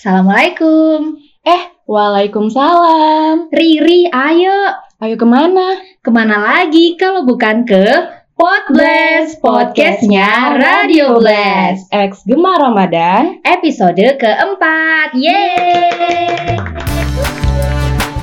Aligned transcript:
Assalamualaikum. 0.00 1.20
Eh, 1.44 1.76
waalaikumsalam. 1.84 3.52
Riri, 3.52 4.08
ayo. 4.08 4.72
Ayo 4.96 5.20
ke 5.20 5.28
mana? 5.28 5.76
Ke 6.00 6.08
mana 6.08 6.40
lagi 6.40 6.96
kalau 6.96 7.28
bukan 7.28 7.68
ke 7.68 7.84
Podblast, 8.32 9.44
podcastnya 9.44 10.56
Radio 10.56 11.20
Blast. 11.20 11.92
Ex 11.92 12.24
Gemar 12.24 12.64
Ramadan. 12.64 13.44
Episode 13.44 14.16
keempat. 14.16 15.12
Yeay! 15.12 16.56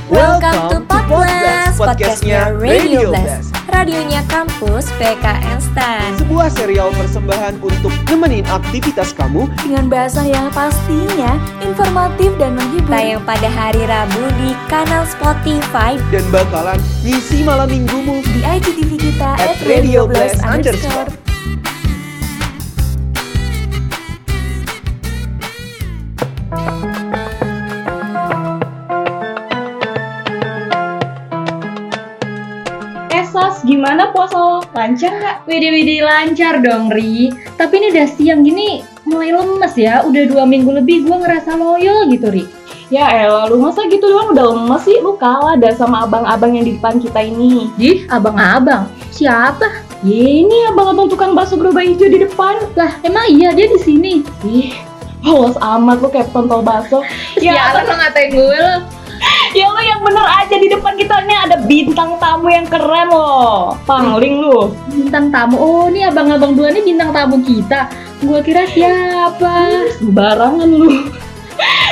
Welcome 0.09 0.73
to 0.73 0.82
Podblast, 0.82 1.46
podcastnya 1.78 2.57
Radio 2.57 3.14
Blast. 3.14 3.54
Radionya 3.70 4.25
kampus 4.25 4.89
PKN 4.98 5.62
STAN. 5.62 6.18
Sebuah 6.18 6.50
serial 6.50 6.89
persembahan 6.98 7.61
untuk 7.61 7.93
nemenin 8.10 8.42
aktivitas 8.50 9.14
kamu 9.14 9.46
Dengan 9.61 9.86
bahasa 9.86 10.25
yang 10.25 10.50
pastinya 10.50 11.38
informatif 11.61 12.33
dan 12.42 12.57
menghibur. 12.57 12.89
Tayang 12.89 13.21
pada 13.29 13.50
hari 13.54 13.86
Rabu 13.86 14.25
di 14.42 14.57
kanal 14.66 15.05
Spotify 15.05 16.02
dan 16.10 16.25
bakalan 16.33 16.82
ngisi 17.05 17.46
malam 17.46 17.69
minggumu. 17.69 18.25
di 18.25 18.41
IGTV 18.41 18.91
kita 18.97 19.38
At 19.38 19.61
Radio 19.69 20.10
Blast 20.10 20.41
underscore. 20.41 21.14
Gimana 33.67 34.16
puasa 34.16 34.39
lo? 34.39 34.64
Lancar 34.72 35.12
nggak? 35.20 35.38
Widih 35.44 35.72
widih 35.75 36.00
lancar 36.08 36.64
dong 36.64 36.88
Ri. 36.88 37.36
Tapi 37.59 37.73
ini 37.84 37.88
udah 37.92 38.08
siang 38.08 38.42
gini 38.48 38.81
mulai 39.03 39.36
lemes 39.36 39.75
ya. 39.75 40.08
Udah 40.08 40.23
dua 40.31 40.48
minggu 40.48 40.72
lebih 40.72 41.03
gue 41.03 41.17
ngerasa 41.20 41.59
loyo 41.59 42.08
gitu 42.08 42.31
Ri. 42.31 42.48
Ya 42.88 43.11
elah, 43.11 43.52
lu 43.52 43.59
masa 43.59 43.84
gitu 43.92 44.08
doang 44.08 44.31
udah 44.31 44.56
lemes 44.56 44.88
sih? 44.88 45.03
Lu 45.03 45.19
kalah 45.19 45.59
dah 45.59 45.75
sama 45.75 46.08
abang-abang 46.08 46.56
yang 46.56 46.64
di 46.64 46.80
depan 46.80 47.03
kita 47.03 47.19
ini. 47.19 47.67
Ih, 47.75 48.08
abang-abang. 48.08 48.88
Siapa? 49.11 49.84
Ye, 50.08 50.47
ini 50.47 50.72
abang-abang 50.72 51.11
tukang 51.11 51.36
bakso 51.36 51.59
gerobak 51.59 51.84
hijau 51.84 52.08
di 52.08 52.23
depan. 52.23 52.63
Lah, 52.80 52.95
emang 53.03 53.28
iya 53.28 53.52
dia 53.52 53.67
di 53.67 53.80
sini. 53.84 54.23
Ih, 54.47 54.72
polos 55.19 55.59
amat 55.59 56.00
lu 56.00 56.08
kayak 56.08 56.31
pentol 56.31 56.63
bakso. 56.63 57.03
Ya, 57.44 57.75
lo 57.75 57.91
ngatain 57.91 58.31
gue 58.31 58.56
lo. 58.56 58.97
Ya 59.58 59.73
lo 59.73 59.81
yang 59.81 60.05
bener 60.05 60.22
aja 60.22 60.53
di 60.53 60.69
depan 60.69 60.94
kita 60.94 61.25
ini 61.25 61.33
ada 61.33 61.58
bintang 61.66 62.22
tamu 62.22 62.45
yang 62.45 62.69
keren 62.69 63.09
loh. 63.09 63.73
Pangling 63.89 64.38
lu. 64.38 64.69
Bintang 64.86 65.33
tamu. 65.33 65.58
Oh, 65.58 65.89
ini 65.89 66.05
abang-abang 66.05 66.53
dua 66.53 66.69
ini 66.69 66.94
bintang 66.94 67.09
tamu 67.09 67.41
kita. 67.41 67.89
Gua 68.22 68.45
kira 68.45 68.69
siapa? 68.69 69.81
Barangan 70.13 70.69
lu. 70.69 71.09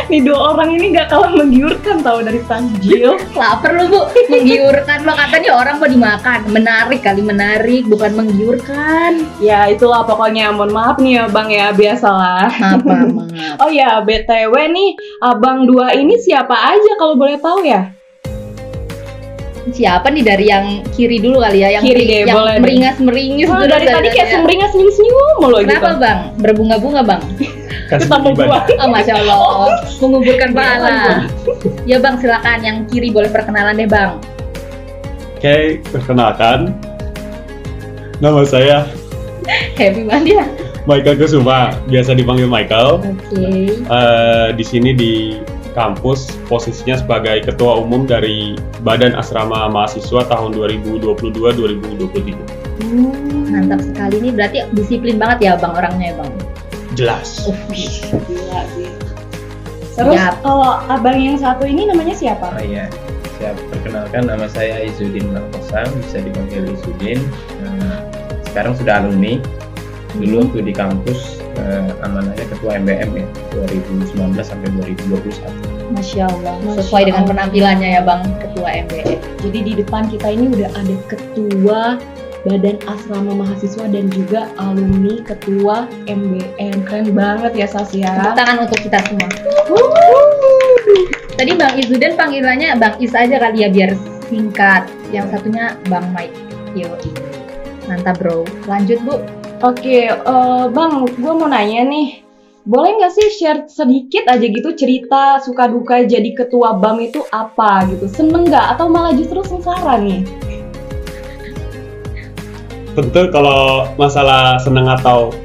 Nih 0.05 0.21
dua 0.21 0.53
orang 0.53 0.77
ini 0.77 0.93
gak 0.93 1.09
kalah 1.09 1.33
menggiurkan 1.33 2.05
tau 2.05 2.21
dari 2.21 2.37
Tanjil. 2.45 3.17
Laper 3.33 3.73
lu 3.73 3.85
bu, 3.89 4.01
menggiurkan 4.29 5.01
lo 5.01 5.17
katanya 5.17 5.51
orang 5.57 5.75
mau 5.81 5.89
dimakan, 5.89 6.39
menarik 6.53 7.01
kali 7.01 7.25
menarik, 7.25 7.83
bukan 7.89 8.13
menggiurkan. 8.13 9.25
ya 9.41 9.65
itulah 9.65 10.05
pokoknya 10.05 10.53
mohon 10.53 10.69
maaf 10.69 11.01
nih 11.01 11.17
ya 11.17 11.23
bang 11.25 11.47
ya 11.49 11.67
biasalah. 11.73 12.49
Maaf 12.53 12.81
maaf. 12.85 13.09
Oh 13.65 13.71
ya 13.71 14.03
btw 14.03 14.51
nih 14.51 14.89
abang 15.23 15.63
dua 15.65 15.95
ini 15.95 16.19
siapa 16.19 16.53
aja 16.53 16.91
kalau 16.99 17.15
boleh 17.15 17.39
tahu 17.39 17.63
ya? 17.65 17.89
Siapa 19.65 20.13
nih 20.13 20.21
dari 20.21 20.45
yang 20.45 20.85
kiri 20.93 21.17
dulu 21.17 21.41
kali 21.41 21.65
ya, 21.65 21.73
yang 21.79 21.83
Kiri 21.83 22.05
deh, 22.05 22.17
yang 22.29 22.37
boleh 22.37 22.53
deh. 22.53 22.61
meringas 22.61 22.97
meringis 23.01 23.49
Wah, 23.49 23.65
dari 23.65 23.89
tadi 23.89 24.07
kayak 24.13 24.29
semringas 24.29 24.69
senyum 24.77 24.91
senyum 24.93 25.17
mulu 25.41 25.57
gitu. 25.65 25.73
Kenapa 25.73 25.89
bang? 25.97 26.19
Berbunga-bunga 26.37 27.01
bang? 27.01 27.21
Ketemu 27.85 28.29
gua. 28.33 28.65
Oh 28.81 28.89
masya 28.89 29.13
Allah, 29.21 29.81
menguburkan 30.01 30.49
Iya, 30.51 30.57
pahala. 30.57 30.97
Ya 31.85 31.97
bang 32.01 32.15
silakan 32.17 32.59
yang 32.65 32.77
kiri 32.89 33.13
boleh 33.13 33.29
perkenalan 33.29 33.77
deh 33.77 33.89
bang. 33.89 34.17
Oke, 35.37 35.83
perkenalkan. 35.93 36.73
Nama 38.23 38.41
saya 38.47 38.87
Happy 39.75 40.07
banget 40.07 40.41
ya. 40.41 40.45
Michael 40.85 41.17
Kusuma, 41.17 41.73
biasa 41.89 42.13
dipanggil 42.13 42.49
Michael. 42.49 43.01
Oke. 43.01 43.45
Eh, 43.73 44.47
di 44.53 44.63
sini 44.65 44.93
di 44.93 45.13
kampus 45.73 46.31
posisinya 46.47 46.95
sebagai 47.01 47.43
ketua 47.43 47.83
umum 47.83 48.07
dari 48.07 48.55
Badan 48.85 49.17
Asrama 49.17 49.67
Mahasiswa 49.67 50.23
tahun 50.29 50.55
2022-2023. 50.55 52.37
Hmm, 52.85 53.49
mantap 53.51 53.81
sekali 53.83 54.23
nih 54.23 54.31
berarti 54.33 54.57
disiplin 54.71 55.19
banget 55.19 55.51
ya 55.51 55.53
bang 55.59 55.73
orangnya 55.73 56.05
ya 56.13 56.15
bang. 56.21 56.33
Jelas. 56.95 57.43
Gila 58.27 58.61
sih. 58.75 58.89
Terus 59.95 60.19
kalau 60.43 60.83
abang 60.91 61.15
yang 61.15 61.39
satu 61.39 61.63
ini 61.63 61.87
namanya 61.87 62.11
siapa? 62.11 62.51
Oh 62.51 62.59
iya, 62.59 62.91
siap. 63.39 63.55
Perkenalkan 63.71 64.27
nama 64.27 64.47
saya 64.51 64.83
Izudin 64.83 65.31
Markosam, 65.31 65.87
bisa 66.03 66.19
dipanggil 66.19 66.67
Izudin. 66.75 67.23
Nah, 67.63 68.03
sekarang 68.51 68.75
sudah 68.75 68.99
alumni. 69.03 69.39
Dulu 70.15 70.47
waktu 70.47 70.71
di 70.71 70.73
kampus 70.75 71.43
eh, 71.59 71.91
amanahnya 72.03 72.47
ketua 72.47 72.79
MBM 72.79 73.19
ya, 73.19 73.27
2019 73.67 74.15
sampai 74.39 74.67
2021. 74.79 75.75
Masya 75.95 76.23
Allah. 76.31 76.55
Masya 76.63 76.79
Sesuai 76.79 77.03
dengan 77.07 77.23
Allah. 77.23 77.31
penampilannya 77.35 77.89
ya 77.99 78.01
bang 78.03 78.21
ketua 78.39 78.67
MBE. 78.87 79.13
Jadi 79.43 79.59
di 79.59 79.73
depan 79.79 80.07
kita 80.07 80.27
ini 80.31 80.51
udah 80.55 80.69
ada 80.71 80.95
ketua 81.11 81.79
Badan 82.45 82.77
Asrama 82.85 83.33
Mahasiswa 83.33 83.89
dan 83.89 84.05
juga 84.13 84.53
alumni 84.61 85.17
ketua 85.25 85.89
MBM. 86.05 86.85
Keren 86.85 87.17
banget 87.17 87.57
ya 87.57 87.65
Sas 87.65 87.89
Tepuk 87.89 88.37
tangan 88.37 88.69
untuk 88.69 88.79
kita 88.85 89.01
semua. 89.09 89.29
Tadi 91.35 91.51
Bang 91.57 91.73
Izudin 91.75 92.13
panggilannya 92.13 92.77
Bang 92.77 92.95
Is 93.01 93.17
aja 93.17 93.41
kali 93.41 93.65
ya 93.65 93.69
biar 93.73 93.97
singkat. 94.29 94.85
Yang 95.09 95.35
satunya 95.35 95.73
Bang 95.89 96.05
Mike. 96.13 96.37
Yo. 96.77 96.93
Mantap 97.89 98.21
bro. 98.21 98.45
Lanjut 98.69 99.01
bu. 99.01 99.25
Oke, 99.65 100.13
eh, 100.13 100.65
Bang, 100.69 101.09
gue 101.09 101.33
mau 101.33 101.49
nanya 101.49 101.81
nih. 101.89 102.21
Boleh 102.65 102.97
nggak 102.97 103.13
sih 103.13 103.29
share 103.29 103.69
sedikit 103.69 104.25
aja 104.25 104.41
gitu 104.41 104.73
cerita 104.73 105.37
suka 105.37 105.69
duka 105.69 106.01
jadi 106.01 106.33
ketua 106.33 106.81
BAM 106.81 106.97
itu 106.97 107.21
apa 107.29 107.85
gitu? 107.93 108.09
Seneng 108.09 108.49
nggak 108.49 108.73
atau 108.73 108.89
malah 108.89 109.13
justru 109.13 109.45
sengsara 109.45 110.01
nih? 110.01 110.25
Tentu 112.95 113.27
kalau 113.27 113.91
masalah 113.99 114.55
senang 114.63 114.87
atau 114.87 115.35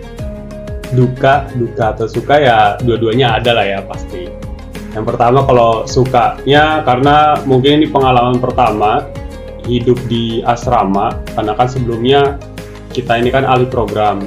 duka, 0.94 1.50
duka 1.58 1.94
atau 1.98 2.06
suka 2.06 2.38
ya 2.38 2.58
dua-duanya 2.82 3.42
ada 3.42 3.58
lah 3.58 3.66
ya 3.66 3.78
pasti. 3.82 4.30
Yang 4.94 5.04
pertama 5.14 5.46
kalau 5.46 5.86
sukanya 5.86 6.82
karena 6.82 7.38
mungkin 7.46 7.82
ini 7.82 7.86
pengalaman 7.90 8.38
pertama 8.42 9.06
hidup 9.66 9.98
di 10.10 10.42
asrama 10.46 11.14
karena 11.34 11.52
kan 11.54 11.66
sebelumnya 11.70 12.20
kita 12.90 13.18
ini 13.22 13.30
kan 13.30 13.46
ahli 13.46 13.70
program 13.70 14.18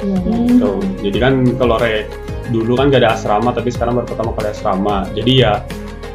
Iya. 0.00 0.16
gitu. 0.48 0.72
Jadi 1.04 1.18
kan 1.20 1.32
kalau 1.60 1.76
re 1.76 2.08
dulu 2.50 2.80
kan 2.80 2.88
gak 2.88 3.04
ada 3.04 3.14
asrama 3.14 3.52
tapi 3.52 3.68
sekarang 3.68 4.00
baru 4.00 4.08
pertama 4.08 4.30
kali 4.32 4.48
asrama. 4.52 4.96
Jadi 5.12 5.32
ya 5.44 5.60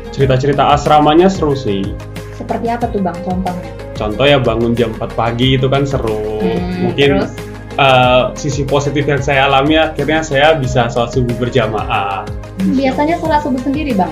cerita-cerita 0.09 0.73
asramanya 0.73 1.29
seru 1.29 1.53
sih. 1.53 1.85
Seperti 2.33 2.67
apa 2.69 2.89
tuh 2.89 3.01
Bang 3.05 3.17
contohnya? 3.21 3.84
Contoh 3.95 4.23
ya 4.23 4.37
bangun 4.37 4.75
jam 4.75 4.91
4 4.93 5.07
pagi 5.15 5.55
itu 5.55 5.65
kan 5.65 5.87
seru. 5.87 6.43
Hmm, 6.43 6.91
Mungkin 6.91 7.23
terus? 7.23 7.31
eh, 7.75 8.23
sisi 8.35 8.61
positif 8.63 9.03
yang 9.03 9.19
saya 9.19 9.47
alami 9.47 9.75
akhirnya 9.75 10.19
saya 10.19 10.55
bisa 10.55 10.87
sholat 10.87 11.11
subuh 11.15 11.35
berjamaah. 11.39 12.27
Biasanya 12.75 13.15
sholat 13.17 13.39
subuh 13.41 13.59
sendiri 13.59 13.95
Bang. 13.95 14.11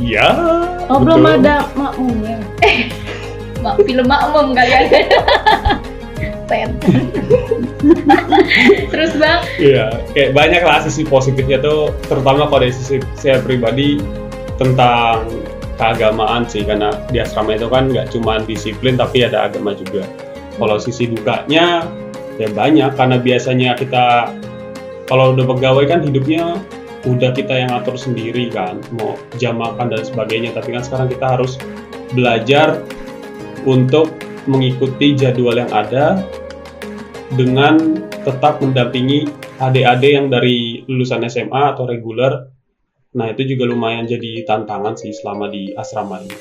Iya. 0.00 0.26
Oh 0.88 0.98
betul. 0.98 1.20
belum 1.20 1.24
ada 1.38 1.54
makmumnya. 1.76 2.36
Mak 3.60 3.76
film 3.84 4.04
makmum 4.04 4.52
kali 4.52 4.72
aja. 4.80 4.98
Set. 6.44 6.68
Terus 8.92 9.12
Bang, 9.16 9.40
Iya, 9.56 9.88
kayak 10.12 10.30
banyak 10.32 10.60
lah 10.60 10.80
sisi 10.80 11.04
positifnya 11.04 11.60
tuh, 11.60 11.92
terutama 12.04 12.48
kalau 12.48 12.60
dari 12.60 12.72
sisi 12.72 13.00
saya 13.16 13.40
pribadi 13.40 14.00
tentang 14.56 15.24
keagamaan 15.74 16.46
sih, 16.46 16.62
karena 16.62 16.94
di 17.10 17.18
asrama 17.18 17.58
itu 17.58 17.66
kan 17.66 17.90
nggak 17.90 18.14
cuma 18.14 18.38
disiplin 18.42 18.94
tapi 18.94 19.26
ada 19.26 19.50
agama 19.50 19.74
juga. 19.74 20.06
Kalau 20.54 20.78
sisi 20.78 21.10
dukanya 21.10 21.82
ya 22.38 22.48
banyak, 22.50 22.94
karena 22.94 23.16
biasanya 23.18 23.74
kita 23.74 24.30
kalau 25.10 25.34
udah 25.34 25.44
pegawai 25.44 25.84
kan 25.90 26.00
hidupnya 26.06 26.58
udah 27.04 27.36
kita 27.36 27.52
yang 27.52 27.70
atur 27.76 27.98
sendiri 28.00 28.48
kan, 28.48 28.80
mau 28.96 29.18
jam 29.36 29.60
makan 29.60 29.92
dan 29.92 30.02
sebagainya. 30.06 30.56
Tapi 30.56 30.72
kan 30.72 30.82
sekarang 30.86 31.08
kita 31.12 31.26
harus 31.36 31.60
belajar 32.16 32.80
untuk 33.68 34.14
mengikuti 34.48 35.16
jadwal 35.16 35.56
yang 35.56 35.72
ada 35.72 36.20
dengan 37.34 37.98
tetap 38.24 38.60
mendampingi 38.62 39.28
adik-adik 39.60 40.12
yang 40.16 40.26
dari 40.32 40.84
lulusan 40.88 41.26
SMA 41.28 41.76
atau 41.76 41.84
reguler. 41.84 42.53
Nah 43.14 43.30
itu 43.30 43.46
juga 43.54 43.70
lumayan 43.70 44.10
jadi 44.10 44.42
tantangan 44.42 44.98
sih 44.98 45.14
selama 45.14 45.46
di 45.46 45.70
asrama 45.78 46.18
ini. 46.18 46.34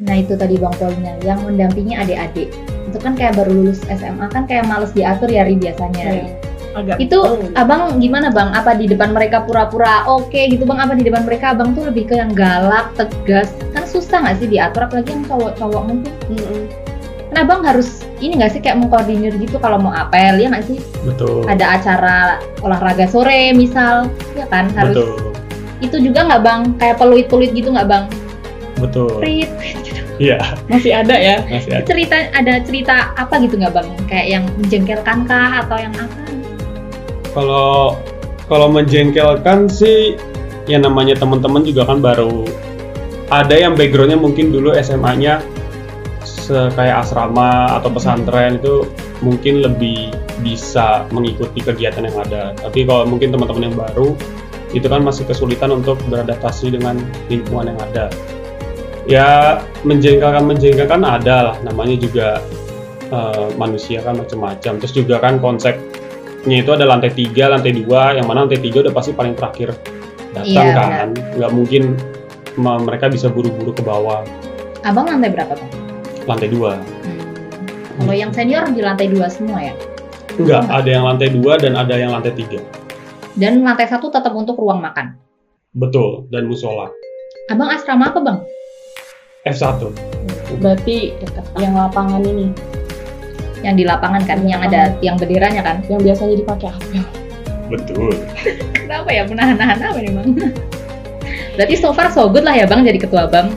Nah 0.00 0.24
itu 0.24 0.34
tadi 0.34 0.56
bang 0.56 0.74
poinnya, 0.80 1.14
yang 1.20 1.44
mendampingi 1.44 1.94
adik-adik. 1.94 2.48
Itu 2.88 2.98
kan 2.98 3.12
kayak 3.12 3.36
baru 3.36 3.52
lulus 3.52 3.84
SMA 3.86 4.32
kan 4.32 4.48
kayak 4.48 4.64
males 4.64 4.90
diatur 4.96 5.28
ya 5.28 5.44
Ri 5.44 5.60
biasanya. 5.60 6.04
Ri. 6.08 6.16
Iya. 6.16 6.26
agak 6.74 6.96
Itu 6.98 7.18
oh. 7.22 7.38
abang 7.54 8.02
gimana 8.02 8.34
bang? 8.34 8.50
Apa 8.50 8.74
di 8.74 8.90
depan 8.90 9.14
mereka 9.14 9.46
pura-pura 9.46 10.08
oke 10.10 10.34
gitu 10.34 10.64
bang? 10.66 10.80
Apa 10.80 10.96
di 10.98 11.04
depan 11.06 11.28
mereka 11.28 11.54
abang 11.54 11.76
tuh 11.76 11.86
lebih 11.86 12.08
ke 12.08 12.18
yang 12.18 12.32
galak, 12.32 12.90
tegas? 12.98 13.52
Kan 13.76 13.84
susah 13.86 14.24
nggak 14.24 14.36
sih 14.42 14.48
diatur 14.50 14.88
apalagi 14.88 15.12
yang 15.12 15.22
cowok-cowok 15.28 15.82
mungkin. 15.86 16.12
Mm-mm. 16.32 16.62
Kan 17.30 17.36
abang 17.46 17.60
harus 17.62 18.02
ini 18.18 18.40
nggak 18.40 18.58
sih 18.58 18.60
kayak 18.64 18.80
mengkoordinir 18.80 19.36
gitu 19.36 19.60
kalau 19.60 19.76
mau 19.76 19.92
apel 19.92 20.40
ya 20.40 20.48
nggak 20.50 20.66
sih? 20.66 20.80
betul 21.04 21.44
Ada 21.46 21.78
acara 21.78 22.18
olahraga 22.64 23.06
sore 23.06 23.52
misal, 23.52 24.08
ya 24.34 24.48
kan 24.48 24.72
harus. 24.72 24.96
betul 24.96 25.33
Itu 25.82 25.98
juga 25.98 26.26
nggak 26.26 26.42
bang? 26.42 26.60
Kayak 26.78 26.96
peluit-peluit 27.00 27.50
gitu 27.54 27.70
nggak 27.72 27.88
bang? 27.88 28.06
betul 28.78 29.22
Prit. 29.22 29.50
iya 30.18 30.38
masih 30.70 30.92
ada 30.94 31.14
ya 31.14 31.42
masih 31.46 31.70
ada 31.74 31.86
Cerita 31.86 32.16
ada 32.34 32.54
cerita 32.62 32.96
apa 33.14 33.34
gitu 33.42 33.58
nggak 33.58 33.74
bang? 33.74 33.88
Kayak 34.10 34.26
yang 34.28 34.44
menjengkelkan 34.58 35.18
kah 35.26 35.64
atau 35.66 35.76
yang 35.78 35.94
apa? 35.94 36.22
kalau 37.34 37.98
kalau 38.46 38.70
menjengkelkan 38.70 39.66
sih 39.66 40.14
ya 40.70 40.78
namanya 40.78 41.18
teman-teman 41.18 41.66
juga 41.66 41.82
kan 41.82 41.98
baru 41.98 42.46
ada 43.32 43.58
yang 43.58 43.74
backgroundnya 43.74 44.20
mungkin 44.20 44.54
dulu 44.54 44.70
SMA-nya 44.78 45.42
kayak 46.76 47.08
asrama 47.08 47.72
atau 47.80 47.88
pesantren 47.88 48.60
itu 48.60 48.86
mungkin 49.24 49.64
lebih 49.64 50.12
bisa 50.44 51.08
mengikuti 51.08 51.64
kegiatan 51.64 52.04
yang 52.04 52.20
ada 52.20 52.52
tapi 52.54 52.84
kalau 52.84 53.08
mungkin 53.08 53.32
teman-teman 53.32 53.72
yang 53.72 53.76
baru 53.80 54.12
itu 54.74 54.86
kan 54.90 55.00
masih 55.06 55.24
kesulitan 55.24 55.70
untuk 55.70 55.96
beradaptasi 56.10 56.74
dengan 56.74 56.98
lingkungan 57.30 57.72
yang 57.72 57.80
ada. 57.90 58.06
Ya 59.04 59.28
menjengkelkan 59.86 60.44
menjengkelkan 60.44 61.02
ada 61.06 61.52
lah. 61.52 61.56
Namanya 61.62 61.96
juga 61.96 62.42
eh, 63.08 63.46
manusia 63.56 64.02
kan 64.02 64.18
macam-macam. 64.18 64.82
Terus 64.82 64.92
juga 64.92 65.22
kan 65.22 65.38
konsepnya 65.38 66.56
itu 66.60 66.70
ada 66.74 66.84
lantai 66.84 67.14
tiga 67.14 67.48
lantai 67.48 67.72
dua 67.72 68.18
yang 68.18 68.26
mana 68.26 68.44
lantai 68.44 68.60
tiga 68.60 68.84
udah 68.84 68.92
pasti 68.92 69.14
paling 69.14 69.38
terakhir 69.38 69.72
datang 70.34 70.50
Iya, 70.50 70.74
kan. 70.74 71.08
nggak 71.38 71.52
mungkin 71.54 71.94
mereka 72.58 73.06
bisa 73.06 73.30
buru-buru 73.30 73.70
ke 73.70 73.82
bawah. 73.86 74.26
Abang 74.84 75.08
lantai 75.08 75.30
berapa 75.32 75.54
bang? 75.56 75.72
lantai 76.24 76.48
dua. 76.48 76.80
Hmm. 76.80 77.20
Kalau 78.00 78.16
yang 78.16 78.32
senior 78.32 78.64
di 78.72 78.80
lantai 78.80 79.12
dua 79.12 79.28
semua 79.28 79.60
ya? 79.60 79.76
enggak 80.38 80.62
ada 80.66 80.88
yang 80.90 81.04
lantai 81.06 81.28
dua 81.30 81.52
dan 81.60 81.78
ada 81.78 81.94
yang 81.94 82.10
lantai 82.10 82.34
tiga 82.34 82.58
Dan 83.34 83.60
lantai 83.60 83.86
satu 83.86 84.08
tetap 84.08 84.30
untuk 84.32 84.54
ruang 84.56 84.78
makan. 84.78 85.18
betul 85.72 86.30
dan 86.30 86.46
musola 86.46 86.86
Abang 87.46 87.66
asrama 87.68 88.08
apa 88.08 88.20
bang? 88.20 88.38
F1 89.44 89.90
berarti 90.56 91.10
yang 91.56 91.74
lapangan 91.74 92.22
ini 92.22 92.48
Yang 93.60 93.74
di 93.74 93.84
lapangan 93.84 94.22
kan, 94.22 94.38
Di 94.38 94.48
yang 94.48 94.62
ada 94.62 94.94
yang 95.00 95.16
benderanya 95.16 95.60
kan? 95.60 95.76
yang 95.84 95.98
biasanya 95.98 96.38
dipakai 96.38 96.70
apel 96.70 97.02
betul 97.66 98.14
Kenapa 98.78 99.10
ya 99.10 99.26
menahan-nahan 99.26 99.82
apa 99.82 99.98
nih 99.98 100.12
bang? 100.12 100.28
Berarti 101.54 101.74
so 101.74 101.90
far 101.90 102.06
so 102.08 102.26
good 102.26 102.42
lah 102.42 102.54
ya 102.54 102.64
bang 102.64 102.82
jadi 102.82 102.98
ketua 103.00 103.26
bang. 103.26 103.50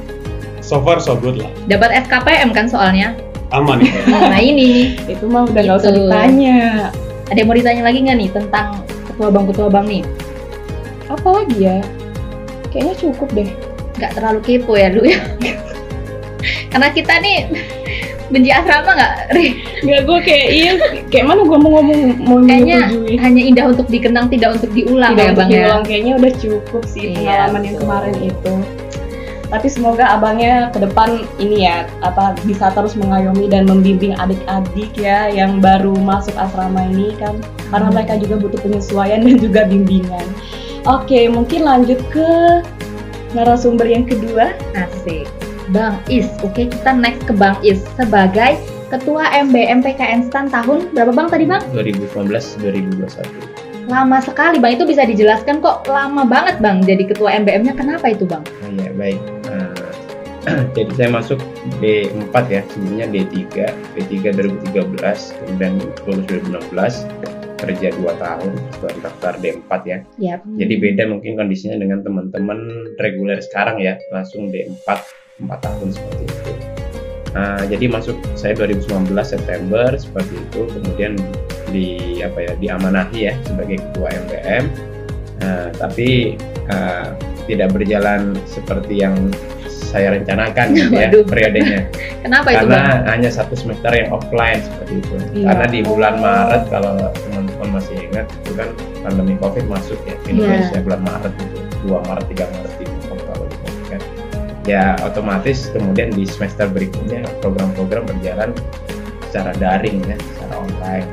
so 0.59 0.81
far 0.81 0.97
so 0.97 1.13
good 1.13 1.37
lah 1.37 1.47
Dapat 1.69 2.01
SKPM 2.03 2.49
kan 2.49 2.65
soalnya. 2.65 3.13
aman 3.49 3.77
ya 3.79 3.93
Nah 4.25 4.41
ini 4.41 4.97
itu 5.05 5.23
mah 5.23 5.45
udah 5.45 5.61
nggak 5.61 5.77
usah 5.77 5.91
Gitu. 5.93 6.01
ditanya 6.03 6.89
ada 7.23 7.37
yang 7.37 7.45
mau 7.45 7.55
ditanya 7.55 7.83
lagi 7.83 7.99
nggak 8.01 8.17
nih 8.17 8.29
tentang 8.33 8.67
ketua 9.17 9.33
bang 9.33 9.45
ketua 9.49 9.67
bang 9.67 9.85
nih? 9.89 10.03
apa 11.07 11.27
lagi 11.41 11.57
ya 11.57 11.77
kayaknya 12.69 12.93
cukup 12.95 13.29
deh 13.33 13.49
Nggak 13.97 14.11
terlalu 14.13 14.39
kepo 14.45 14.77
ya 14.77 14.93
lu 14.93 15.09
ya? 15.09 15.17
Karena 16.69 16.93
kita 16.93 17.17
nih 17.17 17.49
benci 18.27 18.53
asrama 18.53 18.93
nggak? 18.93 19.13
Nggak 19.81 20.01
gue 20.05 20.17
kayak 20.21 20.45
iya 20.53 20.71
kayak 21.09 21.25
mana 21.25 21.41
gue 21.41 21.57
mau 21.57 21.81
ngomong 21.81 21.99
mau 22.21 22.37
Kayaknya 22.45 22.77
menyetujui 22.85 23.15
hanya 23.17 23.41
indah 23.41 23.65
untuk 23.73 23.89
dikenang 23.89 24.29
tidak 24.29 24.61
untuk 24.61 24.69
diulang 24.69 25.17
tidak 25.17 25.25
ya 25.25 25.31
untuk 25.31 25.39
bang 25.41 25.49
ya. 25.49 25.73
kayaknya 25.81 26.13
udah 26.13 26.31
cukup 26.37 26.83
sih 26.85 27.01
Iya, 27.09 27.17
pengalaman 27.17 27.61
yang 27.65 27.73
betul. 27.73 27.81
kemarin 27.81 28.15
itu 28.21 28.53
tapi 29.47 29.67
semoga 29.71 30.03
abangnya 30.11 30.67
ke 30.75 30.83
depan 30.83 31.23
ini 31.39 31.63
ya 31.67 31.87
apa 32.03 32.35
bisa 32.43 32.67
terus 32.75 32.99
mengayomi 32.99 33.47
dan 33.47 33.63
membimbing 33.63 34.11
adik-adik 34.19 34.91
ya 34.99 35.31
yang 35.31 35.63
baru 35.63 35.95
masuk 35.95 36.35
asrama 36.35 36.83
ini 36.91 37.15
kan. 37.15 37.39
Karena 37.71 37.91
mereka 37.91 38.19
juga 38.19 38.35
butuh 38.39 38.59
penyesuaian 38.59 39.23
dan 39.23 39.35
juga 39.39 39.63
bimbingan. 39.67 40.25
Oke 40.87 41.27
mungkin 41.31 41.63
lanjut 41.63 41.99
ke 42.11 42.27
narasumber 43.35 43.87
yang 43.87 44.03
kedua. 44.03 44.55
Asik. 44.75 45.27
Bang 45.75 45.99
Is, 46.07 46.31
oke 46.47 46.71
kita 46.71 46.95
next 46.95 47.27
ke 47.27 47.35
Bang 47.35 47.59
Is. 47.59 47.83
Sebagai 47.99 48.55
Ketua 48.87 49.27
MBM 49.35 49.83
PKN 49.83 50.31
STAN 50.31 50.47
tahun 50.47 50.95
berapa 50.95 51.11
Bang 51.11 51.27
tadi 51.27 51.43
Bang? 51.43 51.59
2019 51.75 52.07
2021 52.63 53.46
Lama 53.87 54.19
sekali 54.19 54.59
Bang, 54.59 54.75
itu 54.75 54.83
bisa 54.83 55.07
dijelaskan 55.07 55.63
kok 55.63 55.87
lama 55.87 56.27
banget 56.27 56.59
Bang 56.59 56.83
jadi 56.83 57.07
Ketua 57.07 57.39
MBM-nya 57.39 57.71
kenapa 57.71 58.11
itu 58.11 58.27
Bang? 58.27 58.43
oh 58.43 58.69
iya 58.75 58.91
baik. 58.91 59.21
Nah, 59.47 59.71
jadi 60.75 60.91
saya 60.99 61.09
masuk 61.15 61.39
D4 61.79 62.35
ya 62.51 62.61
sebelumnya 62.67 63.07
D3 63.07 63.47
D3 63.95 64.15
2013 64.75 64.75
kemudian 65.39 65.71
lulus 66.03 66.23
2016 66.27 67.57
kerja 67.57 67.87
2 67.89 68.21
tahun 68.21 68.51
setelah 68.75 68.95
daftar 69.07 69.33
D4 69.41 69.71
ya. 69.87 69.97
Ya. 70.19 70.35
jadi 70.59 70.73
beda 70.77 71.03
mungkin 71.09 71.39
kondisinya 71.39 71.79
dengan 71.79 72.03
teman-teman 72.03 72.59
reguler 72.99 73.39
sekarang 73.39 73.79
ya 73.79 73.95
langsung 74.11 74.51
D4 74.51 74.87
4 75.47 75.63
tahun 75.63 75.87
seperti 75.95 76.23
itu. 76.27 76.51
Nah, 77.35 77.61
jadi 77.69 77.85
masuk 77.87 78.17
saya 78.33 78.57
2019 78.57 79.13
September 79.21 79.93
seperti 79.93 80.35
itu 80.41 80.61
kemudian 80.73 81.13
di 81.67 82.19
apa 82.21 82.39
ya 82.41 82.53
diamanahi 82.55 83.19
ya 83.29 83.33
sebagai 83.43 83.77
ketua 83.81 84.07
MBM 84.27 84.65
Nah, 85.37 85.69
tapi 85.69 86.33
eh, 86.65 87.07
tidak 87.45 87.69
berjalan 87.69 88.33
seperti 88.49 89.05
yang 89.05 89.13
saya 89.69 90.17
rencanakan 90.17 90.73
gitu 90.73 90.91
ya 90.97 91.07
Waduh. 91.13 91.23
periodenya. 91.29 91.79
Kenapa 92.25 92.49
itu 92.51 92.65
karena 92.65 93.05
hanya 93.05 93.29
satu 93.29 93.53
semester 93.53 93.93
yang 93.93 94.09
offline 94.11 94.59
seperti 94.59 94.99
itu. 94.99 95.13
Iya. 95.37 95.53
karena 95.53 95.65
di 95.69 95.79
bulan 95.85 96.15
Maret 96.19 96.63
kalau 96.73 97.13
teman-teman 97.13 97.69
masih 97.69 97.95
ingat 98.01 98.25
itu 98.43 98.51
kan 98.57 98.69
pandemi 99.05 99.37
covid 99.37 99.63
masuk 99.69 99.95
ya 100.09 100.17
ke 100.25 100.33
Iya. 100.33 100.57
Indonesia 100.57 100.79
bulan 100.81 101.01
Maret 101.05 101.33
itu. 101.37 101.57
2 101.85 102.09
Maret 102.09 102.25
3 102.33 102.53
Maret 102.57 102.73
di 102.73 102.85
kalau 103.05 103.45
Covid 103.45 103.83
kan. 103.87 104.01
Ya 104.65 104.83
otomatis 105.05 105.69
kemudian 105.71 106.09
di 106.11 106.25
semester 106.25 106.65
berikutnya 106.67 107.21
program-program 107.39 108.09
berjalan 108.09 108.51
secara 109.29 109.53
daring 109.55 110.01
ya 110.03 110.17
secara 110.33 110.65
online 110.65 111.07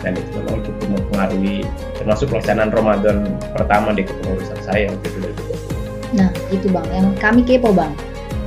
dan 0.00 0.16
itu 0.16 0.30
memang 0.40 0.60
cukup 0.64 0.86
mempengaruhi 0.98 1.56
termasuk 1.96 2.32
pelaksanaan 2.32 2.70
Ramadan 2.72 3.28
pertama 3.52 3.92
di 3.92 4.04
kepengurusan 4.04 4.58
saya 4.64 4.88
waktu 4.92 5.06
itu 5.08 5.18
dari 5.20 5.34
2020. 5.36 6.18
Nah, 6.18 6.30
itu 6.50 6.66
Bang, 6.72 6.88
yang 6.90 7.08
kami 7.20 7.46
kepo 7.46 7.70
Bang. 7.70 7.94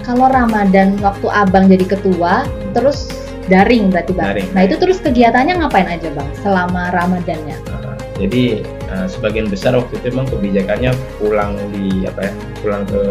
Kalau 0.03 0.27
Ramadan 0.27 0.99
waktu 0.99 1.27
Abang 1.31 1.71
jadi 1.71 1.87
ketua, 1.87 2.43
terus 2.75 3.07
daring 3.47 3.87
berarti 3.87 4.11
Bang. 4.11 4.35
Daring. 4.35 4.47
Nah, 4.51 4.61
itu 4.67 4.75
terus 4.75 4.99
kegiatannya 4.99 5.63
ngapain 5.63 5.87
aja 5.87 6.11
Bang 6.11 6.27
selama 6.43 6.91
Ramadannya? 6.91 7.55
Nah, 7.71 7.95
jadi 8.19 8.61
uh, 8.93 9.07
sebagian 9.09 9.49
besar 9.49 9.73
waktu 9.73 9.97
itu 9.97 10.13
memang 10.13 10.29
kebijakannya 10.29 10.91
pulang 11.17 11.57
di 11.73 12.05
apa 12.05 12.29
ya 12.29 12.33
pulang 12.61 12.83
ke 12.85 13.01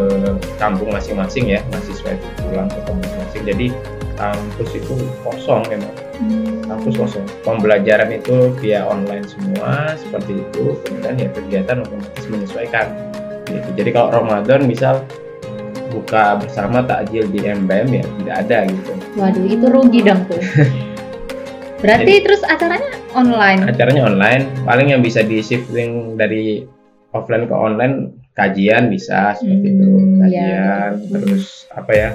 kampung 0.56 0.94
masing-masing 0.94 1.50
ya 1.50 1.60
mahasiswa 1.74 2.14
itu 2.14 2.26
pulang 2.46 2.70
ke 2.70 2.78
kampung 2.86 3.14
masing 3.18 3.42
jadi 3.42 3.66
kampus 4.14 4.70
itu 4.78 4.94
kosong 5.26 5.66
memang 5.66 5.90
kampus 6.66 6.94
kosong. 6.98 7.26
Pembelajaran 7.46 8.10
itu 8.12 8.52
via 8.60 8.86
online 8.86 9.26
semua 9.28 9.94
seperti 9.98 10.42
itu. 10.42 10.76
Kemudian 10.86 11.14
ya 11.18 11.28
kegiatan 11.30 11.84
otomatis 11.84 12.24
menyesuaikan 12.30 13.12
gitu. 13.52 13.68
jadi 13.76 13.90
kalau 13.92 14.08
Ramadan 14.22 14.64
misal 14.64 15.04
buka 15.92 16.40
bersama 16.40 16.80
takjil 16.88 17.28
di 17.28 17.44
MBM 17.44 17.88
ya 17.92 18.04
tidak 18.22 18.36
ada 18.48 18.58
gitu. 18.64 18.92
Waduh, 19.20 19.44
itu 19.44 19.66
rugi 19.68 20.00
dong 20.00 20.24
tuh. 20.24 20.40
Berarti 21.84 22.12
terus 22.24 22.40
acaranya 22.46 22.92
online. 23.12 23.68
acaranya 23.68 24.02
online. 24.08 24.44
Paling 24.64 24.88
yang 24.96 25.02
bisa 25.04 25.20
di 25.20 25.44
shifting 25.44 26.16
dari 26.16 26.64
offline 27.12 27.44
ke 27.44 27.52
online 27.52 28.16
kajian 28.32 28.88
bisa 28.88 29.36
seperti 29.36 29.76
itu. 29.76 29.84
Hmm, 29.84 30.16
kajian 30.24 30.48
ya, 30.48 30.72
terus 31.12 31.68
apa 31.76 31.92
ya 31.92 32.10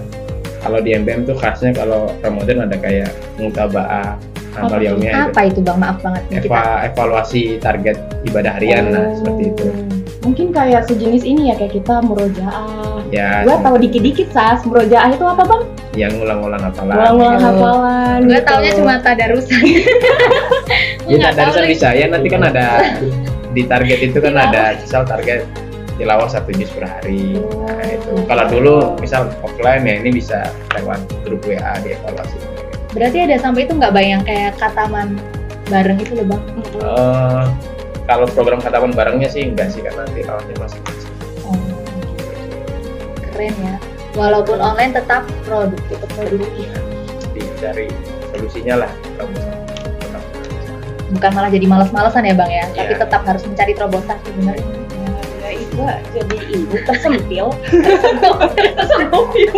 kalau 0.68 0.80
di 0.80 0.92
MBM 0.94 1.24
tuh 1.24 1.34
khasnya 1.34 1.72
kalau 1.72 2.12
Ramadan 2.20 2.68
ada 2.68 2.76
kayak 2.76 3.08
mutaba'ah 3.38 4.20
amal 4.54 4.68
Apa 4.68 4.76
tuh? 4.76 4.84
yaumiyah 4.84 5.14
itu 5.14 5.24
Apa 5.28 5.42
itu 5.46 5.60
Bang? 5.62 5.78
Maaf 5.78 5.98
banget 6.02 6.24
nih 6.26 6.36
kita. 6.40 6.50
Eva- 6.50 6.80
evaluasi 6.86 7.42
target 7.58 7.98
ibadah 8.24 8.52
harian 8.54 8.84
nah 8.90 9.08
seperti 9.14 9.44
itu 9.50 9.66
Oh. 9.66 9.86
mungkin 10.26 10.52
kayak 10.52 10.84
sejenis 10.84 11.24
ini 11.24 11.42
ya 11.48 11.56
kayak 11.56 11.72
kita 11.74 12.04
murojaah 12.04 13.00
ya 13.08 13.42
gue 13.42 13.56
tahu 13.56 13.76
dikit-dikit 13.80 14.28
sas 14.28 14.60
murojaah 14.62 15.08
itu 15.08 15.24
apa 15.24 15.40
bang 15.42 15.62
yang 15.96 16.12
ngulang-ngulang 16.14 16.60
hafalan 16.60 16.94
ulang-ulang 16.94 17.32
Oh. 17.32 17.40
hafalan 17.40 18.20
Gue 18.22 18.36
gitu. 18.36 18.44
taunya 18.46 18.72
cuma 18.74 18.94
tadarusan. 19.00 19.62
Gua 21.02 21.16
ya 21.16 21.30
lagi. 21.32 21.70
bisa 21.70 21.88
ya 21.92 22.06
nanti 22.08 22.28
kan 22.28 22.42
ada 22.44 22.66
di 23.50 23.64
target 23.64 24.00
itu 24.04 24.18
kan 24.18 24.32
Tilawah. 24.32 24.52
ada 24.52 24.64
misal 24.76 25.02
target 25.04 25.40
tilawah 25.98 26.25
satu 26.25 26.50
juz 26.51 26.70
per 26.70 26.86
hari. 26.86 27.36
Nah, 27.36 27.82
itu 27.84 28.13
kalau 28.24 28.46
dulu 28.48 28.75
misal 28.98 29.27
offline 29.42 29.82
ya 29.82 29.98
ini 29.98 30.10
bisa 30.12 30.48
lewat 30.74 30.98
grup 31.22 31.42
WA 31.44 31.58
dievaluasi. 31.82 32.38
Berarti 32.89 33.18
ada 33.20 33.36
sampai 33.38 33.66
itu 33.66 33.74
nggak 33.74 33.92
bayang 33.92 34.22
kayak 34.22 34.56
kataman 34.56 35.18
bareng 35.68 35.98
itu 35.98 36.13
loh 36.16 36.25
bang 36.30 36.42
Eh, 36.77 37.44
kalau 38.06 38.25
program 38.27 38.58
khataman 38.58 38.92
barengnya 38.92 39.27
sih 39.27 39.44
enggak 39.46 39.70
sih 39.70 39.82
karena 39.82 40.06
tilawahnya 40.08 40.56
masing-masing. 40.56 41.12
oh, 41.44 41.58
keren 43.27 43.54
ya 43.58 43.75
walaupun 44.13 44.58
online 44.58 44.94
tetap 44.94 45.27
produktif 45.44 45.98
produktif 46.08 46.70
Jadi 47.27 47.42
cari 47.60 47.86
solusinya 48.32 48.75
lah 48.80 48.92
kalau 49.13 49.30
misalnya. 49.30 49.60
bukan 51.10 51.32
malah 51.32 51.50
jadi 51.50 51.66
males-malesan 51.66 52.24
ya 52.24 52.34
bang 52.34 52.51
ya 52.54 52.66
tapi 52.72 52.94
Iya. 52.94 53.00
tetap 53.01 53.22
harus 53.24 53.44
mencari 53.44 53.72
terobosan 53.74 54.18
sih 54.24 54.34
ibu 55.68 55.84
jadi 56.16 56.38
ibu 56.56 56.76
tersentil. 56.88 57.48
Tersentil. 57.70 59.58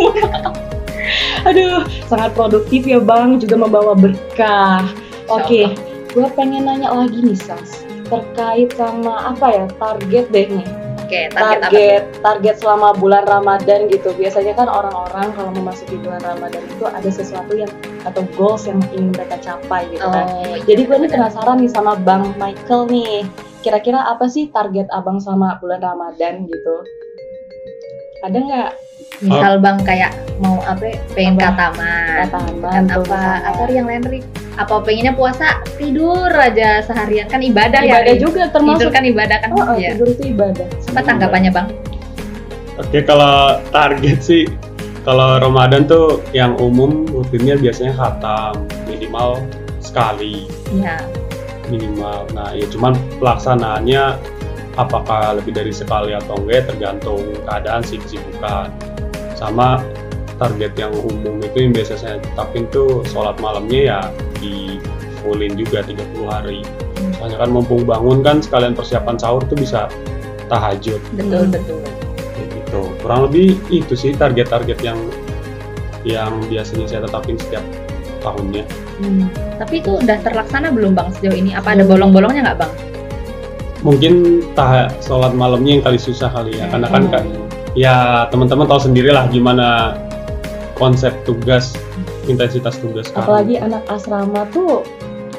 Aduh, 1.48 1.88
sangat 2.06 2.30
produktif 2.36 2.84
ya 2.84 3.00
bang, 3.00 3.40
juga 3.40 3.56
membawa 3.56 3.96
berkah. 3.96 4.84
Oke, 5.30 5.74
gue 6.10 6.26
pengen 6.34 6.66
nanya 6.66 6.90
lagi 6.90 7.22
nih 7.22 7.38
Sas, 7.38 7.86
terkait 8.10 8.74
sama 8.74 9.34
apa 9.34 9.46
ya 9.48 9.64
target 9.78 10.26
deh 10.34 10.46
nih. 10.50 10.68
oke 11.10 11.34
target, 11.34 11.34
apa 11.34 11.42
tuh? 11.42 11.62
target 11.66 12.02
target 12.22 12.54
selama 12.62 12.88
bulan 12.94 13.24
Ramadan 13.26 13.90
gitu 13.90 14.14
biasanya 14.14 14.54
kan 14.54 14.70
orang-orang 14.70 15.34
kalau 15.34 15.50
memasuki 15.50 15.98
bulan 15.98 16.22
Ramadan 16.22 16.62
itu 16.70 16.86
ada 16.86 17.10
sesuatu 17.10 17.52
yang 17.58 17.70
atau 18.06 18.22
goals 18.38 18.70
yang 18.70 18.78
ingin 18.94 19.10
mereka 19.10 19.36
capai 19.42 19.90
gitu 19.90 20.06
kan 20.06 20.26
oh 20.30 20.54
jadi 20.70 20.86
gue 20.86 20.96
nih 21.02 21.10
penasaran 21.10 21.58
nih 21.58 21.70
sama 21.70 21.98
Bang 21.98 22.30
Michael 22.38 22.86
nih 22.86 23.26
kira-kira 23.60 24.00
apa 24.08 24.24
sih 24.26 24.48
target 24.48 24.88
abang 24.90 25.20
selama 25.20 25.60
bulan 25.60 25.80
Ramadan 25.84 26.48
gitu? 26.48 26.76
Ada 28.24 28.36
nggak? 28.36 28.70
Misal 29.20 29.60
bang 29.60 29.78
kayak 29.84 30.12
mau 30.40 30.60
apa 30.64 30.96
pengen 31.12 31.36
Apa? 31.36 31.52
kataman 31.52 32.24
kataman 32.24 32.72
kan 32.72 32.84
apa 32.88 33.22
atau 33.52 33.68
yang 33.68 33.84
lain 33.84 34.04
Rik? 34.08 34.24
apa 34.56 34.80
pengennya 34.84 35.16
puasa? 35.16 35.64
Tidur 35.80 36.28
aja 36.28 36.84
seharian. 36.84 37.28
Kan 37.32 37.40
ibadah, 37.40 37.80
ya 37.80 38.00
ibadah 38.00 38.14
juga 38.20 38.48
tidur 38.48 38.54
termasuk 38.60 38.90
kan 38.92 39.04
ibadah 39.08 39.36
kan. 39.40 39.48
Oh, 39.56 39.64
oh, 39.72 39.76
ya 39.76 39.96
tidur 39.96 40.12
itu 40.12 40.36
ibadah. 40.36 40.68
Apa 40.92 41.00
tanggapannya 41.00 41.50
bang? 41.52 41.66
Oke, 42.76 43.00
kalau 43.04 43.60
target 43.72 44.20
sih, 44.20 44.44
kalau 45.04 45.40
Ramadan 45.40 45.88
tuh 45.88 46.20
yang 46.36 46.56
umum 46.60 47.08
rutinnya 47.08 47.56
biasanya 47.56 47.96
khatam 47.96 48.68
minimal 48.84 49.40
sekali. 49.80 50.44
Ya 50.76 51.00
minimal. 51.70 52.26
Nah, 52.34 52.52
ya 52.52 52.66
cuman 52.68 52.98
pelaksanaannya 53.22 54.18
apakah 54.76 55.38
lebih 55.38 55.54
dari 55.54 55.70
sekali 55.70 56.14
atau 56.14 56.38
enggak 56.42 56.54
ya 56.54 56.64
tergantung 56.74 57.22
keadaan 57.46 57.82
sih 57.86 57.96
kesibukan. 58.02 58.70
Sama 59.38 59.80
target 60.36 60.72
yang 60.76 60.92
umum 60.92 61.40
itu 61.40 61.56
yang 61.68 61.72
biasa 61.72 61.94
saya 62.00 62.16
tetapin 62.20 62.66
tuh 62.68 63.06
sholat 63.08 63.38
malamnya 63.38 63.80
ya 63.80 64.00
di 64.42 64.80
fullin 65.22 65.54
juga 65.54 65.86
30 65.86 66.26
hari. 66.28 66.60
Soalnya 67.16 67.38
kan 67.40 67.50
mumpung 67.52 67.88
bangun 67.88 68.20
kan 68.20 68.42
sekalian 68.44 68.76
persiapan 68.76 69.16
sahur 69.16 69.44
tuh 69.48 69.56
bisa 69.56 69.88
tahajud 70.50 70.98
betul 71.14 71.46
Hmm. 71.46 71.54
betul 71.54 71.80
gitu 72.40 72.82
kurang 73.02 73.30
lebih 73.30 73.58
itu 73.70 73.94
sih 73.94 74.12
target-target 74.14 74.78
yang 74.82 74.98
yang 76.02 76.32
biasanya 76.50 76.90
saya 76.90 77.00
tetapin 77.06 77.38
setiap 77.38 77.62
tahunnya 78.20 78.64
Hmm. 79.00 79.32
tapi 79.56 79.80
itu 79.80 79.96
udah 79.96 80.20
terlaksana 80.20 80.68
belum 80.68 80.92
bang 80.92 81.08
sejauh 81.10 81.32
ini 81.32 81.50
apa 81.52 81.72
ada 81.72 81.80
Belum. 81.80 82.12
bolong-bolongnya 82.12 82.42
nggak 82.44 82.58
bang 82.60 82.72
mungkin 83.80 84.12
tah 84.52 84.92
sholat 85.00 85.32
malamnya 85.32 85.80
yang 85.80 85.82
kali 85.82 85.96
susah 85.96 86.28
kali 86.28 86.52
ya 86.52 86.68
karena 86.68 86.86
kan 86.86 87.02
Hmm. 87.02 87.12
kan 87.12 87.24
ya 87.72 87.96
teman-teman 88.28 88.66
tahu 88.66 88.80
sendirilah 88.82 89.24
gimana 89.28 89.96
konsep 90.74 91.12
tugas 91.22 91.72
intensitas 92.26 92.76
tugas 92.76 93.08
sekarang. 93.08 93.24
apalagi 93.24 93.54
anak 93.56 93.82
asrama 93.88 94.44
tuh 94.50 94.84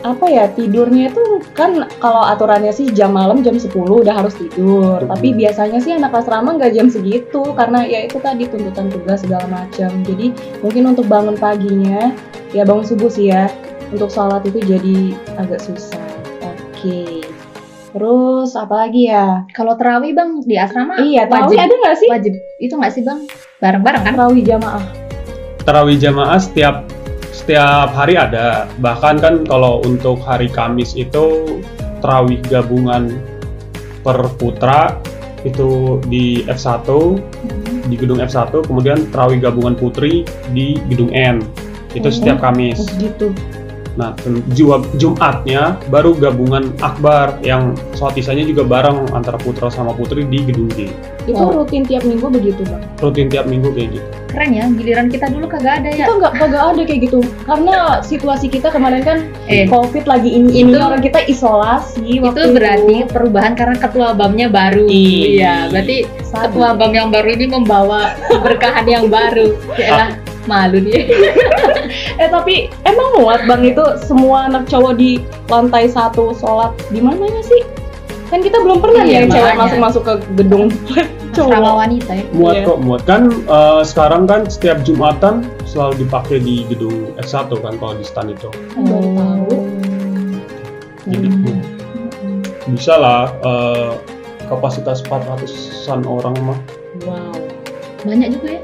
apa 0.01 0.25
ya 0.25 0.49
tidurnya 0.49 1.13
itu 1.13 1.45
kan 1.53 1.85
kalau 2.01 2.25
aturannya 2.25 2.73
sih 2.73 2.89
jam 2.89 3.13
malam 3.13 3.45
jam 3.45 3.61
10 3.61 3.69
udah 3.73 4.17
harus 4.17 4.33
tidur. 4.33 4.97
Mhm. 5.05 5.09
tapi 5.13 5.27
biasanya 5.37 5.77
sih 5.77 5.93
anak 5.93 6.17
asrama 6.17 6.57
nggak 6.57 6.73
jam 6.73 6.89
segitu 6.89 7.53
karena 7.53 7.85
ya 7.85 8.09
itu 8.09 8.17
tadi 8.17 8.49
tuntutan 8.49 8.89
tugas 8.89 9.21
segala 9.21 9.45
macam. 9.45 9.89
Jadi 10.01 10.33
mungkin 10.65 10.83
untuk 10.89 11.05
bangun 11.05 11.37
paginya 11.37 12.13
ya 12.51 12.65
bangun 12.65 12.85
subuh 12.85 13.09
sih 13.13 13.29
ya. 13.29 13.49
Untuk 13.91 14.07
sholat 14.07 14.47
itu 14.47 14.63
jadi 14.63 15.13
agak 15.35 15.59
susah. 15.59 16.07
Oke. 16.41 17.27
Terus 17.91 18.55
apa 18.55 18.87
lagi 18.87 19.11
ya? 19.11 19.43
Kalau 19.51 19.75
terawih 19.75 20.15
bang 20.15 20.39
di 20.47 20.55
asrama 20.55 20.95
iya 21.03 21.27
tahu 21.27 21.51
ada 21.51 21.75
nggak 21.75 21.97
sih? 21.99 22.07
Wajib. 22.07 22.33
Itu 22.57 22.79
nggak 22.79 22.93
sih 22.95 23.03
bang? 23.03 23.27
Bareng-bareng 23.59 24.03
kan? 24.07 24.13
Tarawih 24.15 24.47
jamaah. 24.47 24.85
Tarawih 25.67 25.99
jamaah 25.99 26.39
setiap 26.39 26.87
setiap 27.31 27.95
hari 27.95 28.19
ada. 28.19 28.67
Bahkan 28.79 29.15
kan 29.23 29.35
kalau 29.47 29.79
untuk 29.87 30.19
hari 30.23 30.51
Kamis 30.51 30.93
itu 30.93 31.59
tarawih 32.03 32.39
gabungan 32.51 33.17
per 34.03 34.17
putra 34.35 34.99
itu 35.41 35.97
di 36.05 36.45
F1 36.45 36.85
di 37.89 37.95
gedung 37.97 38.21
F1 38.21 38.69
kemudian 38.69 39.09
tarawih 39.09 39.41
gabungan 39.41 39.73
putri 39.73 40.27
di 40.53 40.77
gedung 40.91 41.09
N. 41.15 41.41
Itu 41.91 42.07
Oh. 42.07 42.13
setiap 42.13 42.37
Kamis. 42.39 42.79
Oh, 42.79 42.87
gitu 43.01 43.27
Nah, 43.93 44.15
Jumatnya 44.93 45.75
baru 45.87 46.13
gabungan 46.13 46.71
akbar 46.79 47.35
yang 47.41 47.75
sholat 47.91 48.15
isanya 48.15 48.43
juga 48.43 48.63
bareng 48.63 49.11
antara 49.11 49.35
putra 49.35 49.67
sama 49.67 49.91
putri 49.91 50.23
di 50.23 50.39
gedung 50.41 50.69
G. 50.69 50.87
itu 51.21 51.37
Wow. 51.37 51.53
rutin 51.61 51.83
tiap 51.83 52.01
minggu 52.01 52.27
begitu 52.27 52.65
bang 52.65 52.81
Rutin 52.97 53.29
tiap 53.29 53.45
minggu 53.45 53.69
kayak 53.69 53.93
gitu. 53.93 54.07
keren 54.25 54.49
ya 54.49 54.65
giliran 54.65 55.05
kita 55.05 55.27
dulu 55.27 55.45
kagak 55.45 55.73
ada 55.77 55.91
ya 55.91 56.07
kita 56.07 56.13
nggak 56.17 56.33
kagak 56.33 56.63
ada 56.65 56.81
kayak 56.81 57.01
gitu 57.03 57.19
karena 57.43 57.75
situasi 58.01 58.47
kita 58.47 58.71
kemarin 58.71 59.03
kan 59.03 59.17
eh 59.45 59.67
covid 59.67 60.01
lagi 60.03 60.31
ini 60.31 60.49
ini 60.57 60.71
Itu- 60.71 60.81
orang 60.81 60.97
kita 60.99 61.19
isolasi 61.21 62.01
itu 62.17 62.41
berarti 62.49 63.05
perubahan 63.05 63.53
karena 63.53 63.75
ketua 63.75 64.15
bamnya 64.15 64.47
baru 64.47 64.87
Iya. 64.87 65.27
iya 65.27 65.55
berarti 65.67 65.97
Sabi. 66.23 66.41
ketua 66.47 66.69
bam 66.73 66.89
yang 66.89 67.09
baru 67.11 67.27
ini 67.29 67.45
membawa 67.51 68.01
keberkahan 68.25 68.85
yang 68.87 69.05
baru 69.05 69.51
Yaelah, 69.77 70.09
malu 70.43 70.77
nih 70.79 71.09
eh 72.21 72.27
tapi 72.27 72.69
emang 72.83 73.09
muat 73.17 73.45
bang 73.45 73.61
itu 73.67 73.83
semua 73.99 74.45
anak 74.45 74.65
cowok 74.65 74.95
di 74.95 75.21
lantai 75.47 75.85
satu 75.85 76.33
sholat 76.33 76.71
di 76.89 76.97
mananya 76.97 77.41
sih 77.41 77.61
kan 78.27 78.39
kita 78.39 78.57
belum 78.57 78.79
pernah 78.79 79.03
Iya, 79.03 79.11
ya 79.11 79.17
yang 79.17 79.29
cewek 79.29 79.55
masuk 79.55 79.77
masuk 79.77 80.03
ke 80.03 80.13
gedung 80.37 80.71
asrama 81.31 81.31
cowok 81.33 81.73
wanita 81.77 82.11
ya 82.11 82.23
Muat 82.31 82.55
Iya. 82.55 82.65
kok, 82.65 82.77
muat. 82.79 83.01
Kan 83.03 83.21
eh, 83.43 83.81
sekarang 83.83 84.23
kan 84.23 84.41
setiap 84.45 84.83
Jumatan 84.83 85.35
selalu 85.63 86.03
dipakai 86.03 86.37
di 86.39 86.63
gedung 86.65 87.11
F1 87.17 87.47
kan 87.53 87.73
kalau 87.73 87.93
di 87.93 88.03
stan 88.03 88.27
itu. 88.27 88.47
baru 88.77 89.09
tahu 89.13 89.55
Jadi 91.03 91.27
Hmm. 91.27 91.59
bisa 92.69 92.93
lah 92.95 93.31
eh, 93.41 93.91
kapasitas 94.45 95.03
400-an 95.03 96.03
orang 96.03 96.35
mah. 96.41 96.59
wow 97.01 97.31
banyak 98.01 98.31
juga 98.31 98.47
ya 98.53 98.61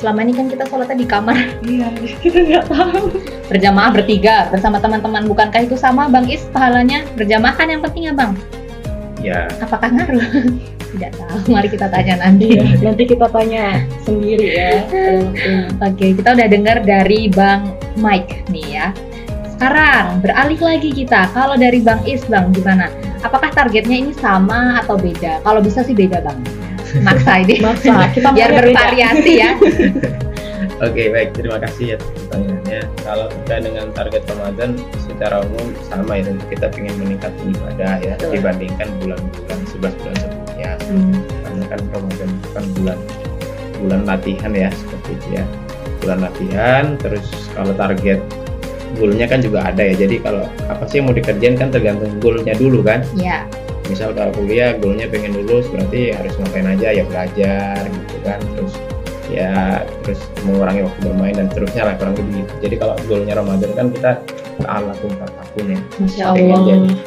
selama 0.00 0.24
ini 0.24 0.32
kan 0.32 0.48
kita 0.48 0.64
sholatnya 0.64 0.96
di 0.96 1.06
kamar 1.06 1.36
iya 1.68 1.92
kita 2.24 2.38
nggak 2.40 2.64
tahu 2.72 3.12
berjamaah 3.52 3.92
bertiga 3.92 4.48
bersama 4.48 4.80
teman-teman 4.80 5.28
bukankah 5.28 5.68
itu 5.68 5.76
sama 5.76 6.08
bang 6.08 6.24
Is 6.32 6.48
pahalanya 6.48 7.04
berjamaah 7.20 7.52
kan 7.52 7.68
yang 7.68 7.84
penting 7.84 8.08
ya 8.08 8.16
bang 8.16 8.32
Ya, 9.20 9.52
apakah 9.60 9.92
ngaruh 9.92 10.48
tidak 10.96 11.12
tahu 11.12 11.52
mari 11.52 11.68
kita 11.68 11.86
tanya 11.92 12.24
nanti 12.24 12.56
Iya, 12.56 12.64
nanti 12.80 13.02
kita 13.04 13.28
tanya 13.28 13.84
sendiri 14.02 14.48
ya. 14.48 14.72
Oke, 15.86 16.16
kita 16.16 16.32
udah 16.32 16.48
dengar 16.48 16.80
dari 16.82 17.28
Bang 17.28 17.76
Mike 18.00 18.48
nih 18.48 18.80
ya. 18.80 18.86
Sekarang 19.54 20.24
beralih 20.24 20.56
lagi 20.56 20.90
kita. 20.90 21.28
Kalau 21.36 21.54
dari 21.60 21.84
Bang 21.84 22.00
Is, 22.08 22.24
Bang 22.26 22.50
gimana? 22.56 22.88
Apakah 23.20 23.52
targetnya 23.52 24.08
ini 24.08 24.12
sama 24.16 24.80
atau 24.80 24.96
beda? 24.96 25.44
Kalau 25.44 25.60
bisa 25.60 25.84
sih 25.84 25.92
beda, 25.92 26.24
Bang. 26.24 26.40
Maksa 26.98 27.32
ini. 27.46 27.62
maksa 27.62 28.10
kita 28.10 28.28
Biar 28.34 28.50
bervariasi 28.50 29.32
ya. 29.38 29.50
Oke 30.80 31.12
baik 31.12 31.36
terima 31.36 31.60
kasih 31.60 31.92
ya 31.92 31.96
pertanyaannya. 32.00 32.80
Kalau 33.04 33.26
kita 33.28 33.54
dengan 33.60 33.86
target 33.92 34.22
Ramadan 34.32 34.70
secara 34.96 35.44
umum 35.44 35.76
sama 35.84 36.16
ya 36.16 36.24
tentu 36.32 36.44
kita 36.48 36.72
ingin 36.72 36.96
meningkatkan 37.04 37.52
ibadah 37.52 37.92
ya 38.00 38.14
Betul. 38.16 38.40
dibandingkan 38.40 38.88
bulan-bulan 39.04 39.60
11 39.68 39.76
bulan 39.76 40.14
sebelumnya. 40.16 40.70
Hmm. 40.88 41.20
Karena 41.44 41.64
kan 41.68 41.80
Ramadan 41.92 42.28
itu 42.32 42.48
kan 42.56 42.64
bulan 42.80 42.98
bulan 43.80 44.00
latihan 44.08 44.52
ya 44.56 44.68
seperti 44.72 45.10
itu 45.20 45.28
ya. 45.36 45.44
Bulan 46.00 46.18
latihan 46.24 46.84
terus 46.96 47.26
kalau 47.52 47.72
target 47.76 48.20
goalnya 48.96 49.26
kan 49.28 49.44
juga 49.44 49.68
ada 49.68 49.84
ya. 49.84 49.94
Jadi 50.00 50.16
kalau 50.24 50.48
apa 50.64 50.88
sih 50.88 51.04
yang 51.04 51.12
mau 51.12 51.16
dikerjain 51.16 51.60
kan 51.60 51.68
tergantung 51.68 52.08
goalnya 52.24 52.56
dulu 52.56 52.80
kan. 52.80 53.04
Ya, 53.20 53.44
Misal 53.90 54.14
kalau 54.14 54.30
kuliah 54.32 54.72
goalnya 54.72 55.06
pengen 55.06 55.34
lulus 55.34 55.66
berarti 55.66 56.14
harus 56.14 56.32
ngapain 56.36 56.68
aja 56.68 56.88
ya 56.92 57.02
belajar 57.02 57.82
gitu 57.84 58.16
kan. 58.22 58.38
Terus 58.54 58.72
ya 59.26 59.52
terus 60.02 60.20
mengurangi 60.42 60.82
waktu 60.82 61.00
bermain 61.04 61.34
dan 61.34 61.46
seterusnya 61.48 61.82
lah 61.84 61.94
kurang 61.94 62.14
lebih 62.14 62.34
gitu. 62.40 62.52
Jadi 62.62 62.74
kalau 62.76 62.94
goalnya 63.04 63.34
Ramadan 63.36 63.70
kan 63.74 63.86
kita 63.90 64.10
ta'alakum 64.58 65.10
takun 65.18 65.66
ya. 65.68 65.78
Masya 65.98 66.24
Allah. 66.28 66.58
jadi- 66.64 66.98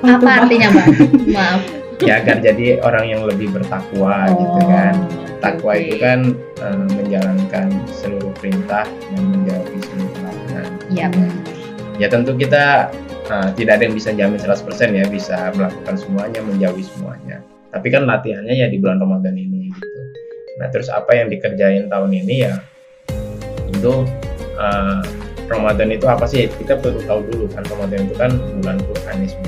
apa 0.00 0.28
artinya, 0.44 0.68
Bang? 0.70 0.88
Maaf. 1.36 1.60
Ya 2.00 2.16
agar 2.16 2.40
jadi 2.40 2.80
orang 2.80 3.04
yang 3.06 3.28
lebih 3.28 3.52
bertakwa 3.52 4.24
gitu 4.24 4.56
Oh, 4.56 4.72
kan. 4.72 4.96
Takwa 5.36 5.76
oke. 5.76 5.84
itu 5.84 5.96
kan 6.00 6.32
eh, 6.56 6.84
menjalankan 6.96 7.68
seluruh 7.92 8.32
perintah 8.40 8.88
dan 8.88 9.20
menjauhi 9.20 9.76
seluruh 9.84 10.16
larangan. 10.24 10.68
Iya, 10.88 11.06
Hmm. 11.12 11.28
Ya 12.00 12.08
tentu 12.08 12.32
kita 12.32 12.88
Nah, 13.30 13.54
tidak 13.54 13.78
ada 13.78 13.86
yang 13.86 13.94
bisa 13.94 14.10
jamin 14.10 14.42
100% 14.42 14.90
ya 14.90 15.06
bisa 15.06 15.54
melakukan 15.54 15.94
semuanya, 15.94 16.42
menjauhi 16.42 16.82
semuanya. 16.82 17.38
Tapi 17.70 17.86
kan 17.94 18.02
latihannya 18.02 18.58
ya 18.58 18.66
di 18.66 18.82
bulan 18.82 18.98
Ramadan 18.98 19.38
ini 19.38 19.70
gitu. 19.70 20.00
Nah, 20.58 20.66
terus 20.74 20.90
apa 20.90 21.14
yang 21.14 21.30
dikerjain 21.30 21.86
tahun 21.86 22.10
ini 22.10 22.34
ya 22.42 22.58
tentu 23.70 24.02
eh, 24.58 25.02
Ramadan 25.46 25.94
itu 25.94 26.10
apa 26.10 26.26
sih? 26.26 26.50
Kita 26.50 26.82
perlu 26.82 26.98
tahu 27.06 27.22
dulu 27.30 27.46
kan 27.54 27.62
Ramadan 27.70 28.10
itu 28.10 28.14
kan 28.18 28.34
bulan 28.58 28.82
Quranisme. 28.82 29.46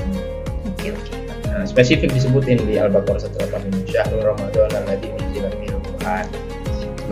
Oke 0.71 0.95
oke. 0.95 1.13
Nah, 1.51 1.67
spesifik 1.67 2.15
disebutin 2.15 2.63
di 2.63 2.79
Al-Baqarah 2.79 3.19
185 3.19 3.91
Syahrul 3.91 4.23
Ramadan 4.23 4.71
alladzi 4.79 5.11
unzila 5.11 5.51
fihi 5.59 5.75
Quran. 5.75 6.25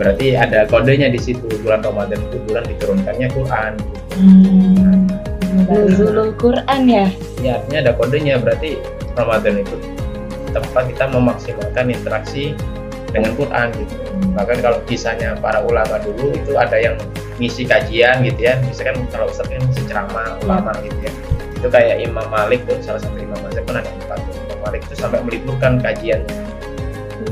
Berarti 0.00 0.26
ada 0.40 0.64
kodenya 0.72 1.12
di 1.12 1.20
situ 1.20 1.44
bulan 1.60 1.84
Ramadan 1.84 2.16
itu 2.32 2.40
bulan 2.48 2.64
diturunkannya 2.64 3.28
Quran. 3.28 3.72
Hmm. 4.16 5.11
Nuzulul 5.68 6.32
Quran 6.38 6.80
ya. 6.88 7.06
Ya, 7.42 7.52
artinya 7.60 7.78
ada 7.88 7.92
kodenya 7.98 8.38
berarti 8.38 8.78
Ramadan 9.14 9.62
itu 9.62 9.76
tempat 10.52 10.84
kita 10.88 11.04
memaksimalkan 11.08 11.86
interaksi 11.92 12.56
dengan 13.12 13.32
Quran 13.36 13.68
gitu. 13.76 13.94
Bahkan 14.32 14.58
kalau 14.64 14.78
kisahnya 14.88 15.36
para 15.38 15.60
ulama 15.64 16.00
dulu 16.00 16.32
itu 16.32 16.56
ada 16.56 16.76
yang 16.80 16.96
ngisi 17.36 17.68
kajian 17.68 18.24
gitu 18.24 18.40
ya. 18.40 18.56
Misalkan 18.64 19.04
kalau 19.12 19.28
Ustaz 19.28 19.48
kan 19.48 19.60
ngisi 19.60 19.82
ceramah 19.88 20.40
ulama 20.44 20.72
gitu 20.80 20.98
ya. 21.04 21.12
Itu 21.56 21.68
kayak 21.70 22.02
Imam 22.02 22.26
Malik 22.26 22.64
tuh 22.66 22.80
salah 22.80 22.98
satu 22.98 23.16
Imam 23.20 23.38
Malik 23.44 23.62
kan 23.68 23.80
ada 23.80 23.90
empat 23.90 24.18
tuh. 24.24 24.34
Imam 24.48 24.58
Malik 24.64 24.80
itu 24.88 24.94
sampai 24.98 25.20
meliburkan 25.22 25.78
kajian 25.78 26.24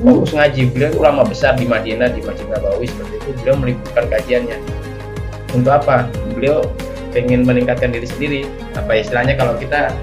fokus 0.01 0.33
ngaji 0.33 0.71
beliau 0.71 0.91
ulama 1.03 1.27
besar 1.27 1.59
di 1.59 1.67
Madinah 1.67 2.15
di 2.15 2.23
Masjid 2.23 2.47
Nabawi 2.47 2.87
seperti 2.87 3.15
itu 3.21 3.31
beliau 3.43 3.57
meliburkan 3.59 4.05
kajiannya 4.09 4.57
untuk 5.51 5.73
apa 5.75 6.07
beliau 6.33 6.63
pengen 7.11 7.47
meningkatkan 7.47 7.91
diri 7.91 8.07
sendiri. 8.07 8.41
Apa 8.75 8.99
istilahnya 8.99 9.35
kalau 9.37 9.55
kita 9.59 9.95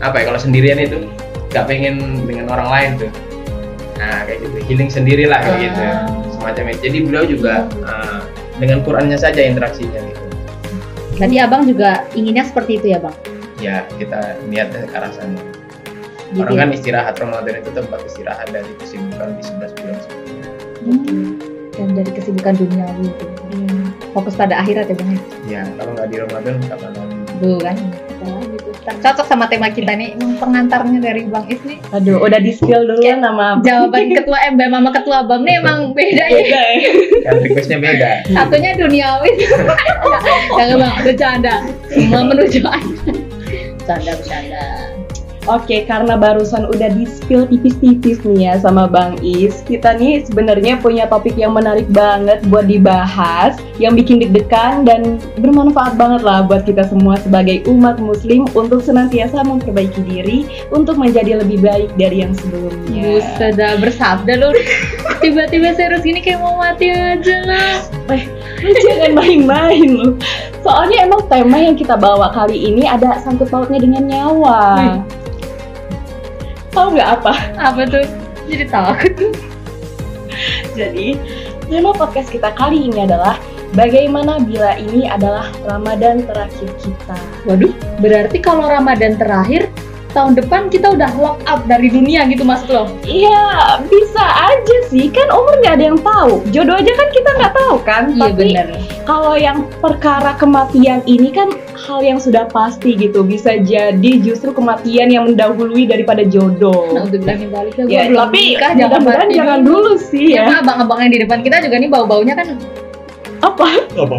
apa 0.00 0.16
ya 0.20 0.24
kalau 0.32 0.40
sendirian 0.40 0.80
itu 0.80 1.08
nggak 1.52 1.64
pengen 1.66 2.24
dengan 2.24 2.48
orang 2.52 2.68
lain 2.70 2.90
tuh. 3.06 3.12
Nah 3.98 4.24
kayak 4.24 4.44
gitu. 4.44 4.56
Healing 4.70 4.90
sendiri 4.92 5.24
lah 5.28 5.42
kayak 5.44 5.72
gitu. 5.72 5.82
Semacam 6.38 6.64
itu. 6.72 6.80
Jadi 6.86 6.98
beliau 7.04 7.24
juga 7.26 7.54
uh, 7.84 8.24
dengan 8.56 8.80
Qurannya 8.84 9.18
saja 9.18 9.40
interaksinya 9.42 10.00
gitu. 10.04 10.24
Berarti 11.20 11.36
abang 11.36 11.68
juga 11.68 12.08
inginnya 12.16 12.48
seperti 12.48 12.80
itu 12.80 12.96
ya 12.96 13.00
bang? 13.02 13.16
ya 13.60 13.84
kita 14.00 14.40
niatnya 14.48 14.88
ke 14.88 14.96
arah 14.96 15.12
sana. 15.12 15.40
Gitu 16.32 16.40
orang 16.40 16.56
ya? 16.56 16.60
kan 16.64 16.68
istirahat 16.72 17.14
Ramadan 17.20 17.54
itu 17.60 17.70
tempat 17.76 18.00
istirahat 18.08 18.48
dari 18.48 18.72
kesibukan 18.80 19.36
di 19.36 19.42
11 19.44 19.76
bulan 19.76 19.96
sebelumnya. 20.00 20.48
Hmm. 20.80 21.28
Dan 21.76 21.88
dari 21.92 22.10
kesibukan 22.12 22.54
duniawi 22.56 23.06
itu. 23.12 23.26
Fokus 24.10 24.34
pada 24.34 24.58
akhirat 24.62 24.90
ya 24.90 24.94
bang 24.98 25.10
ya? 25.10 25.20
ya 25.46 25.62
kalau 25.78 25.92
nggak 25.94 26.08
di 26.10 26.16
Ramadan 26.18 26.54
kapan 26.66 26.90
lagi 26.94 27.16
Tuh 27.40 27.56
kan? 27.62 27.76
Cocok 29.00 29.26
sama 29.28 29.48
tema 29.48 29.72
kita 29.72 29.96
nih, 29.96 30.12
emang 30.18 30.36
pengantarnya 30.36 31.00
dari 31.00 31.24
Bang 31.24 31.48
Is 31.48 31.60
nih. 31.64 31.80
Aduh, 31.94 32.20
udah 32.20 32.36
di 32.36 32.52
skill 32.52 32.84
dulu 32.84 33.00
ya 33.00 33.16
nama 33.16 33.60
Jawaban 33.64 34.12
ketua 34.12 34.38
MBM 34.52 34.72
sama 34.76 34.90
ketua 34.92 35.18
Bang 35.24 35.40
nih 35.46 35.56
emang 35.62 35.96
beda 35.96 36.24
ya. 36.26 36.36
beda 36.36 36.60
ya. 36.60 36.90
kan 37.24 37.34
requestnya 37.40 37.78
beda 37.80 38.10
Satunya 38.28 38.70
duniawi. 38.76 39.30
Jangan 40.58 40.76
bang, 40.80 40.94
bercanda. 41.06 41.54
Semua 41.88 42.20
menuju 42.28 42.60
Anda. 42.66 43.00
Bercanda, 43.78 44.12
bercanda. 44.20 44.99
Oke, 45.48 45.88
karena 45.88 46.20
barusan 46.20 46.68
udah 46.68 46.92
di 46.92 47.08
spill 47.08 47.48
tipis-tipis 47.48 48.20
nih 48.28 48.52
ya 48.52 48.54
sama 48.60 48.84
Bang 48.84 49.16
Is, 49.24 49.64
kita 49.64 49.96
nih 49.96 50.20
sebenarnya 50.28 50.76
punya 50.76 51.08
topik 51.08 51.32
yang 51.32 51.56
menarik 51.56 51.88
banget 51.88 52.44
buat 52.52 52.68
dibahas, 52.68 53.56
yang 53.80 53.96
bikin 53.96 54.20
deg-degan 54.20 54.84
dan 54.84 55.16
bermanfaat 55.40 55.96
banget 55.96 56.20
lah 56.28 56.44
buat 56.44 56.68
kita 56.68 56.84
semua 56.92 57.16
sebagai 57.24 57.64
umat 57.72 57.96
muslim 57.96 58.44
untuk 58.52 58.84
senantiasa 58.84 59.40
memperbaiki 59.40 60.04
diri 60.04 60.44
untuk 60.76 61.00
menjadi 61.00 61.40
lebih 61.40 61.64
baik 61.64 61.88
dari 61.96 62.20
yang 62.20 62.36
sebelumnya. 62.36 63.00
Buset 63.00 63.56
bersabda 63.80 64.32
lu. 64.36 64.52
Tiba-tiba 65.24 65.72
serius 65.72 66.04
gini 66.04 66.20
kayak 66.20 66.44
mau 66.44 66.60
mati 66.60 66.92
aja 66.92 67.36
lah. 67.48 67.80
Lu 68.60 68.70
jangan 68.84 69.12
main-main 69.16 69.88
lu. 69.88 70.20
Soalnya 70.60 71.08
emang 71.08 71.24
tema 71.32 71.56
yang 71.56 71.76
kita 71.80 71.96
bawa 71.96 72.28
kali 72.36 72.60
ini 72.60 72.84
ada 72.84 73.16
sangkut 73.24 73.48
pautnya 73.48 73.80
dengan 73.80 74.04
nyawa. 74.04 74.60
Wih. 74.76 75.20
Tahu 76.70 76.94
nggak 76.94 77.10
apa? 77.20 77.32
Apa 77.58 77.80
tuh? 77.86 78.06
Jadi 78.46 78.64
takut. 78.70 79.14
Jadi, 80.78 81.18
tema 81.66 81.90
podcast 81.94 82.30
kita 82.30 82.54
kali 82.54 82.90
ini 82.90 83.04
adalah 83.04 83.36
bagaimana 83.74 84.38
bila 84.42 84.78
ini 84.78 85.06
adalah 85.06 85.50
Ramadan 85.66 86.22
terakhir 86.26 86.70
kita. 86.78 87.18
Waduh, 87.46 87.74
berarti 87.98 88.38
kalau 88.38 88.66
Ramadan 88.70 89.18
terakhir 89.18 89.66
tahun 90.10 90.32
depan 90.34 90.68
kita 90.68 90.90
udah 90.90 91.10
lock 91.16 91.38
up 91.44 91.64
dari 91.64 91.88
dunia 91.88 92.26
gitu 92.26 92.42
maksud 92.42 92.68
lo? 92.68 92.84
Iya, 93.02 93.40
bisa 93.86 94.20
aja 94.22 94.76
sih. 94.86 95.08
Kan 95.08 95.30
umur 95.30 95.58
nggak 95.58 95.74
ada 95.76 95.84
yang 95.88 95.98
tahu. 95.98 96.42
Jodoh 96.50 96.76
aja 96.76 96.92
kan 96.92 97.08
kita 97.10 97.30
nggak 97.34 97.52
tahu 97.52 97.74
kan. 97.82 98.02
Iya 98.10 98.22
Tapi 98.26 98.34
bener. 98.36 98.66
kalau 99.02 99.34
yang 99.34 99.66
perkara 99.78 100.34
kematian 100.34 101.00
ini 101.04 101.30
kan 101.30 101.50
hal 101.74 102.00
yang 102.00 102.18
sudah 102.18 102.46
pasti 102.46 102.94
gitu. 102.94 103.22
Bisa 103.22 103.58
jadi 103.58 104.12
justru 104.18 104.50
kematian 104.50 105.08
yang 105.08 105.26
mendahului 105.26 105.86
daripada 105.86 106.22
jodoh. 106.22 106.92
Nah, 106.92 107.06
udah 107.06 107.18
bilangin 107.18 107.50
balik 107.50 107.74
ya, 107.76 107.84
ya, 107.86 108.00
belum 108.06 108.20
tapi 108.26 108.38
nikah, 108.38 108.72
jangan 108.74 109.00
mudah-mudahan 109.00 109.26
mati 109.26 109.38
jangan 109.38 109.60
dulu 109.62 109.92
sih 109.96 110.26
Ya, 110.30 110.36
ya. 110.36 110.46
mah 110.46 110.56
abang-abang 110.62 110.98
yang 111.02 111.12
di 111.12 111.20
depan 111.22 111.38
kita 111.40 111.56
juga 111.60 111.76
nih 111.78 111.90
bau-baunya 111.90 112.34
kan 112.34 112.46
Apa? 113.40 113.66
Apa? 113.96 114.18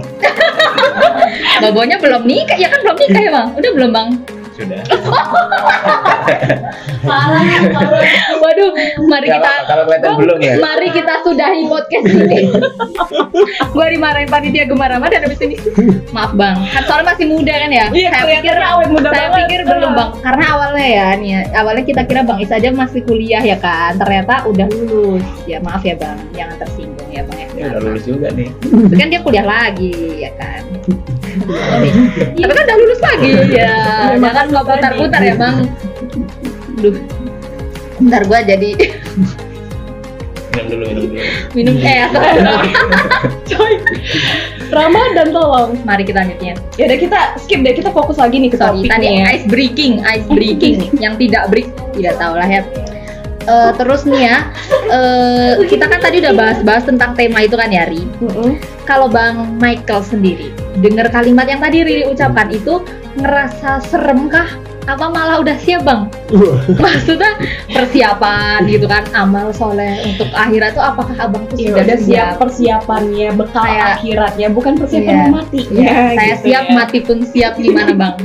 bau-baunya 1.61 1.97
belum 2.01 2.23
nikah 2.25 2.57
ya 2.57 2.67
kan 2.67 2.79
belum 2.81 2.97
nikah 2.97 3.21
ya 3.21 3.31
bang 3.31 3.47
udah 3.53 3.71
belum 3.71 3.91
bang 3.93 4.09
sudah. 4.55 4.81
Waduh 8.41 8.69
mari 9.07 9.27
kalau 9.31 9.41
kita 9.41 9.51
kalau 9.65 9.83
kelihatan 9.87 10.11
belum 10.19 10.37
ya? 10.43 10.53
Mari 10.59 10.87
kita 10.91 11.13
sudahi 11.25 11.61
podcast 11.65 12.05
ini. 12.11 12.51
Gua 13.71 13.85
dimarahin 13.87 14.27
panitia 14.27 14.67
gemar 14.67 14.91
Ramadan 14.91 15.25
habis 15.25 15.39
ini 15.41 15.55
maaf 16.11 16.35
bang. 16.35 16.57
Kan 16.75 16.83
soalnya 16.85 17.15
masih 17.15 17.25
muda 17.31 17.53
kan 17.55 17.69
ya? 17.71 17.85
Iya, 17.91 18.09
saya 18.11 18.23
pikir 18.39 18.55
awet 18.59 18.89
muda 18.91 19.09
saya 19.09 19.27
banget. 19.31 19.39
pikir 19.47 19.59
belum 19.65 19.91
bang. 19.95 20.09
Karena 20.19 20.43
awalnya 20.51 20.85
ya 20.85 21.07
nih 21.15 21.29
ya, 21.31 21.41
awalnya 21.57 21.83
kita 21.87 22.01
kira 22.05 22.21
bang 22.27 22.37
Is 22.43 22.51
aja 22.51 22.69
masih 22.73 23.01
kuliah 23.07 23.43
ya 23.43 23.57
kan? 23.57 23.95
Ternyata 23.95 24.45
udah 24.49 24.67
lulus. 24.67 25.25
Ya 25.47 25.63
maaf 25.63 25.81
ya 25.85 25.95
bang. 25.95 26.17
Jangan 26.35 26.55
tersinggung 26.59 26.90
ya 27.11 27.21
bang 27.27 27.39
ya 27.53 27.65
udah 27.75 27.81
lulus 27.83 28.03
juga 28.07 28.27
nih. 28.31 28.47
Tapi 28.63 28.95
kan 28.95 29.07
dia 29.11 29.21
kuliah 29.21 29.45
lagi 29.45 29.93
ya 30.23 30.31
kan? 30.39 30.61
Tapi 32.35 32.51
kan 32.55 32.63
udah 32.65 32.77
lulus 32.79 32.99
lagi. 33.03 33.31
Ya 33.51 33.73
jangan 34.17 34.45
nggak 34.49 34.65
putar-putar 34.65 35.21
ya 35.21 35.35
bang. 35.35 35.55
Duh. 36.79 36.95
Bentar 38.01 38.23
gua 38.25 38.39
jadi 38.41 38.73
minum 40.51 40.67
dulu 40.67 40.83
minum 40.83 41.03
dulu. 41.07 41.19
Minum 41.55 41.75
eh 41.79 42.07
Coy. 43.51 43.73
Ramadan 44.71 45.27
tolong. 45.31 45.69
Mari 45.83 46.03
kita 46.07 46.23
lanjutnya 46.23 46.55
Ya 46.79 46.83
udah 46.87 46.97
kita 46.99 47.19
skip 47.39 47.59
deh, 47.63 47.75
kita 47.75 47.91
fokus 47.91 48.15
lagi 48.19 48.39
nih 48.39 48.51
ke 48.51 48.57
Sorry, 48.59 48.87
tadi 48.87 49.07
topiknya. 49.07 49.31
ice 49.31 49.45
breaking, 49.47 49.93
ice 50.03 50.27
breaking 50.27 50.75
yang 50.99 51.15
tidak 51.19 51.47
break, 51.51 51.67
tidak 51.95 52.15
tahu 52.19 52.35
lah 52.39 52.47
ya. 52.47 52.61
Eh, 53.41 53.71
terus 53.73 54.05
nih 54.05 54.21
ya, 54.23 54.37
eh, 54.87 55.53
kita 55.65 55.85
kan 55.85 55.97
tadi 55.97 56.21
udah 56.21 56.33
bahas-bahas 56.33 56.85
tentang 56.85 57.13
tema 57.13 57.41
itu 57.41 57.55
kan 57.55 57.67
ya, 57.67 57.85
Ri. 57.85 58.05
Kalau 58.85 59.07
Bang 59.07 59.57
Michael 59.57 60.01
sendiri, 60.01 60.53
dengar 60.77 61.09
kalimat 61.09 61.45
yang 61.45 61.57
tadi 61.57 61.81
Riri 61.81 62.03
ucapkan 62.05 62.49
itu 62.49 62.85
ngerasa 63.15 63.81
serem 63.83 64.27
kah? 64.27 64.45
Apa 64.83 65.09
malah 65.09 65.37
udah 65.37 65.53
siap 65.55 65.85
Bang? 65.85 66.09
Maksudnya 66.83 67.37
persiapan 67.67 68.65
gitu 68.65 68.85
kan, 68.85 69.05
amal 69.11 69.49
soleh 69.51 70.01
untuk 70.03 70.29
akhirat 70.33 70.73
tuh 70.73 70.81
apakah 70.83 71.13
Abang 71.17 71.45
tuh 71.47 71.57
Ya 71.57 71.69
sudah 71.71 71.83
udah 71.85 71.97
siap 71.97 72.31
persiapannya, 72.37 73.29
bekal 73.35 73.61
Saya- 73.61 73.93
akhiratnya, 73.95 74.47
bukan 74.49 74.73
persiapan 74.77 75.13
Iya. 75.13 75.25
mati. 75.29 75.59
Ya, 75.69 75.93
saya 76.17 76.33
gitu 76.35 76.45
siap, 76.49 76.63
ya. 76.63 76.73
mati 76.73 76.97
pun 76.99 77.17
siap 77.23 77.53
gimana 77.57 77.93
Bang? 77.93 78.15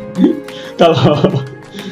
kalau 0.80 1.44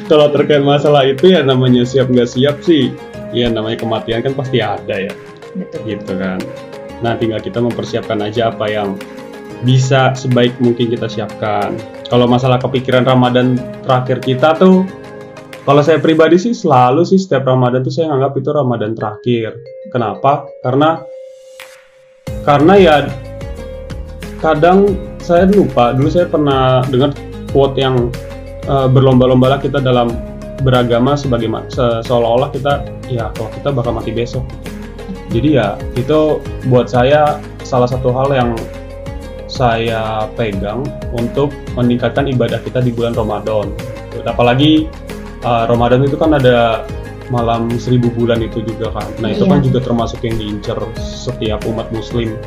kalau 0.09 0.33
terkait 0.33 0.65
masalah 0.65 1.05
itu 1.05 1.29
ya 1.29 1.45
namanya 1.45 1.85
siap 1.85 2.09
nggak 2.09 2.29
siap 2.33 2.59
sih. 2.65 2.89
Ya 3.29 3.45
namanya 3.47 3.77
kematian 3.77 4.25
kan 4.25 4.33
pasti 4.33 4.57
ada 4.57 4.97
ya. 4.97 5.13
Betul. 5.53 5.79
gitu 5.85 6.13
kan. 6.17 6.41
Nah 7.05 7.13
tinggal 7.15 7.39
kita 7.41 7.61
mempersiapkan 7.61 8.19
aja 8.25 8.49
apa 8.49 8.65
yang 8.69 8.97
bisa 9.61 10.11
sebaik 10.17 10.57
mungkin 10.57 10.89
kita 10.89 11.05
siapkan. 11.05 11.77
Kalau 12.09 12.25
masalah 12.25 12.57
kepikiran 12.57 13.05
Ramadan 13.05 13.55
terakhir 13.85 14.17
kita 14.23 14.57
tuh 14.57 14.83
kalau 15.67 15.85
saya 15.85 16.01
pribadi 16.01 16.39
sih 16.41 16.55
selalu 16.55 17.05
sih 17.05 17.21
setiap 17.21 17.45
Ramadan 17.45 17.85
tuh 17.85 17.93
saya 17.93 18.09
nganggap 18.09 18.33
itu 18.41 18.49
Ramadan 18.49 18.91
terakhir. 18.97 19.51
Kenapa? 19.93 20.47
Karena 20.65 21.03
karena 22.47 22.73
ya 22.79 22.95
kadang 24.39 24.95
saya 25.19 25.45
lupa 25.45 25.91
dulu 25.93 26.09
saya 26.09 26.25
pernah 26.25 26.81
dengar 26.87 27.11
quote 27.51 27.77
yang 27.77 28.09
eh, 28.67 28.87
berlomba-lombalah 28.89 29.61
kita 29.61 29.79
dalam 29.79 30.11
beragama 30.59 31.15
sebagai 31.15 31.47
se- 31.71 32.03
seolah-olah 32.03 32.51
kita 32.51 32.83
ya 33.07 33.31
kalau 33.31 33.47
kita 33.55 33.69
bakal 33.71 33.95
mati 33.95 34.11
besok 34.11 34.43
jadi 35.31 35.49
ya 35.55 35.67
itu 35.95 36.41
buat 36.67 36.89
saya 36.89 37.37
salah 37.63 37.85
satu 37.85 38.09
hal 38.11 38.33
yang 38.33 38.51
saya 39.49 40.29
pegang 40.33 40.85
untuk 41.13 41.53
meningkatkan 41.73 42.29
ibadah 42.29 42.61
kita 42.61 42.81
di 42.85 42.93
bulan 42.93 43.17
Ramadan. 43.17 43.73
Apalagi 44.25 44.85
uh, 45.41 45.65
Ramadan 45.65 46.05
itu 46.05 46.17
kan 46.17 46.37
ada 46.37 46.85
malam 47.33 47.69
seribu 47.77 48.13
bulan 48.13 48.41
itu 48.41 48.61
juga 48.65 48.93
kan. 48.93 49.09
Nah 49.21 49.33
itu 49.33 49.45
Iya. 49.45 49.51
kan 49.53 49.59
juga 49.65 49.79
termasuk 49.85 50.21
yang 50.25 50.37
diincar 50.37 50.77
setiap 50.97 51.65
umat 51.65 51.89
Muslim 51.93 52.37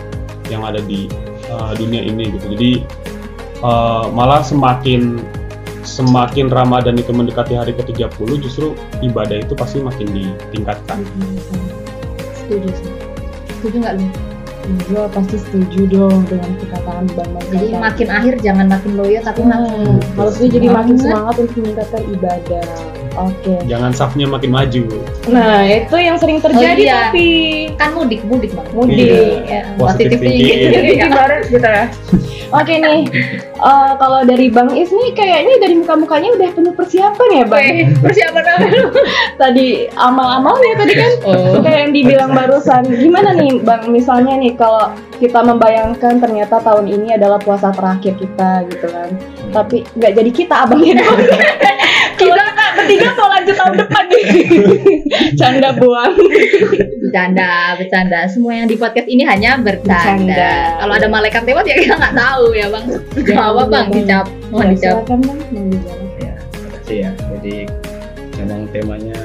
yang 0.51 0.63
ada 0.67 0.79
di 0.83 1.11
uh, 1.51 1.75
dunia 1.75 2.03
ini 2.07 2.35
gitu. 2.35 2.47
Jadi 2.55 2.71
uh, 3.63 4.07
malah 4.11 4.43
semakin 4.43 5.23
semakin 5.83 6.47
Ramadan 6.49 6.97
itu 6.97 7.11
mendekati 7.11 7.55
hari 7.55 7.75
ke-30 7.75 8.29
justru 8.41 8.75
ibadah 9.03 9.43
itu 9.43 9.53
pasti 9.55 9.79
makin 9.83 10.09
ditingkatkan. 10.11 11.03
Setuju 12.35 12.69
sih. 12.71 12.91
Setuju 13.59 13.77
nggak 13.83 13.95
lu? 13.99 14.07
Gue 14.63 15.05
pasti 15.11 15.37
setuju 15.43 15.91
dong 15.91 16.23
dengan 16.31 16.55
perkataan 16.55 17.11
Bang 17.19 17.31
Bang 17.35 17.47
Jadi 17.51 17.75
makin 17.75 18.09
akhir 18.15 18.35
jangan 18.47 18.71
makin 18.71 18.95
loyo 18.95 19.19
tapi 19.19 19.43
makin 19.43 19.75
Hmm, 19.75 19.99
harusnya 20.15 20.49
jadi 20.55 20.69
makin 20.71 20.97
semangat 21.03 21.35
untuk 21.43 21.57
meningkatkan 21.59 22.03
ibadah. 22.15 22.67
Oke. 23.19 23.55
Jangan 23.67 23.91
safnya 23.91 24.25
makin 24.31 24.55
maju. 24.55 24.83
Nah, 25.29 25.67
itu 25.67 25.97
yang 25.99 26.17
sering 26.17 26.39
terjadi 26.39 26.79
Oh, 26.79 26.87
iya. 26.87 26.99
tapi 27.11 27.27
kan 27.75 27.91
mudik 27.93 28.23
mudik 28.25 28.55
bang. 28.55 28.69
mudik. 28.71 28.97
Iya. 29.03 29.43
Ya, 29.51 29.63
Positive 29.75 30.21
thinking. 30.23 30.59
Jadi 30.71 30.91
gitu 31.51 31.67
ya. 31.67 31.85
Oke 32.53 32.77
nih, 32.77 33.09
eh, 33.57 33.91
kalau 33.97 34.21
dari 34.29 34.53
Bang 34.53 34.77
Is 34.77 34.93
nih 34.93 35.17
kayaknya 35.17 35.57
dari 35.57 35.75
muka-mukanya 35.81 36.37
udah 36.37 36.49
penuh 36.53 36.75
persiapan 36.77 37.29
ya 37.33 37.45
Bang. 37.49 37.65
Weh, 37.65 37.89
persiapan 37.97 38.45
apa 38.45 38.67
lu? 38.69 38.85
Tadi 39.43 39.67
amal-amalnya 39.97 40.73
tadi 40.77 40.93
kan 40.93 41.13
Oh. 41.25 41.65
kayak 41.65 41.79
yang 41.89 41.93
dibilang 41.97 42.31
barusan. 42.37 42.85
Gimana 42.93 43.33
nih 43.33 43.57
Bang, 43.65 43.89
misalnya 43.89 44.37
nih 44.37 44.53
kalau 44.53 44.93
kita 45.17 45.41
membayangkan 45.41 46.21
ternyata 46.21 46.61
tahun 46.61 46.93
ini 46.93 47.17
adalah 47.17 47.41
puasa 47.41 47.73
terakhir 47.73 48.21
kita 48.21 48.69
gitu 48.69 48.87
kan. 48.93 49.09
Tapi 49.51 49.89
nggak 49.97 50.13
jadi 50.13 50.31
kita 50.31 50.55
abangnya 50.69 51.01
dong. 51.01 51.19
kita 52.21 52.35
bertiga 52.83 53.09
mau 53.15 53.29
lanjut 53.31 53.55
tahun 53.55 53.75
depan 53.79 54.05
nih. 54.07 54.25
Canda 55.41 55.71
buang. 55.73 56.13
Bercanda, 56.99 57.51
bercanda. 57.79 58.19
Semua 58.27 58.53
yang 58.55 58.67
di 58.67 58.75
podcast 58.75 59.07
ini 59.07 59.23
hanya 59.23 59.57
bercanda. 59.57 59.95
Bercanda. 59.95 60.53
Kalau 60.79 60.93
ada 60.93 61.09
malaikat 61.09 61.43
lewat 61.47 61.65
ya 61.65 61.77
kita 61.79 61.95
nggak 61.95 62.15
tahu 62.15 62.45
ya 62.53 62.67
bang. 62.69 62.85
Apa 63.33 63.63
bang 63.65 63.87
dicap, 63.89 64.27
mohon 64.49 64.65
Ya, 64.65 64.71
dicap. 64.75 64.95
silakan 64.99 65.19
Bang, 65.23 65.39
mau 65.39 65.65
dijawab. 65.69 66.11
Ya, 66.19 66.35
terima 66.51 66.69
kasih 66.75 66.97
ya. 66.99 67.11
Jadi 67.39 67.55
memang 68.37 68.61
temanya 68.71 69.21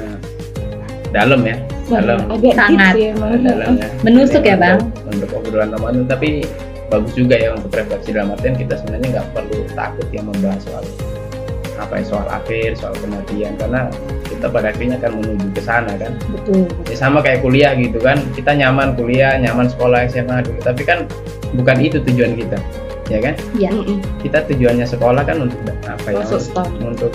dalam 1.08 1.40
ya, 1.42 1.56
dalam. 1.88 2.18
Agak 2.28 2.54
Sangat. 2.54 2.92
emang. 2.94 3.30
dalam 3.40 3.72
ya. 3.76 3.88
Menusuk 4.04 4.42
ya, 4.44 4.54
Untuk- 4.54 4.62
Bang? 4.62 4.78
Untuk 5.08 5.28
obrolan 5.34 5.70
Ramadan, 5.72 6.04
tapi 6.04 6.44
bagus 6.88 7.12
juga 7.12 7.36
ya 7.36 7.52
untuk 7.52 7.72
refleksi 7.72 8.16
dalam 8.16 8.32
artian 8.32 8.56
kita 8.56 8.80
sebenarnya 8.80 9.20
nggak 9.20 9.26
perlu 9.36 9.60
takut 9.76 10.08
yang 10.08 10.24
membahas 10.24 10.60
soal 10.64 10.80
apa 11.78 12.02
ya 12.02 12.04
soal 12.04 12.26
akhir, 12.26 12.74
soal 12.74 12.94
kematian 12.98 13.54
karena 13.56 13.86
kita 14.26 14.46
pada 14.46 14.70
akhirnya 14.70 14.98
akan 14.98 15.12
menuju 15.22 15.46
ke 15.54 15.62
sana 15.62 15.92
kan. 15.96 16.12
Betul. 16.30 16.66
Ya 16.86 16.96
sama 16.96 17.22
kayak 17.22 17.40
kuliah 17.40 17.72
gitu 17.74 17.98
kan, 17.98 18.18
kita 18.34 18.52
nyaman 18.52 18.94
kuliah, 18.94 19.38
nyaman 19.38 19.70
sekolah 19.70 20.06
SMA 20.06 20.42
dulu, 20.44 20.58
tapi 20.60 20.82
kan 20.82 21.06
bukan 21.54 21.76
itu 21.80 21.96
tujuan 22.04 22.36
kita, 22.36 22.58
ya 23.08 23.18
kan? 23.24 23.34
Iya. 23.56 23.70
Kita 24.20 24.44
tujuannya 24.46 24.84
sekolah 24.84 25.22
kan 25.24 25.48
untuk 25.48 25.58
apa 25.86 26.08
ya? 26.12 26.20
Masuk 26.20 26.40
stan. 26.42 26.68
Untuk. 26.84 27.10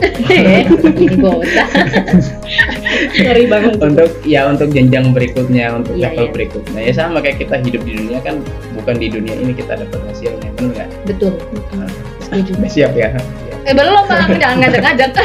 Sorry 3.14 3.46
banget. 3.48 3.76
untuk 3.88 4.10
ya 4.26 4.48
untuk 4.50 4.70
jenjang 4.74 5.12
berikutnya 5.14 5.76
untuk 5.76 5.94
Iya, 5.98 6.10
level 6.14 6.26
iya. 6.26 6.34
berikutnya 6.34 6.80
ya 6.82 6.94
sama 6.94 7.20
kayak 7.22 7.38
kita 7.44 7.56
hidup 7.62 7.82
di 7.86 7.94
dunia 8.00 8.20
kan 8.24 8.40
bukan 8.74 8.96
di 8.98 9.08
dunia 9.12 9.36
ini 9.38 9.54
kita 9.54 9.78
dapat 9.78 10.00
hasilnya 10.10 10.50
benar 10.58 10.72
nggak 10.74 10.90
Betul. 11.06 11.34
Nah, 11.78 11.90
Setuju. 12.24 12.52
siap 12.66 12.94
ya 12.98 13.14
Ya. 13.14 13.20
Eh 13.64 13.74
belum 13.74 14.04
bang, 14.12 14.30
jangan 14.42 14.58
ngajak-ngajak. 14.60 15.12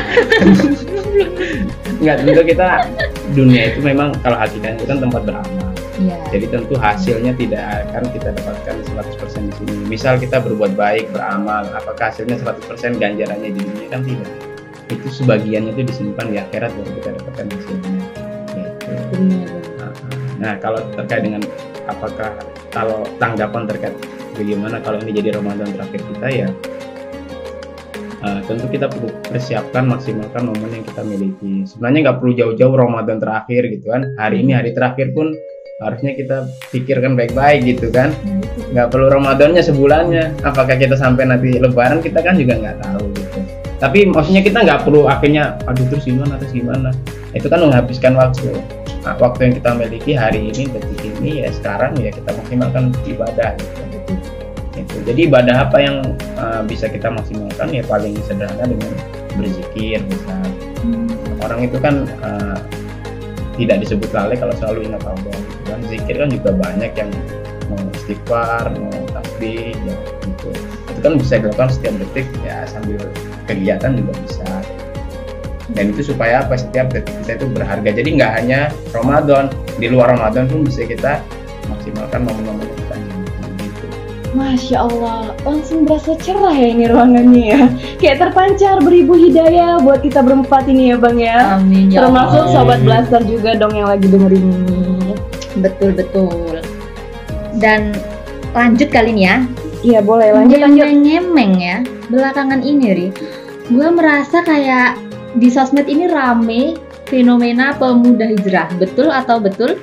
nggak 1.98 2.16
tentu 2.22 2.42
kita 2.46 2.86
dunia 3.34 3.74
itu 3.74 3.82
memang 3.82 4.14
kalau 4.22 4.38
hakikatnya 4.38 4.78
itu 4.78 4.86
kan 4.86 4.98
tempat 5.02 5.22
beramal 5.26 5.66
Iya. 5.98 6.14
jadi 6.30 6.46
tentu 6.46 6.78
hasilnya 6.78 7.34
tidak 7.34 7.90
akan 7.90 8.06
kita 8.14 8.30
dapatkan 8.30 8.74
100% 8.86 9.50
di 9.50 9.54
sini 9.58 9.74
misal 9.90 10.14
kita 10.14 10.38
berbuat 10.38 10.78
baik 10.78 11.10
beramal 11.10 11.66
apakah 11.74 12.14
hasilnya 12.14 12.38
100% 12.38 13.02
ganjarannya 13.02 13.50
di 13.50 13.58
dunia 13.58 13.90
kan 13.90 14.06
tidak 14.06 14.30
itu 14.94 15.06
sebagiannya 15.10 15.74
itu 15.74 15.82
disimpan 15.90 16.30
di 16.30 16.38
akhirat 16.38 16.70
baru 16.70 16.90
kita 17.02 17.08
dapatkan 17.18 17.46
hasilnya 17.50 17.90
Gitu. 18.48 18.94
Benar. 19.18 19.92
Nah, 20.38 20.54
kalau 20.62 20.80
terkait 20.94 21.22
dengan 21.26 21.42
apakah 21.90 22.30
kalau 22.70 23.02
tanggapan 23.18 23.66
terkait 23.66 23.94
bagaimana 24.38 24.78
kalau 24.78 25.02
ini 25.02 25.10
jadi 25.18 25.34
Ramadan 25.34 25.66
terakhir 25.74 26.00
kita 26.14 26.26
ya 26.30 26.48
eh, 28.24 28.40
tentu 28.46 28.66
kita 28.70 28.86
perlu 28.90 29.08
persiapkan 29.26 29.84
maksimalkan 29.86 30.42
momen 30.48 30.70
yang 30.70 30.84
kita 30.86 31.02
miliki. 31.06 31.66
Sebenarnya 31.66 32.10
nggak 32.10 32.16
perlu 32.22 32.32
jauh-jauh 32.34 32.74
Ramadan 32.74 33.18
terakhir 33.22 33.62
gitu 33.70 33.90
kan. 33.90 34.14
Hari 34.18 34.42
ini 34.42 34.52
hari 34.54 34.70
terakhir 34.74 35.14
pun 35.14 35.34
harusnya 35.78 36.12
kita 36.18 36.50
pikirkan 36.74 37.14
baik-baik 37.14 37.78
gitu 37.78 37.88
kan. 37.94 38.10
Nggak 38.74 38.90
perlu 38.90 39.06
Ramadannya 39.10 39.62
sebulannya. 39.62 40.42
Apakah 40.42 40.74
kita 40.74 40.98
sampai 40.98 41.30
nanti 41.30 41.58
Lebaran 41.58 42.02
kita 42.02 42.18
kan 42.22 42.34
juga 42.34 42.58
nggak 42.58 42.76
tahu 42.82 43.04
gitu. 43.14 43.38
Tapi 43.78 44.10
maksudnya 44.10 44.42
kita 44.42 44.66
nggak 44.66 44.82
perlu 44.82 45.06
akhirnya 45.06 45.54
aduh 45.70 45.86
terus 45.86 46.02
gimana 46.02 46.34
terus 46.42 46.50
gimana. 46.50 46.90
Itu 47.30 47.46
kan 47.46 47.62
menghabiskan 47.62 48.18
waktu 48.18 48.58
nah, 49.06 49.14
waktu 49.22 49.50
yang 49.50 49.54
kita 49.62 49.70
miliki 49.78 50.12
hari 50.18 50.50
ini 50.50 50.66
detik 50.66 50.98
ini 51.22 51.46
ya 51.46 51.54
sekarang 51.54 51.94
ya 52.02 52.10
kita 52.10 52.34
maksimalkan 52.34 52.90
ibadah 53.06 53.54
gitu. 53.54 53.87
Gitu. 54.84 54.96
Jadi 55.08 55.20
ibadah 55.30 55.56
apa 55.66 55.78
yang 55.80 55.96
uh, 56.38 56.62
bisa 56.66 56.86
kita 56.90 57.08
maksimalkan 57.08 57.72
ya 57.72 57.82
paling 57.86 58.14
sederhana 58.26 58.64
dengan 58.68 58.92
berzikir 59.34 60.02
bisa. 60.06 60.34
Orang 61.42 61.62
itu 61.62 61.78
kan 61.78 62.06
uh, 62.22 62.58
tidak 63.58 63.82
disebut 63.82 64.10
lalai 64.14 64.36
kalau 64.38 64.54
selalu 64.58 64.90
ingat 64.90 65.02
Allah. 65.06 65.34
Gitu 65.34 65.62
kan 65.66 65.80
zikir 65.90 66.14
kan 66.18 66.28
juga 66.30 66.50
banyak 66.54 66.92
yang 66.94 67.10
mau 67.68 67.80
istighfar, 67.94 68.72
mau 68.78 68.94
tasbih, 69.12 69.74
ya 69.74 69.96
gitu. 70.24 70.50
Itu 70.94 71.00
kan 71.04 71.12
bisa 71.18 71.38
dilakukan 71.38 71.70
setiap 71.70 71.94
detik 72.00 72.26
ya 72.42 72.64
sambil 72.66 73.00
kegiatan 73.48 73.96
juga 73.96 74.12
bisa 74.24 74.48
dan 75.76 75.92
itu 75.92 76.00
supaya 76.00 76.40
apa 76.40 76.56
setiap 76.56 76.88
detik 76.88 77.12
kita 77.24 77.44
itu 77.44 77.46
berharga 77.52 77.90
jadi 77.92 78.08
nggak 78.08 78.32
hanya 78.40 78.60
Ramadan 78.88 79.52
di 79.76 79.92
luar 79.92 80.16
Ramadan 80.16 80.48
pun 80.48 80.64
bisa 80.64 80.88
kita 80.88 81.20
maksimalkan 81.68 82.24
momen-momen 82.24 82.68
kita 82.72 82.94
Masya 84.36 84.76
Allah, 84.84 85.32
langsung 85.48 85.88
berasa 85.88 86.12
cerah 86.20 86.52
ya 86.52 86.68
ini 86.68 86.84
ruangannya 86.84 87.44
ya. 87.48 87.62
Kayak 87.96 88.28
terpancar 88.28 88.76
beribu 88.84 89.16
hidayah 89.16 89.80
buat 89.80 90.04
kita 90.04 90.20
berempat 90.20 90.68
ini 90.68 90.92
ya 90.92 90.96
Bang 91.00 91.16
ya. 91.16 91.56
Amin 91.56 91.88
ya 91.88 92.04
Termasuk 92.04 92.44
Allah. 92.44 92.52
sobat 92.52 92.80
blaster 92.84 93.22
juga 93.24 93.56
dong 93.56 93.72
yang 93.72 93.88
lagi 93.88 94.04
dengerin 94.04 94.44
ini. 94.52 95.16
Betul 95.64 95.96
betul. 95.96 96.60
Dan 97.56 97.96
lanjut 98.52 98.92
kali 98.92 99.16
ini 99.16 99.22
ya. 99.24 99.36
Iya 99.80 100.00
boleh 100.04 100.34
lanjut 100.36 100.60
lanjut. 100.60 100.86
Nyemeng 100.92 101.52
ya. 101.56 101.76
Belakangan 102.12 102.60
ini 102.64 102.86
Ri, 102.92 103.08
gue 103.68 103.88
merasa 103.92 104.40
kayak 104.44 104.96
di 105.36 105.48
sosmed 105.52 105.88
ini 105.88 106.08
rame 106.08 106.76
fenomena 107.08 107.72
pemuda 107.76 108.28
hijrah. 108.28 108.68
Betul 108.76 109.08
atau 109.08 109.40
betul? 109.40 109.76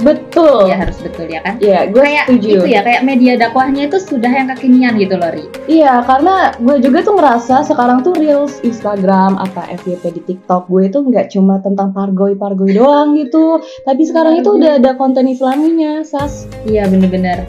Betul. 0.00 0.72
Ya 0.72 0.80
harus 0.80 0.96
betul 1.04 1.28
ya 1.28 1.44
kan? 1.44 1.60
Iya, 1.60 1.92
gue 1.92 2.00
kayak 2.00 2.26
setuju. 2.32 2.48
itu 2.64 2.66
ya 2.72 2.80
kayak 2.80 3.02
media 3.04 3.32
dakwahnya 3.36 3.92
itu 3.92 3.98
sudah 4.00 4.32
yang 4.32 4.48
kekinian 4.48 4.96
gitu 4.96 5.20
loh 5.20 5.28
Ri. 5.28 5.44
Iya, 5.68 6.00
karena 6.08 6.56
gue 6.56 6.76
juga 6.80 6.98
tuh 7.04 7.14
ngerasa 7.20 7.56
sekarang 7.68 8.00
tuh 8.00 8.16
reels 8.16 8.56
Instagram 8.64 9.36
apa 9.36 9.68
FYP 9.84 10.16
di 10.16 10.22
TikTok 10.32 10.72
gue 10.72 10.88
itu 10.88 10.98
nggak 11.04 11.36
cuma 11.36 11.60
tentang 11.60 11.92
pargoy-pargoy 11.92 12.72
doang 12.72 13.14
gitu, 13.20 13.60
tapi 13.84 14.02
sekarang 14.08 14.40
itu 14.40 14.56
udah 14.56 14.80
ada 14.80 14.96
konten 14.96 15.28
islaminya, 15.28 16.00
Sas. 16.00 16.48
Iya 16.64 16.88
bener-bener. 16.88 17.44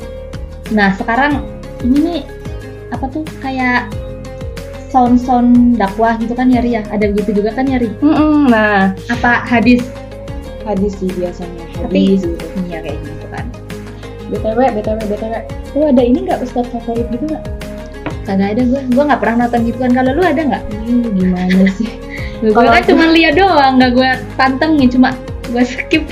Nah 0.76 0.92
sekarang 1.00 1.40
ini 1.84 1.98
nih 2.00 2.22
apa 2.92 3.10
tuh 3.10 3.24
kayak 3.40 3.90
sound-sound 4.94 5.82
dakwah 5.82 6.14
gitu 6.22 6.38
kan 6.38 6.54
ya 6.54 6.62
Ri 6.62 6.78
ya? 6.78 6.86
Ada 6.94 7.10
begitu 7.10 7.42
juga 7.42 7.50
kan 7.58 7.66
ya 7.66 7.82
Ri? 7.82 7.90
Mm-mm, 7.98 8.54
nah, 8.54 8.94
Apa 9.10 9.42
hadis? 9.50 9.82
Hadis 10.64 10.94
sih 10.98 11.10
biasanya 11.14 11.64
Tapi- 11.80 12.18
hadis 12.18 12.22
gitu. 12.26 12.46
Iya 12.68 12.80
kayak 12.84 12.98
gitu 13.04 13.26
kan. 13.32 13.46
BTW, 14.32 14.60
BTW, 14.80 15.00
BTW. 15.14 15.34
Lu 15.78 15.84
ada 15.90 16.02
ini 16.02 16.20
nggak 16.26 16.40
ustadz 16.42 16.72
favorit 16.74 17.06
gitu 17.14 17.26
nggak? 17.30 17.44
Kagak 18.24 18.56
ada 18.56 18.62
gue, 18.64 18.82
gue 18.88 19.04
nggak 19.04 19.20
pernah 19.20 19.36
nonton 19.46 19.62
gituan. 19.68 19.92
Kalau 19.92 20.12
lu 20.16 20.24
ada 20.24 20.42
nggak? 20.42 20.64
Ih, 20.88 21.06
gimana 21.12 21.64
sih? 21.76 21.92
Gue 22.40 22.52
kan 22.56 22.84
cuma 22.84 23.08
lihat 23.12 23.40
doang, 23.40 23.80
nggak 23.80 23.92
gue 23.96 24.10
pantengin, 24.36 24.88
cuma 24.92 25.16
gue 25.52 25.64
skip. 25.64 26.04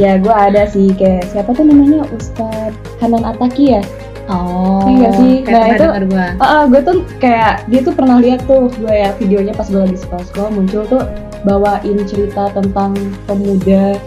ya, 0.00 0.16
gue 0.16 0.32
ada 0.32 0.64
sih 0.68 0.92
kayak 0.96 1.28
siapa 1.32 1.52
tuh 1.52 1.64
namanya 1.68 2.04
Ustadz 2.12 2.76
Hanan 3.00 3.24
Ataki 3.24 3.76
ya? 3.76 3.82
Oh, 4.30 4.86
Iya 4.86 5.08
sih? 5.18 5.32
Kayak 5.42 5.58
Nah, 5.58 5.66
itu- 5.74 5.94
gue. 6.06 6.26
Ah, 6.38 6.62
gue 6.64 6.80
tuh 6.80 6.96
kayak 7.18 7.66
dia 7.66 7.80
tuh 7.82 7.92
pernah 7.92 8.16
lihat 8.22 8.46
tuh 8.46 8.70
gue 8.70 8.94
ya 8.94 9.10
videonya 9.18 9.52
pas 9.52 9.66
gue 9.66 9.82
lagi 9.82 9.98
scroll 9.98 10.54
muncul 10.54 10.86
tuh 10.86 11.02
bawain 11.42 11.98
cerita 12.06 12.52
tentang 12.54 12.94
pemuda 13.26 13.98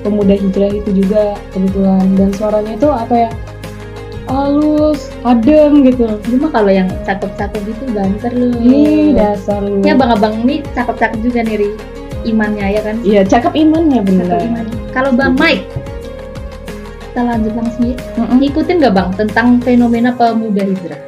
pemuda 0.00 0.38
hijrah 0.38 0.70
itu 0.70 0.90
juga 0.94 1.34
kebetulan 1.50 2.06
dan 2.14 2.30
suaranya 2.32 2.72
itu 2.72 2.88
apa 2.88 3.14
ya 3.26 3.30
halus, 4.26 5.10
adem 5.22 5.86
gitu. 5.86 6.18
Cuma 6.26 6.50
kalau 6.50 6.70
yang 6.70 6.90
cakep-cakep 7.06 7.62
gitu 7.62 7.84
banter 7.94 8.32
lu. 8.34 8.50
Ih, 8.58 9.14
dasar 9.14 9.62
lu. 9.62 9.82
Ini 9.82 9.94
abang-abang 9.94 10.34
ini 10.42 10.66
cakep-cakep 10.74 11.18
juga 11.22 11.46
nih, 11.46 11.56
Ri. 11.62 11.70
Imannya 12.26 12.66
ya 12.74 12.80
kan? 12.82 12.96
Iya, 13.06 13.22
cakep 13.22 13.54
imannya 13.54 14.02
Cakep 14.02 14.10
bener. 14.26 14.66
Kalau 14.90 15.14
Bang 15.14 15.38
Mike, 15.38 15.70
kita 17.16 17.32
lanjut 17.32 17.56
langsung 17.56 17.84
ya. 17.88 17.96
Mm-mm. 18.20 18.36
Ngikutin 18.44 18.76
nggak 18.76 18.92
Bang 18.92 19.08
tentang 19.16 19.56
fenomena 19.64 20.12
pemuda 20.12 20.68
hijrah? 20.68 21.00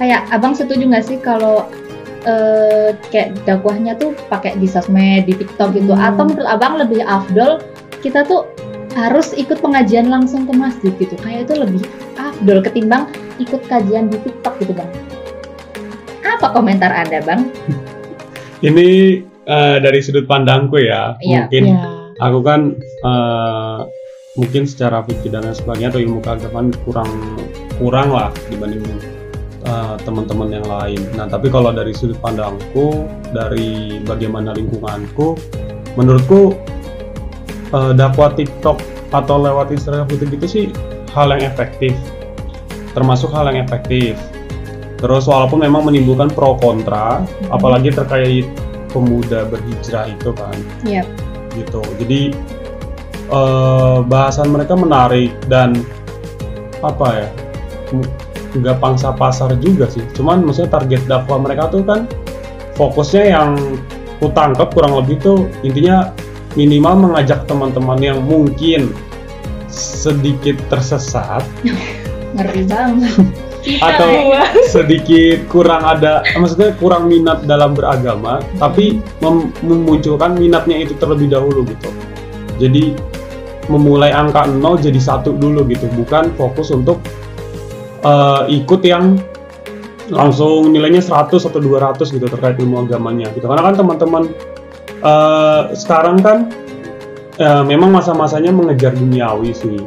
Kayak 0.00 0.24
Abang 0.32 0.56
setuju 0.56 0.88
nggak 0.88 1.04
sih 1.04 1.20
kalau 1.20 1.68
eh, 2.24 2.96
kayak 3.12 3.36
dakwahnya 3.44 4.00
tuh 4.00 4.16
pakai 4.32 4.56
di 4.56 4.64
sosmed, 4.64 5.28
di 5.28 5.36
TikTok 5.36 5.76
gitu? 5.76 5.92
Hmm. 5.92 6.08
Atau 6.08 6.32
menurut 6.32 6.48
Abang 6.48 6.80
lebih 6.80 7.04
afdol 7.04 7.60
kita 8.00 8.24
tuh 8.24 8.48
harus 8.96 9.36
ikut 9.36 9.60
pengajian 9.60 10.08
langsung 10.08 10.48
ke 10.48 10.56
masjid 10.56 10.96
gitu? 10.96 11.12
Kayak 11.20 11.52
itu 11.52 11.54
lebih 11.60 11.82
afdol 12.16 12.64
ketimbang 12.64 13.04
ikut 13.36 13.60
kajian 13.68 14.08
di 14.08 14.16
TikTok 14.24 14.56
gitu 14.64 14.72
Bang. 14.72 14.88
Apa 16.24 16.48
komentar 16.56 16.88
Anda 16.96 17.20
Bang? 17.20 17.52
Ini 18.72 19.20
eh, 19.44 19.76
dari 19.84 20.00
sudut 20.00 20.24
pandangku 20.24 20.80
ya, 20.80 21.12
Iya. 21.20 21.44
mungkin 21.44 21.64
Iya. 21.76 21.84
aku 22.24 22.40
kan 22.40 22.60
eh, 23.04 23.80
mungkin 24.36 24.68
secara 24.68 25.00
fikih 25.04 25.32
dan 25.32 25.48
lain 25.48 25.56
sebagainya 25.56 25.96
atau 25.96 26.00
ilmu 26.00 26.20
keagamaan 26.20 26.68
kurang 26.84 27.10
kurang 27.80 28.08
lah 28.12 28.28
dibanding 28.52 28.84
eh, 29.64 29.94
teman-teman 30.04 30.48
yang 30.60 30.66
lain. 30.68 31.00
Nah, 31.16 31.26
tapi 31.26 31.48
kalau 31.48 31.72
dari 31.72 31.96
sudut 31.96 32.20
pandangku, 32.20 33.08
dari 33.32 33.98
bagaimana 34.04 34.52
lingkunganku, 34.52 35.36
menurutku 35.96 36.54
eh, 37.72 37.92
dakwah 37.96 38.32
TikTok 38.36 38.78
atau 39.10 39.36
lewat 39.40 39.72
Instagram 39.72 40.06
gitu 40.12 40.24
gitu 40.36 40.46
sih 40.46 40.64
hal 41.16 41.32
yang 41.32 41.48
efektif, 41.48 41.96
termasuk 42.92 43.32
hal 43.32 43.48
yang 43.48 43.64
efektif. 43.64 44.20
Terus 44.96 45.28
walaupun 45.28 45.60
memang 45.60 45.88
menimbulkan 45.88 46.32
pro 46.32 46.56
kontra, 46.56 47.20
apalagi 47.52 47.92
terkait 47.92 48.48
pemuda 48.96 49.44
berhijrah 49.44 50.08
itu 50.08 50.32
kan 50.32 50.56
Iya. 50.88 51.04
gitu 51.52 51.84
jadi 52.00 52.32
eh, 53.30 53.98
bahasan 54.06 54.50
mereka 54.50 54.74
menarik 54.78 55.34
dan 55.50 55.74
apa 56.84 57.06
ya 57.12 57.28
nggak 58.56 58.78
pangsa 58.80 59.12
pasar 59.12 59.52
juga 59.60 59.86
sih. 59.90 60.02
Cuman 60.16 60.42
maksudnya 60.44 60.72
target 60.72 61.02
dakwah 61.04 61.38
mereka 61.40 61.68
tuh 61.68 61.84
kan 61.84 62.08
fokusnya 62.76 63.24
yang 63.36 63.50
ku 64.16 64.32
tangkap 64.32 64.72
kurang 64.72 64.96
lebih 64.96 65.20
tuh 65.20 65.44
intinya 65.60 66.12
minimal 66.56 67.10
mengajak 67.10 67.44
teman-teman 67.44 68.00
yang 68.00 68.18
mungkin 68.24 68.92
sedikit 69.68 70.56
tersesat. 70.72 71.44
Ngeri 72.36 72.62
banget. 72.68 73.16
atau 73.82 74.30
sedikit 74.74 75.42
kurang 75.50 75.82
ada 75.82 76.22
maksudnya 76.38 76.70
kurang 76.78 77.10
minat 77.10 77.42
dalam 77.50 77.74
beragama 77.74 78.38
tapi 78.62 79.02
mem- 79.18 79.50
memunculkan 79.58 80.38
minatnya 80.38 80.86
itu 80.86 80.94
terlebih 81.02 81.34
dahulu 81.34 81.66
gitu. 81.66 81.90
Jadi 82.62 82.94
memulai 83.66 84.14
angka 84.14 84.46
0 84.46 84.82
jadi 84.82 85.00
satu 85.00 85.34
dulu 85.34 85.66
gitu. 85.70 85.86
Bukan 85.92 86.34
fokus 86.38 86.70
untuk 86.70 87.02
eh, 88.02 88.42
ikut 88.52 88.80
yang 88.86 89.18
langsung 90.06 90.70
nilainya 90.70 91.02
100 91.02 91.50
atau 91.50 91.58
200 91.58 91.98
gitu 92.06 92.26
terkait 92.30 92.56
ilmu 92.58 92.86
agamanya 92.86 93.30
gitu. 93.34 93.46
Karena 93.50 93.72
kan 93.72 93.74
teman-teman 93.74 94.22
eh, 95.02 95.62
sekarang 95.74 96.22
kan 96.22 96.38
eh, 97.38 97.64
memang 97.66 97.90
masa-masanya 97.90 98.54
mengejar 98.54 98.94
duniawi 98.94 99.50
sih. 99.52 99.82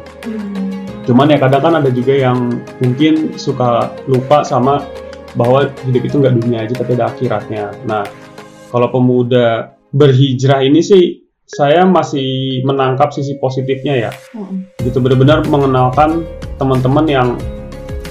Cuman 1.10 1.34
ya 1.34 1.42
kadang 1.42 1.62
kan 1.66 1.74
ada 1.82 1.90
juga 1.90 2.14
yang 2.14 2.62
mungkin 2.84 3.34
suka 3.40 3.90
lupa 4.06 4.46
sama 4.46 4.86
bahwa 5.34 5.70
hidup 5.86 6.06
itu 6.06 6.16
nggak 6.22 6.36
dunia 6.38 6.60
aja 6.66 6.74
tapi 6.78 6.94
ada 6.98 7.10
akhiratnya. 7.10 7.74
Nah 7.90 8.06
kalau 8.70 8.94
pemuda 8.94 9.74
berhijrah 9.90 10.62
ini 10.62 10.86
sih 10.86 11.29
saya 11.50 11.82
masih 11.82 12.62
menangkap 12.62 13.10
sisi 13.10 13.34
positifnya 13.42 14.10
ya. 14.10 14.12
Mm-mm. 14.38 14.70
gitu 14.86 15.02
benar-benar 15.02 15.42
mengenalkan 15.50 16.22
teman-teman 16.62 17.06
yang 17.10 17.28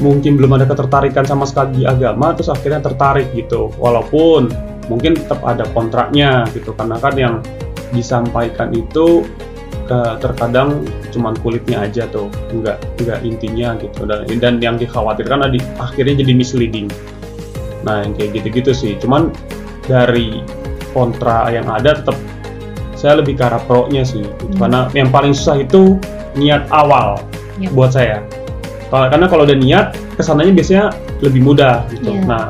mungkin 0.03 0.35
belum 0.35 0.59
ada 0.59 0.67
ketertarikan 0.67 1.23
sama 1.23 1.47
sekali 1.47 1.83
di 1.83 1.85
agama 1.87 2.35
terus 2.35 2.51
akhirnya 2.51 2.83
tertarik 2.83 3.31
gitu. 3.35 3.71
Walaupun 3.79 4.51
mungkin 4.91 5.15
tetap 5.15 5.39
ada 5.47 5.63
kontraknya 5.71 6.51
gitu 6.51 6.75
karena 6.75 6.99
kan 6.99 7.15
yang 7.15 7.35
disampaikan 7.95 8.75
itu 8.75 9.23
ke- 9.87 10.17
terkadang 10.21 10.83
cuman 11.15 11.33
kulitnya 11.41 11.87
aja 11.87 12.11
tuh 12.11 12.27
nggak 12.51 13.07
nggak 13.07 13.21
intinya 13.23 13.79
gitu. 13.79 14.03
Dan 14.03 14.27
dan 14.43 14.55
yang 14.59 14.75
dikhawatirkan 14.83 15.47
adi- 15.47 15.71
akhirnya 15.79 16.27
jadi 16.27 16.33
misleading. 16.35 16.91
Nah 17.87 18.03
yang 18.03 18.19
kayak 18.19 18.43
gitu-gitu 18.43 18.75
sih. 18.75 18.99
Cuman 18.99 19.31
dari 19.87 20.43
kontra 20.91 21.47
yang 21.55 21.71
ada 21.71 21.95
tetap 22.03 22.19
saya 22.99 23.23
lebih 23.23 23.39
ke 23.39 23.47
arah 23.47 23.63
pro-nya 23.63 24.03
sih. 24.03 24.27
Hmm. 24.27 24.59
karena 24.59 24.81
yang 24.91 25.09
paling 25.15 25.31
susah 25.31 25.63
itu 25.63 25.95
niat 26.35 26.67
awal 26.75 27.23
Yap. 27.63 27.71
buat 27.79 27.91
saya 27.95 28.19
karena 28.91 29.31
kalau 29.31 29.47
udah 29.47 29.55
niat 29.55 29.87
ke 30.17 30.23
sananya 30.25 30.51
biasanya 30.51 30.85
lebih 31.23 31.45
mudah 31.47 31.87
gitu 31.95 32.11
Iya. 32.19 32.25
nah 32.27 32.45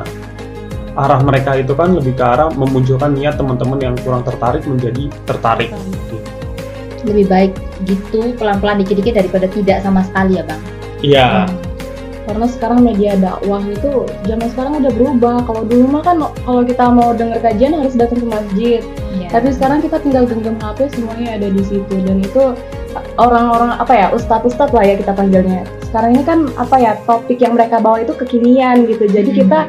arah 0.97 1.21
mereka 1.21 1.53
itu 1.55 1.71
kan 1.77 1.93
lebih 1.93 2.17
ke 2.17 2.23
arah 2.25 2.49
memunculkan 2.51 3.13
niat 3.13 3.37
teman-teman 3.37 3.77
yang 3.79 3.95
kurang 4.01 4.25
tertarik 4.25 4.65
menjadi 4.65 5.07
tertarik 5.29 5.69
Lebih 6.99 7.31
baik 7.31 7.51
gitu 7.87 8.35
pelan-pelan 8.35 8.83
dikit-dikit 8.83 9.23
daripada 9.23 9.47
tidak 9.47 9.79
sama 9.79 10.03
sekali 10.03 10.35
ya 10.35 10.43
Bang. 10.43 10.61
iya 10.99 11.27
Karena 12.29 12.45
sekarang 12.45 12.85
media 12.85 13.17
dakwah 13.17 13.57
itu 13.65 14.05
zaman 14.29 14.47
sekarang 14.53 14.85
udah 14.85 14.93
berubah. 14.93 15.35
Kalau 15.49 15.65
dulu 15.65 15.85
mah 15.89 16.03
kan 16.05 16.21
kalau 16.45 16.61
kita 16.61 16.85
mau 16.93 17.09
denger 17.17 17.41
kajian 17.41 17.73
harus 17.73 17.97
datang 17.97 18.21
ke 18.21 18.27
masjid. 18.29 18.81
Iya. 19.17 19.27
Tapi 19.33 19.49
sekarang 19.49 19.81
kita 19.81 19.97
tinggal 19.97 20.29
genggam 20.29 20.61
HP 20.61 20.93
semuanya 20.93 21.41
ada 21.41 21.49
di 21.49 21.63
situ 21.65 21.95
dan 22.05 22.21
itu 22.21 22.53
orang-orang 23.17 23.73
apa 23.81 23.93
ya 23.97 24.07
ustadz-ustadz 24.13 24.77
lah 24.77 24.85
ya 24.85 24.93
kita 25.01 25.09
panggilnya. 25.17 25.65
Sekarang 25.89 26.13
ini 26.13 26.21
kan 26.21 26.39
apa 26.53 26.75
ya 26.77 26.91
topik 27.09 27.41
yang 27.41 27.57
mereka 27.57 27.81
bawa 27.81 28.05
itu 28.05 28.13
kekinian 28.13 28.85
gitu. 28.85 29.09
Jadi 29.09 29.29
Hmm. 29.33 29.39
kita 29.41 29.59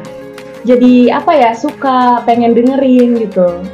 jadi 0.61 0.93
apa 1.17 1.33
ya 1.33 1.49
suka 1.57 2.21
pengen 2.29 2.53
dengerin 2.53 3.17
gitu. 3.17 3.65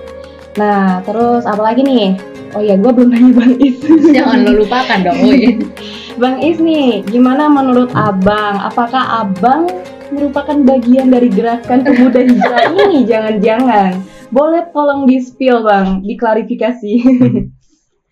Nah 0.56 1.04
terus 1.04 1.44
apa 1.44 1.60
lagi 1.60 1.84
nih? 1.84 2.16
Oh 2.56 2.64
ya 2.64 2.80
gue 2.80 2.88
belum 2.88 3.12
nanya 3.12 3.32
Bang 3.36 3.60
Is. 3.60 3.84
Jangan 4.16 4.48
lo 4.48 4.64
lupakan 4.64 5.00
dong, 5.04 5.20
Uy. 5.28 5.60
Bang 6.18 6.42
Is 6.42 6.58
nih, 6.58 7.06
gimana 7.06 7.46
menurut 7.46 7.94
Abang? 7.94 8.58
Apakah 8.58 9.22
Abang 9.22 9.70
merupakan 10.10 10.58
bagian 10.66 11.14
dari 11.14 11.30
gerakan 11.30 11.86
pemuda 11.86 12.26
hijrah 12.26 12.74
ini? 12.74 13.06
Jangan-jangan. 13.06 14.02
Boleh 14.34 14.66
tolong 14.74 15.06
di-spill 15.06 15.62
Bang, 15.62 16.02
diklarifikasi. 16.02 16.94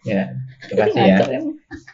Ya, 0.06 0.38
terima 0.70 0.86
kasih 0.86 1.02
ya. 1.02 1.42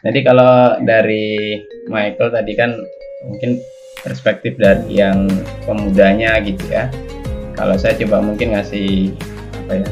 Jadi 0.04 0.20
kalau 0.20 0.76
dari 0.84 1.56
Michael 1.88 2.28
tadi 2.28 2.52
kan 2.52 2.76
mungkin 3.24 3.56
perspektif 4.04 4.60
dari 4.60 5.00
yang 5.00 5.32
pemudanya 5.64 6.36
gitu 6.44 6.60
ya. 6.68 6.92
Kalau 7.56 7.72
saya 7.80 7.96
coba 8.04 8.20
mungkin 8.20 8.52
ngasih 8.52 9.16
apa 9.64 9.80
ya 9.80 9.88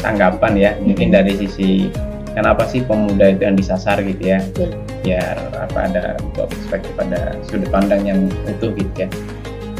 tanggapan 0.00 0.52
ya, 0.56 0.70
mungkin 0.80 1.12
dari 1.12 1.36
sisi 1.36 1.92
kenapa 2.36 2.66
sih 2.68 2.84
pemuda 2.84 3.34
itu 3.34 3.42
yang 3.46 3.56
disasar 3.58 4.00
gitu 4.02 4.22
ya, 4.22 4.38
Betul. 4.54 4.70
biar 5.02 5.36
apa 5.56 5.78
ada 5.90 6.02
dua 6.36 6.46
perspektif 6.46 6.92
ada 7.00 7.34
sudut 7.46 7.70
pandang 7.72 8.02
yang 8.06 8.20
utuh 8.46 8.70
gitu 8.76 9.06
ya. 9.06 9.08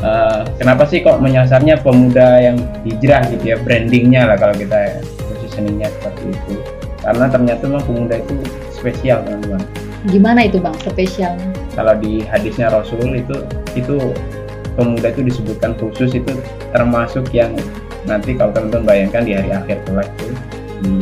Eh, 0.01 0.41
kenapa 0.57 0.89
sih 0.89 1.05
kok 1.05 1.21
menyasarnya 1.21 1.77
pemuda 1.85 2.41
yang 2.41 2.57
hijrah 2.89 3.21
gitu 3.29 3.53
ya, 3.53 3.57
brandingnya 3.61 4.33
lah 4.33 4.41
kalau 4.41 4.57
kita 4.57 4.97
positioningnya 5.29 5.93
seperti 5.93 6.33
itu 6.33 6.55
karena 7.05 7.27
ternyata 7.29 7.63
memang 7.69 7.85
pemuda 7.85 8.15
itu 8.21 8.35
spesial 8.73 9.25
teman-teman 9.25 9.61
Gimana 10.09 10.49
itu 10.49 10.57
Bang 10.57 10.77
spesialnya? 10.81 11.53
kalau 11.77 11.95
di 12.01 12.25
hadisnya 12.25 12.73
Rasul 12.73 13.15
itu 13.15 13.45
itu 13.77 13.97
pemuda 14.75 15.13
itu 15.13 15.21
disebutkan 15.21 15.77
khusus 15.77 16.17
itu 16.17 16.33
termasuk 16.73 17.29
yang 17.37 17.53
nanti 18.09 18.33
kalau 18.35 18.51
teman-teman 18.57 18.85
bayangkan 18.89 19.23
di 19.29 19.33
hari 19.37 19.53
akhir 19.53 19.85
kelak 19.85 20.09
itu 20.17 20.33
di 20.81 20.97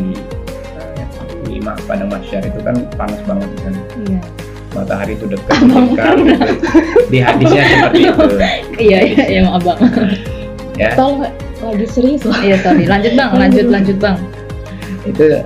padang 1.85 2.09
masyar 2.09 2.41
itu 2.41 2.61
kan 2.63 2.77
panas 2.95 3.21
banget 3.25 3.49
kan 3.61 3.75
Iya. 4.05 4.21
matahari 4.71 5.13
itu 5.13 5.27
dekat 5.27 5.59
dekat 5.67 6.17
di 7.09 7.19
hadisnya 7.19 7.63
seperti 7.65 8.01
itu 8.05 8.25
Iya, 8.79 8.99
iya, 9.03 9.23
iya, 9.27 9.41
maaf 9.43 9.65
Bang. 9.65 9.79
ya 10.77 10.93
Tolong 10.95 11.27
lagi 11.59 11.87
serius. 11.87 12.23
Iya, 12.39 12.55
sorry. 12.63 12.87
Lanjut 12.87 13.13
Bang, 13.13 13.31
lanjut, 13.35 13.67
lanjut 13.67 13.99
Bang. 13.99 14.17
itu 15.03 15.41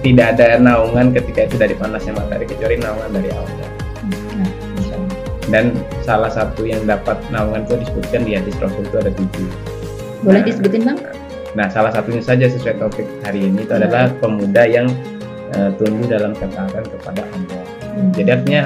tidak 0.00 0.36
ada 0.36 0.56
naungan 0.56 1.10
ketika 1.10 1.44
itu 1.44 1.56
dari 1.56 1.74
panasnya 1.74 2.12
matahari 2.12 2.46
kecuali 2.46 2.76
naungan 2.76 3.10
dari 3.10 3.30
Allah 3.32 3.54
Nah, 4.36 4.50
Allah. 4.84 4.98
dan 5.48 5.64
salah 6.00 6.28
satu 6.28 6.62
yang 6.62 6.84
dapat 6.84 7.16
naungan 7.28 7.64
itu 7.64 7.80
disebutkan 7.80 8.22
di 8.22 8.36
hadis 8.36 8.54
Rasul 8.56 8.84
itu 8.84 8.96
ada 8.96 9.10
tujuh 9.10 9.48
Boleh 10.20 10.38
Nah, 10.38 10.44
disebutin 10.44 10.82
Bang? 10.84 10.98
Nah, 11.54 11.66
salah 11.66 11.88
satunya 11.88 12.20
saja 12.20 12.46
sesuai 12.46 12.76
topik 12.76 13.08
hari 13.22 13.40
ini 13.42 13.64
itu 13.64 13.72
Iya. 13.72 13.82
adalah 13.82 14.04
pemuda 14.18 14.62
yang 14.62 14.86
eh, 15.54 15.70
tumbuh 15.78 16.06
dalam 16.08 16.32
ketaatan 16.34 16.84
kepada 16.86 17.22
Allah. 17.22 17.62
Hmm. 17.94 18.10
Jadi 18.16 18.28
artinya 18.32 18.62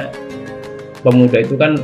pemuda 1.04 1.38
itu 1.42 1.54
kan 1.60 1.76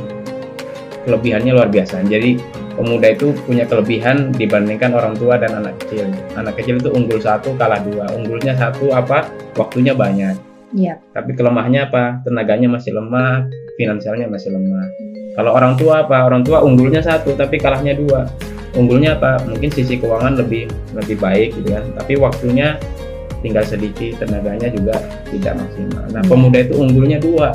kelebihannya 1.05 1.51
luar 1.53 1.69
biasa. 1.69 2.03
Jadi 2.05 2.37
pemuda 2.75 3.07
itu 3.15 3.33
punya 3.47 3.63
kelebihan 3.65 4.35
dibandingkan 4.35 4.93
orang 4.93 5.15
tua 5.15 5.39
dan 5.39 5.57
anak 5.57 5.79
kecil. 5.85 6.05
Anak 6.37 6.59
kecil 6.59 6.77
itu 6.77 6.89
unggul 6.91 7.17
satu 7.17 7.55
kalah 7.55 7.81
dua. 7.81 8.11
Unggulnya 8.13 8.53
satu 8.53 8.91
apa? 8.93 9.31
Waktunya 9.55 9.95
banyak. 9.95 10.35
Iya. 10.75 10.99
Tapi 11.15 11.31
kelemahannya 11.33 11.87
apa? 11.87 12.19
Tenaganya 12.27 12.67
masih 12.67 12.91
lemah, 12.91 13.47
finansialnya 13.79 14.27
masih 14.27 14.51
lemah. 14.51 14.85
Kalau 15.39 15.55
orang 15.55 15.79
tua 15.79 16.03
apa? 16.03 16.27
Orang 16.27 16.43
tua 16.43 16.65
unggulnya 16.65 16.99
satu 16.99 17.33
tapi 17.33 17.55
kalahnya 17.61 17.95
dua. 17.95 18.27
Unggulnya 18.75 19.15
apa? 19.15 19.41
Mungkin 19.47 19.71
sisi 19.71 19.95
keuangan 19.97 20.37
lebih 20.37 20.67
lebih 20.93 21.17
baik 21.17 21.55
gitu 21.55 21.71
kan. 21.71 21.85
Tapi 21.95 22.13
waktunya 22.19 22.75
tinggal 23.39 23.63
sedikit, 23.63 24.17
tenaganya 24.19 24.67
juga 24.67 24.95
tidak 25.29 25.53
maksimal. 25.55 26.03
Nah, 26.09 26.21
Hmm. 26.23 26.29
pemuda 26.29 26.59
itu 26.61 26.73
unggulnya 26.75 27.17
dua, 27.17 27.49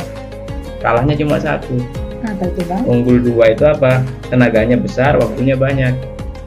kalahnya 0.79 1.15
cuma 1.15 1.37
satu. 1.37 1.77
Apa 2.23 2.45
itu 2.47 2.63
bang? 2.65 2.83
Unggul 2.87 3.19
dua 3.19 3.51
itu 3.51 3.65
apa? 3.67 4.03
Tenaganya 4.31 4.79
besar, 4.79 5.19
waktunya 5.19 5.59
banyak. 5.59 5.95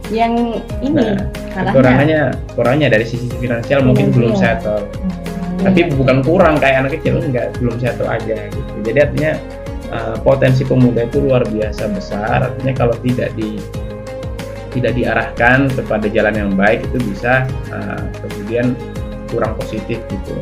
Yang 0.08 0.62
ini 0.80 0.96
Nah, 0.96 1.18
Kalahnya. 1.52 1.72
kekurangannya, 1.72 2.22
kurangnya 2.54 2.88
dari 2.88 3.04
sisi 3.04 3.28
finansial 3.36 3.84
mungkin 3.84 4.14
belum 4.14 4.38
Finansial. 4.38 4.62
settle. 4.62 4.82
Hmm. 4.86 5.64
Tapi 5.66 5.80
bukan 5.98 6.18
kurang 6.22 6.56
kayak 6.62 6.86
anak 6.86 6.92
kecil 7.00 7.20
enggak, 7.20 7.52
belum 7.58 7.76
settle 7.82 8.08
aja 8.08 8.38
gitu. 8.54 8.74
Jadi 8.86 8.98
artinya 9.02 9.32
uh, 9.90 10.16
potensi 10.22 10.62
pemuda 10.62 11.08
itu 11.08 11.18
luar 11.26 11.42
biasa 11.44 11.90
besar. 11.90 12.38
Artinya 12.54 12.74
kalau 12.76 12.96
tidak 13.02 13.34
di 13.34 13.58
tidak 14.72 14.92
diarahkan 14.94 15.72
kepada 15.72 16.06
jalan 16.12 16.36
yang 16.36 16.52
baik 16.54 16.84
itu 16.84 17.00
bisa 17.08 17.48
uh, 17.72 18.04
kemudian 18.22 18.76
kurang 19.36 19.54
positif 19.60 20.00
gitu. 20.08 20.34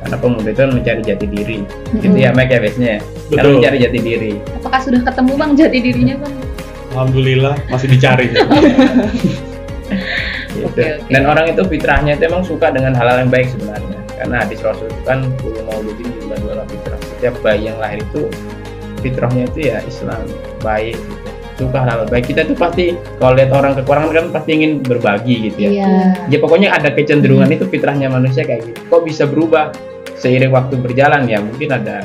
Karena 0.00 0.16
pemuda 0.16 0.48
itu 0.50 0.60
kan 0.64 0.70
mencari 0.74 1.00
jati 1.04 1.26
diri. 1.28 1.58
Gitu 2.00 2.16
ya, 2.16 2.34
Mike 2.34 2.50
ya 2.50 2.58
biasanya. 2.58 2.90
ya. 2.90 3.00
Karena 3.30 3.42
Betul. 3.46 3.54
mencari 3.60 3.76
jati 3.78 3.98
diri. 4.02 4.32
Apakah 4.58 4.80
sudah 4.82 5.00
ketemu 5.06 5.32
bang 5.38 5.52
jati 5.54 5.78
dirinya 5.78 6.14
bang? 6.18 6.34
Alhamdulillah 6.90 7.54
masih 7.70 7.86
dicari. 7.86 8.26
gitu. 8.34 8.42
Oke, 10.66 10.66
oke. 10.66 10.86
Dan 11.12 11.22
orang 11.28 11.54
itu 11.54 11.62
fitrahnya 11.68 12.18
itu 12.18 12.24
emang 12.26 12.42
suka 12.42 12.74
dengan 12.74 12.96
hal-hal 12.98 13.22
yang 13.22 13.30
baik 13.30 13.54
sebenarnya. 13.54 14.00
Karena 14.20 14.44
hadis 14.44 14.60
Rasul 14.60 14.90
itu 14.92 15.02
kan 15.06 15.24
kullu 15.40 15.62
mauludin 15.64 16.10
juga 16.20 16.36
dua 16.42 16.64
fitrah. 16.68 17.00
Setiap 17.16 17.34
bayi 17.40 17.70
yang 17.70 17.78
lahir 17.80 18.04
itu 18.04 18.28
fitrahnya 19.00 19.48
itu 19.48 19.58
ya 19.72 19.80
Islam, 19.88 20.20
baik 20.60 20.98
gitu. 20.98 21.29
Suka 21.60 21.84
hal-hal 21.84 22.08
baik. 22.08 22.32
Kita 22.32 22.48
tuh 22.48 22.56
pasti 22.56 22.96
kalau 23.20 23.36
lihat 23.36 23.52
orang 23.52 23.76
kekurangan 23.76 24.10
kan 24.16 24.26
pasti 24.32 24.50
ingin 24.56 24.80
berbagi 24.80 25.52
gitu 25.52 25.68
ya. 25.68 25.70
Iya. 25.70 25.88
Ya 26.32 26.38
pokoknya 26.40 26.72
ada 26.72 26.88
kecenderungan 26.88 27.52
itu 27.52 27.68
fitrahnya 27.68 28.08
manusia 28.08 28.48
kayak 28.48 28.64
gitu. 28.64 28.80
Kok 28.88 29.04
bisa 29.04 29.28
berubah 29.28 29.68
seiring 30.16 30.56
waktu 30.56 30.80
berjalan 30.80 31.28
ya? 31.28 31.44
Mungkin 31.44 31.68
ada 31.68 32.00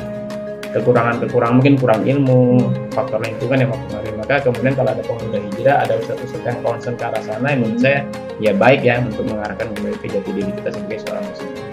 kekurangan-kekurangan 0.76 1.56
mungkin 1.56 1.74
kurang 1.80 2.04
ilmu 2.04 2.68
faktor 2.92 3.16
lingkungan 3.24 3.64
yang 3.64 3.70
mempengaruhi 3.72 4.12
maka 4.20 4.44
kemudian 4.44 4.74
kalau 4.76 4.90
ada 4.92 5.00
pemuda 5.00 5.38
hijrah 5.40 5.76
ada 5.88 5.96
ustadz-ustadz 5.96 6.44
yang 6.44 6.58
concern 6.60 6.94
ke 7.00 7.04
arah 7.08 7.22
sana 7.24 7.46
yang 7.56 7.64
menurut 7.64 7.80
saya 7.80 7.98
ya 8.44 8.52
baik 8.52 8.84
ya 8.84 9.00
untuk 9.00 9.24
mengarahkan 9.24 9.72
kembali 9.72 9.96
ke 10.04 10.06
jati 10.12 10.30
diri 10.36 10.52
kita 10.60 10.68
sebagai 10.76 10.98
seorang 11.06 11.24
muslim. 11.24 11.65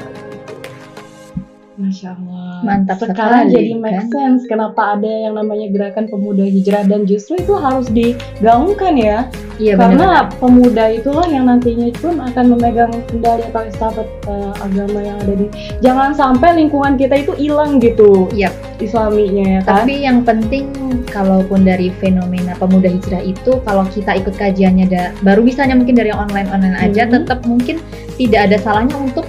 Masya 1.73 2.13
Allah. 2.13 2.61
Mantap 2.61 3.01
Sekarang 3.01 3.49
sekali, 3.49 3.53
jadi 3.57 3.71
make 3.81 3.97
kan? 3.97 4.07
sense 4.13 4.45
kenapa 4.45 4.93
ada 4.93 5.09
yang 5.09 5.33
namanya 5.33 5.73
gerakan 5.73 6.05
pemuda 6.05 6.45
hijrah 6.45 6.85
dan 6.85 7.09
justru 7.09 7.33
itu 7.35 7.57
harus 7.57 7.89
digaungkan 7.89 8.93
ya. 8.93 9.25
Iya 9.57 9.81
Karena 9.81 10.29
benar. 10.29 10.37
pemuda 10.37 10.85
itulah 10.93 11.25
yang 11.25 11.49
nantinya 11.49 11.89
pun 11.97 12.21
akan 12.21 12.45
memegang 12.53 12.93
kendali 13.09 13.41
atau 13.49 13.65
estafet 13.65 14.05
eh, 14.29 14.53
agama 14.61 15.01
yang 15.01 15.17
ada 15.17 15.33
di. 15.33 15.49
Jangan 15.81 16.13
sampai 16.13 16.61
lingkungan 16.61 16.93
kita 16.93 17.25
itu 17.25 17.33
hilang 17.33 17.81
gitu. 17.81 18.29
Iya. 18.29 18.53
Islaminya 18.77 19.45
ya 19.57 19.61
kan. 19.65 19.81
Tapi 19.81 19.93
yang 19.97 20.21
penting 20.21 20.69
kalaupun 21.09 21.65
dari 21.65 21.89
fenomena 21.97 22.53
pemuda 22.53 22.85
hijrah 22.85 23.21
itu 23.21 23.57
kalau 23.61 23.81
kita 23.89 24.13
ikut 24.13 24.37
kajiannya 24.37 24.85
da- 24.85 25.13
baru 25.21 25.41
bisanya 25.41 25.73
mungkin 25.73 25.97
dari 25.97 26.13
online 26.13 26.49
online 26.49 26.77
aja 26.77 27.05
Mhm. 27.05 27.11
tetap 27.11 27.39
mungkin 27.49 27.81
tidak 28.13 28.45
ada 28.45 28.57
salahnya 28.61 28.93
untuk 28.93 29.25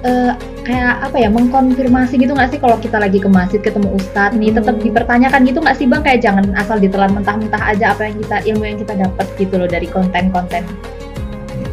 eh, 0.00 0.32
kayak 0.70 1.02
apa 1.02 1.16
ya 1.18 1.26
mengkonfirmasi 1.28 2.14
gitu 2.16 2.30
nggak 2.30 2.48
sih 2.48 2.58
kalau 2.58 2.78
kita 2.78 2.96
lagi 2.96 3.18
ke 3.18 3.26
masjid 3.26 3.58
ketemu 3.58 3.90
ustadz 3.92 4.38
nih 4.38 4.54
tetap 4.54 4.78
Hmm. 4.78 4.84
dipertanyakan 4.86 5.40
gitu 5.42 5.58
nggak 5.58 5.74
sih 5.74 5.84
bang 5.84 5.98
kayak 6.00 6.20
jangan 6.20 6.46
asal 6.54 6.78
ditelan 6.78 7.10
mentah-mentah 7.10 7.58
aja 7.66 7.90
apa 7.90 8.06
yang 8.06 8.16
kita 8.16 8.36
ilmu 8.46 8.64
yang 8.64 8.78
kita 8.78 8.94
dapat 8.96 9.26
gitu 9.34 9.54
loh 9.58 9.66
dari 9.66 9.84
konten-konten 9.84 10.62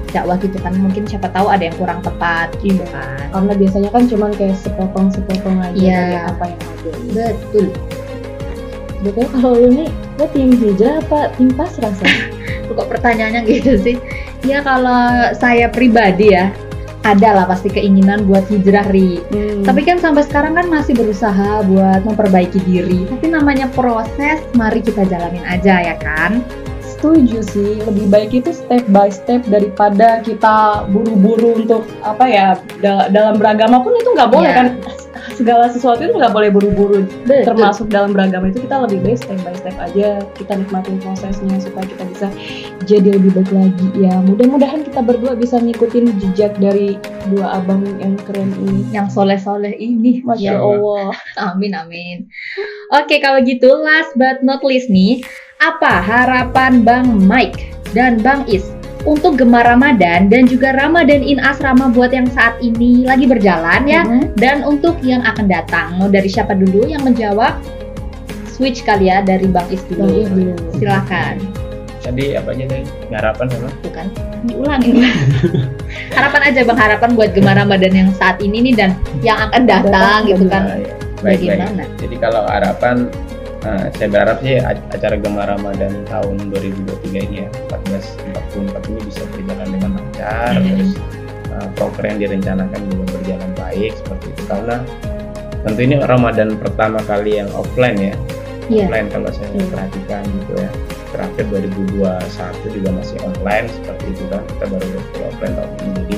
dakwah 0.07 0.39
gitu 0.39 0.57
kan 0.57 0.73
mungkin 0.73 1.05
siapa 1.05 1.29
tahu 1.29 1.45
ada 1.45 1.61
yang 1.63 1.77
kurang 1.77 2.01
tepat 2.01 2.49
gitu 2.59 2.81
kan 2.89 3.27
Karena 3.29 3.53
biasanya 3.53 3.89
kan 3.91 4.03
cuman 4.07 4.31
kayak 4.33 4.57
sepotong-sepotong 4.57 5.57
aja 5.61 5.77
Iya. 5.77 5.99
dari 6.01 6.17
apa 6.25 6.43
yang 6.47 6.61
ada. 6.65 6.91
betul 7.13 7.65
Betul 8.97 9.25
kalau 9.29 9.53
lu 9.55 9.69
nih, 9.77 9.89
lo 10.17 10.25
tim 10.27 10.49
hijrah 10.51 10.97
apa 10.99 11.29
tim 11.37 11.53
pasrah 11.53 11.93
sih? 11.93 12.09
kok 12.67 12.87
pertanyaannya 12.87 13.45
gitu 13.45 13.73
sih 13.75 13.95
ya 14.43 14.59
kalau 14.59 14.97
saya 15.33 15.65
pribadi 15.67 16.29
ya 16.31 16.49
ada 17.07 17.29
lah 17.33 17.45
pasti 17.47 17.71
keinginan 17.71 18.27
buat 18.27 18.43
hijrah 18.47 18.91
ri. 18.91 19.23
Hmm. 19.31 19.63
tapi 19.63 19.83
kan 19.83 19.97
sampai 19.97 20.23
sekarang 20.23 20.53
kan 20.53 20.67
masih 20.67 20.91
berusaha 20.91 21.63
buat 21.63 22.03
memperbaiki 22.03 22.59
diri. 22.63 23.07
Tapi 23.07 23.31
namanya 23.31 23.71
proses 23.71 24.43
mari 24.53 24.79
kita 24.79 25.03
jalanin 25.03 25.43
aja 25.43 25.79
ya 25.81 25.95
kan? 25.97 26.43
Setuju 26.83 27.45
sih. 27.45 27.77
Lebih 27.85 28.05
baik 28.09 28.31
itu 28.33 28.49
step 28.51 28.81
by 28.89 29.07
step 29.07 29.45
daripada 29.45 30.19
kita 30.19 30.87
buru-buru 30.89 31.61
untuk 31.61 31.85
apa 32.01 32.25
ya 32.25 32.47
da- 32.81 33.05
dalam 33.07 33.37
beragama 33.37 33.79
pun 33.79 33.93
itu 33.93 34.09
nggak 34.17 34.31
boleh 34.33 34.49
Iya. 34.49 34.57
kan 34.57 34.67
segala 35.37 35.69
sesuatu 35.69 36.01
itu 36.01 36.17
nggak 36.17 36.33
boleh 36.33 36.49
buru-buru. 36.49 37.05
Termasuk 37.29 37.93
dalam 37.93 38.11
beragama 38.17 38.49
itu 38.49 38.65
kita 38.65 38.89
lebih 38.89 39.05
baik 39.05 39.21
step 39.21 39.39
by 39.45 39.53
step 39.53 39.77
aja. 39.77 40.25
Kita 40.33 40.57
nikmatin 40.57 40.97
prosesnya 40.97 41.61
supaya 41.61 41.85
kita 41.85 42.03
bisa 42.09 42.27
jadi 42.89 43.13
lebih 43.21 43.37
baik 43.37 43.51
lagi. 43.53 43.87
Ya 44.01 44.17
mudah-mudahan 44.25 44.81
kita 44.81 45.05
berdua 45.05 45.37
bisa 45.37 45.61
ngikutin 45.61 46.17
jejak 46.17 46.57
dari 46.57 46.97
dua 47.29 47.61
abang 47.61 47.85
yang 48.01 48.17
keren 48.25 48.49
ini. 48.65 48.89
Yang 48.89 49.13
soleh-soleh 49.13 49.77
ini 49.77 50.25
masya 50.25 50.57
Ya 50.57 50.59
allah. 50.59 51.13
Amin 51.53 51.77
amin. 51.77 52.25
Oke 52.97 53.21
kalau 53.21 53.37
gitu 53.45 53.69
last 53.77 54.09
but 54.17 54.41
not 54.41 54.65
least 54.65 54.89
nih, 54.89 55.21
apa 55.61 56.01
harapan 56.01 56.81
Bang 56.81 57.05
Mike 57.29 57.77
dan 57.93 58.19
Bang 58.25 58.43
Is 58.49 58.76
untuk 59.07 59.39
Gemar 59.39 59.63
Ramadan 59.63 60.27
dan 60.27 60.43
juga 60.45 60.75
Ramadan 60.75 61.23
in 61.23 61.39
Asrama 61.39 61.87
buat 61.87 62.11
yang 62.11 62.27
saat 62.27 62.59
ini 62.59 63.07
lagi 63.07 63.23
berjalan 63.23 63.87
ya 63.87 64.03
Mhm. 64.03 64.35
dan 64.35 64.67
untuk 64.67 64.99
yang 64.99 65.23
akan 65.23 65.47
datang. 65.47 65.95
Mau 65.95 66.11
dari 66.11 66.27
siapa 66.27 66.51
dulu 66.51 66.83
yang 66.83 67.07
menjawab? 67.07 67.55
Switch 68.51 68.83
kali 68.83 69.07
ya 69.07 69.23
dari 69.23 69.47
Bang 69.47 69.69
Is 69.71 69.79
dulu. 69.87 70.27
Dulu. 70.27 70.53
Silakan. 70.75 71.39
Tadi 72.03 72.35
apa 72.35 72.51
aja 72.51 72.63
tadi? 72.67 72.83
Harapan 73.13 73.45
sama? 73.47 73.69
Bukan 73.79 74.05
diulangin. 74.43 74.95
harapan 76.17 76.41
aja 76.51 76.59
Bang 76.67 76.79
harapan 76.79 77.09
buat 77.15 77.31
Gemar 77.31 77.55
Ramadan 77.55 77.93
yang 77.95 78.09
saat 78.11 78.43
ini 78.43 78.59
nih 78.59 78.75
dan 78.75 78.91
yang 79.23 79.39
akan 79.39 79.63
datang 79.63 80.27
gitu 80.27 80.45
kan. 80.51 80.67
Ah, 80.67 80.75
iya. 80.75 80.93
Baik, 81.23 81.23
baik. 81.23 81.39
Bagaimana? 81.47 81.83
Jadi 81.97 82.15
kalau 82.19 82.41
harapan 82.45 82.95
eh, 83.63 83.85
saya 83.93 84.07
berharap 84.07 84.37
sih 84.39 84.59
acara 84.61 85.15
Gemar 85.15 85.47
Ramadan 85.49 85.93
tahun 86.05 86.35
2023 86.49 87.25
ini 87.25 87.37
ya 87.43 87.49
1444 87.69 88.89
ini 88.89 88.99
bisa 89.05 89.23
berjalan 89.31 89.67
dengan 89.71 89.89
lancar 89.97 90.51
Mhm. 90.53 90.65
terus 90.67 90.91
eh, 91.51 91.67
proker 91.73 92.03
yang 92.05 92.19
direncanakan 92.19 92.79
juga 92.89 93.03
berjalan 93.15 93.51
baik 93.55 93.91
seperti 93.97 94.25
itu 94.29 94.43
karena 94.45 94.75
tentu 95.65 95.79
ini 95.81 95.95
Ramadan 95.99 96.49
pertama 96.55 96.99
kali 97.03 97.39
yang 97.39 97.49
offline 97.53 97.97
ya 97.97 98.15
Iya. 98.67 98.83
offline 98.85 99.07
kalau 99.09 99.29
saya 99.31 99.49
Iya. 99.55 99.65
perhatikan 99.71 100.21
gitu 100.27 100.53
ya 100.59 100.71
terakhir 101.07 101.45
2021 101.49 102.67
juga 102.67 102.89
masih 102.93 103.17
online 103.23 103.65
seperti 103.71 104.05
itu 104.11 104.23
kan 104.27 104.43
kita 104.43 104.65
baru 104.67 104.87
offline 105.23 105.53
tahun 105.55 105.71
ini 105.81 105.91
jadi 105.97 106.17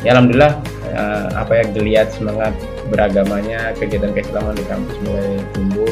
ya 0.00 0.08
alhamdulillah 0.14 0.52
eh, 0.90 1.26
apa 1.34 1.52
ya 1.54 1.64
geliat 1.70 2.08
semangat 2.14 2.54
beragamanya 2.88 3.74
kegiatan 3.76 4.10
keislaman 4.10 4.54
di 4.54 4.64
kampus 4.66 4.96
mulai 5.04 5.34
tumbuh 5.52 5.90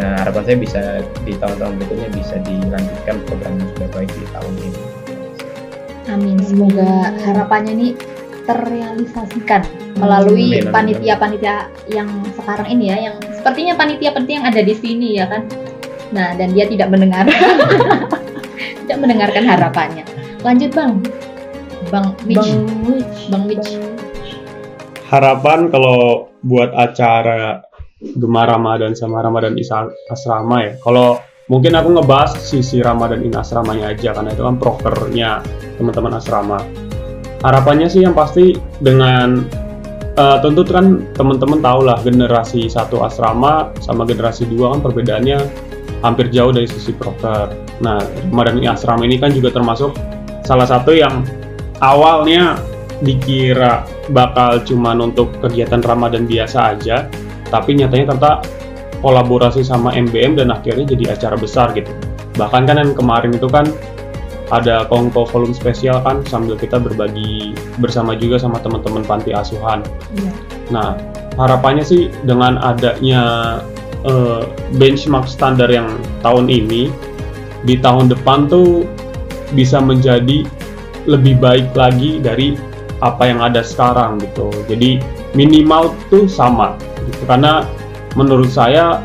ya 0.00 0.24
harapan 0.24 0.42
saya 0.48 0.56
bisa 0.56 0.80
di 1.28 1.32
tahun-tahun 1.36 1.76
berikutnya 1.76 2.08
bisa 2.16 2.34
dilanjutkan 2.40 3.16
program 3.28 3.52
yang 3.60 3.68
sudah 3.76 3.88
baik 3.92 4.10
di 4.16 4.26
tahun 4.32 4.54
ini 4.64 4.82
Amin. 6.10 6.42
Semoga 6.42 7.14
harapannya 7.22 7.72
ini 7.76 7.88
terrealisasikan 8.42 9.62
melalui 9.94 10.58
panitia-panitia 10.66 11.70
yang 11.86 12.10
sekarang 12.34 12.66
ini 12.66 12.90
ya, 12.90 12.96
yang 13.10 13.16
sepertinya 13.30 13.78
panitia-panitia 13.78 14.42
yang 14.42 14.48
ada 14.50 14.62
di 14.64 14.74
sini 14.74 15.22
ya 15.22 15.30
kan. 15.30 15.46
Nah, 16.10 16.34
dan 16.34 16.50
dia 16.50 16.66
tidak 16.66 16.90
mendengar, 16.90 17.30
tidak 18.82 18.98
mendengarkan 18.98 19.44
harapannya. 19.46 20.02
Lanjut 20.42 20.74
bang, 20.74 20.92
bang 21.94 22.06
Mitch. 22.26 22.42
Bang 22.42 22.58
Mitch 22.82 23.18
Bang 23.30 23.44
Mitch. 23.46 23.70
Harapan 25.06 25.70
kalau 25.70 26.30
buat 26.42 26.74
acara 26.74 27.69
Gemar 28.00 28.48
Ramadan 28.48 28.96
sama 28.96 29.20
Ramadan 29.20 29.60
Isa 29.60 29.84
Asrama 30.08 30.64
ya. 30.64 30.72
Kalau 30.80 31.20
mungkin 31.52 31.76
aku 31.76 32.00
ngebahas 32.00 32.32
sisi 32.40 32.80
Ramadan 32.80 33.20
in 33.20 33.36
Asramanya 33.36 33.92
aja 33.92 34.16
karena 34.16 34.32
itu 34.32 34.40
kan 34.40 34.56
prokernya 34.56 35.44
teman-teman 35.76 36.16
asrama. 36.16 36.58
Harapannya 37.44 37.92
sih 37.92 38.04
yang 38.04 38.16
pasti 38.16 38.56
dengan 38.80 39.44
eh, 40.16 40.38
tentu 40.40 40.64
kan 40.64 41.12
teman-teman 41.12 41.60
tahu 41.60 41.80
lah 41.84 42.00
generasi 42.00 42.68
satu 42.72 43.04
asrama 43.04 43.72
sama 43.84 44.08
generasi 44.08 44.48
dua 44.48 44.76
kan 44.76 44.80
perbedaannya 44.80 45.38
hampir 46.00 46.32
jauh 46.32 46.52
dari 46.52 46.68
sisi 46.68 46.96
proker. 46.96 47.52
Nah, 47.84 48.00
Ramadan 48.32 48.60
Asrama 48.64 49.04
ini 49.04 49.20
kan 49.20 49.32
juga 49.32 49.52
termasuk 49.52 49.92
salah 50.44 50.64
satu 50.64 50.96
yang 50.96 51.24
awalnya 51.84 52.56
dikira 53.00 53.84
bakal 54.12 54.60
cuman 54.64 55.12
untuk 55.12 55.32
kegiatan 55.40 55.80
Ramadan 55.80 56.28
biasa 56.28 56.76
aja, 56.76 57.08
tapi 57.50 57.76
nyatanya 57.76 58.14
ternyata 58.14 58.32
kolaborasi 59.00 59.64
sama 59.64 59.92
MBM 59.96 60.38
dan 60.38 60.52
akhirnya 60.52 60.86
jadi 60.86 61.16
acara 61.16 61.36
besar 61.36 61.72
gitu. 61.74 61.90
Bahkan 62.36 62.68
kan 62.68 62.76
yang 62.78 62.92
kemarin 62.94 63.34
itu 63.34 63.48
kan 63.50 63.68
ada 64.50 64.84
kongko 64.90 65.30
volume 65.30 65.54
spesial 65.54 66.02
kan 66.02 66.26
sambil 66.26 66.58
kita 66.58 66.76
berbagi 66.76 67.54
bersama 67.78 68.18
juga 68.18 68.36
sama 68.38 68.58
teman-teman 68.58 69.06
panti 69.06 69.30
asuhan. 69.30 69.86
Iya. 70.18 70.32
Nah, 70.74 70.88
harapannya 71.38 71.86
sih 71.86 72.10
dengan 72.26 72.58
adanya 72.58 73.22
eh, 74.04 74.42
benchmark 74.76 75.30
standar 75.30 75.70
yang 75.70 75.88
tahun 76.20 76.50
ini 76.50 76.90
di 77.64 77.78
tahun 77.78 78.10
depan 78.10 78.50
tuh 78.50 78.84
bisa 79.54 79.78
menjadi 79.78 80.46
lebih 81.08 81.40
baik 81.40 81.72
lagi 81.72 82.20
dari 82.20 82.54
apa 83.00 83.24
yang 83.24 83.40
ada 83.40 83.64
sekarang 83.64 84.20
gitu. 84.20 84.52
Jadi 84.68 85.00
minimal 85.32 85.94
tuh 86.12 86.28
sama 86.28 86.76
gitu. 87.10 87.24
Karena 87.26 87.66
menurut 88.14 88.48
saya 88.48 89.02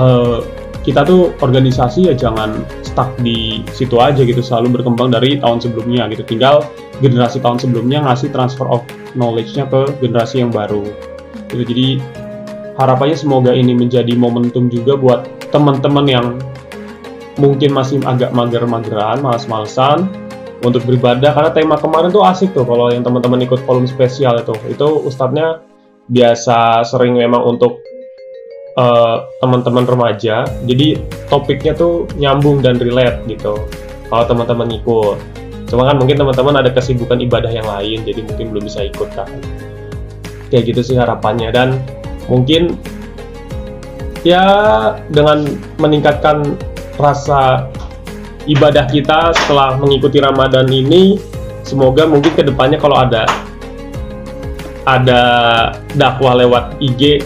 eh, 0.00 0.38
kita 0.82 1.06
tuh 1.06 1.30
organisasi 1.38 2.10
ya 2.10 2.14
jangan 2.18 2.66
stuck 2.82 3.14
di 3.22 3.62
situ 3.70 3.96
aja 4.02 4.26
gitu. 4.26 4.42
Selalu 4.42 4.82
berkembang 4.82 5.14
dari 5.14 5.38
tahun 5.38 5.62
sebelumnya 5.62 6.10
gitu. 6.10 6.26
Tinggal 6.26 6.66
generasi 6.98 7.38
tahun 7.38 7.62
sebelumnya 7.62 8.02
ngasih 8.04 8.34
transfer 8.34 8.66
of 8.66 8.82
knowledge-nya 9.14 9.70
ke 9.70 9.88
generasi 10.02 10.42
yang 10.42 10.50
baru. 10.50 10.82
Gitu. 11.48 11.62
Jadi 11.68 11.88
harapannya 12.76 13.16
semoga 13.16 13.52
ini 13.54 13.76
menjadi 13.76 14.12
momentum 14.18 14.66
juga 14.72 14.98
buat 14.98 15.20
teman-teman 15.54 16.06
yang 16.08 16.26
mungkin 17.40 17.72
masih 17.72 18.02
agak 18.04 18.34
mager-mageran 18.36 19.22
malas-malesan 19.24 20.10
untuk 20.66 20.84
beribadah. 20.84 21.32
Karena 21.32 21.50
tema 21.54 21.76
kemarin 21.78 22.10
tuh 22.10 22.26
asik 22.26 22.52
tuh 22.52 22.66
kalau 22.66 22.90
yang 22.90 23.06
teman-teman 23.06 23.40
ikut 23.46 23.62
volume 23.64 23.88
spesial 23.88 24.40
itu. 24.42 24.54
Itu 24.68 25.06
ustadznya 25.06 25.62
biasa 26.12 26.84
sering 26.84 27.16
memang 27.16 27.40
untuk 27.40 27.80
eh, 28.76 29.16
teman-teman 29.40 29.88
remaja. 29.88 30.44
Jadi 30.68 31.00
topiknya 31.32 31.72
tuh 31.72 32.06
nyambung 32.20 32.60
dan 32.60 32.76
relate 32.76 33.24
gitu 33.26 33.56
kalau 34.12 34.24
teman-teman 34.28 34.68
ikut 34.76 35.18
cuma 35.72 35.88
kan 35.88 35.96
mungkin 35.96 36.20
teman-teman 36.20 36.60
ada 36.60 36.68
kesibukan 36.68 37.16
ibadah 37.16 37.48
yang 37.48 37.64
lain 37.64 38.04
jadi 38.04 38.20
mungkin 38.28 38.52
belum 38.52 38.68
bisa 38.68 38.84
ikut 38.84 39.08
kan. 39.16 39.28
Kayak 40.52 40.68
gitu 40.68 40.92
sih 40.92 40.96
harapannya. 41.00 41.48
Dan 41.48 41.80
mungkin 42.28 42.76
ya 44.20 44.44
dengan 45.08 45.48
meningkatkan 45.80 46.60
rasa 47.00 47.72
ibadah 48.46 48.84
kita 48.90 49.32
setelah 49.32 49.80
mengikuti 49.80 50.20
Ramadan 50.20 50.68
ini 50.68 51.16
semoga 51.64 52.04
mungkin 52.04 52.36
ke 52.36 52.44
depannya 52.44 52.76
kalau 52.76 53.00
ada 53.00 53.24
ada 54.84 55.22
dakwah 55.94 56.34
lewat 56.38 56.76
IG 56.82 57.22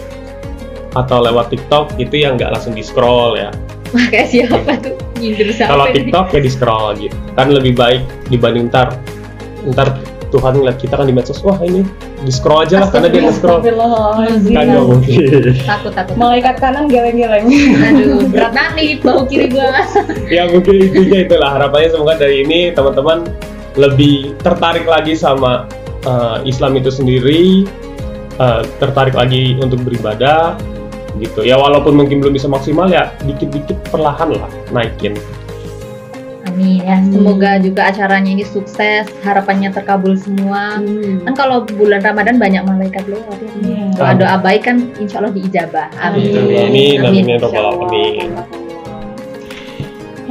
atau 0.92 1.20
lewat 1.20 1.52
TikTok 1.52 1.96
itu 1.96 2.24
yang 2.24 2.36
nggak 2.40 2.52
langsung 2.56 2.72
di 2.72 2.84
scroll 2.84 3.36
ya 3.36 3.52
Wah, 3.94 4.02
kayak 4.10 4.28
siapa 4.34 4.72
tuh? 4.82 4.98
Nyindir 5.16 5.54
siapa 5.54 5.72
kalau? 5.72 5.86
TikTok 5.92 6.26
ya 6.34 6.40
di 6.42 6.50
scroll 6.50 6.86
gitu 6.98 7.16
kan 7.36 7.46
lebih 7.48 7.72
baik 7.76 8.02
dibanding 8.28 8.68
ntar 8.68 8.96
ntar 9.72 9.96
Tuhan 10.26 10.58
ngeliat 10.58 10.76
kita 10.82 10.98
kan 10.98 11.06
di 11.06 11.14
medsos 11.14 11.38
wah 11.40 11.54
ini 11.62 11.86
di 12.18 12.32
scroll 12.34 12.66
aja 12.66 12.82
lah 12.82 12.90
karena 12.90 13.08
dia 13.12 13.22
nge-scroll 13.30 13.62
Astagfirullahaladzim. 13.62 14.54
kan 14.58 14.66
mungkin 14.82 15.18
Takut, 15.62 15.92
takut. 15.94 16.14
Malaikat 16.18 16.54
kanan 16.58 16.90
geleng-geleng. 16.90 17.46
Aduh, 17.46 18.26
berat 18.26 18.50
banget 18.50 18.72
nih 18.74 18.88
bau 19.04 19.22
kiri 19.22 19.46
gua. 19.52 19.86
ya 20.26 20.50
mungkin 20.50 20.74
intinya 20.82 21.18
itulah 21.22 21.50
harapannya 21.54 21.88
semoga 21.94 22.14
dari 22.18 22.42
ini 22.42 22.74
teman-teman 22.74 23.30
lebih 23.78 24.34
tertarik 24.42 24.88
lagi 24.88 25.14
sama 25.14 25.70
uh, 26.06 26.38
Islam 26.46 26.78
itu 26.78 26.88
sendiri 26.88 27.66
uh, 28.38 28.62
tertarik 28.78 29.12
lagi 29.12 29.58
untuk 29.60 29.82
beribadah 29.84 30.56
gitu 31.20 31.44
ya 31.44 31.56
walaupun 31.56 31.96
mungkin 31.96 32.20
belum 32.20 32.36
bisa 32.36 32.48
maksimal 32.48 32.88
ya 32.88 33.12
dikit-dikit 33.24 33.76
perlahan 33.88 34.36
lah 34.36 34.48
naikin 34.72 35.16
Amin 36.56 36.80
ya. 36.80 37.04
Semoga 37.12 37.60
juga 37.60 37.92
acaranya 37.92 38.32
ini 38.32 38.40
sukses, 38.40 39.04
harapannya 39.20 39.68
terkabul 39.76 40.16
semua. 40.16 40.80
Hmm. 40.80 41.20
Kan 41.28 41.36
kalau 41.36 41.68
bulan 41.68 42.00
Ramadan 42.00 42.40
banyak 42.40 42.64
malaikat 42.64 43.04
lewat 43.12 43.36
ya. 43.44 43.52
Iya. 43.60 43.84
Doa-doa 43.92 44.36
baik 44.40 44.64
kan 44.64 44.88
insya 44.96 45.20
Allah 45.20 45.36
diijabah. 45.36 45.92
Amin. 46.00 46.32
Amin, 46.32 46.96
amin, 47.04 47.36
Rabbal 47.44 47.60
Allah. 47.60 47.88
Alamin. 47.92 48.32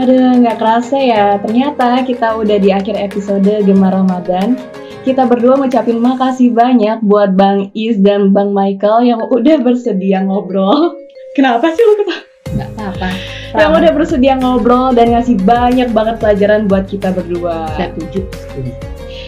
Aduh, 0.02 0.42
nggak 0.42 0.58
kerasa 0.58 0.98
ya. 0.98 1.38
Ternyata 1.46 2.02
kita 2.10 2.42
udah 2.42 2.58
di 2.58 2.74
akhir 2.74 2.98
episode 2.98 3.52
Gemar 3.62 3.94
Ramadan. 3.94 4.58
Kita 5.06 5.30
berdua 5.30 5.54
ngucapin 5.62 6.02
makasih 6.02 6.50
banyak 6.50 7.06
buat 7.06 7.38
Bang 7.38 7.70
Is 7.78 8.02
dan 8.02 8.34
Bang 8.34 8.58
Michael 8.58 9.06
yang 9.06 9.22
udah 9.30 9.62
bersedia 9.62 10.26
ngobrol. 10.26 10.98
Kenapa 11.38 11.70
sih 11.78 11.84
lu 11.86 11.94
ketawa? 12.02 12.26
Nggak 12.58 12.70
apa-apa. 12.74 13.08
Yang 13.54 13.72
udah 13.78 13.92
bersedia 13.94 14.34
ngobrol 14.42 14.98
dan 14.98 15.14
ngasih 15.14 15.38
banyak 15.46 15.94
banget 15.94 16.18
pelajaran 16.18 16.66
buat 16.66 16.90
kita 16.90 17.14
berdua. 17.14 17.70
Setuju. 17.78 18.26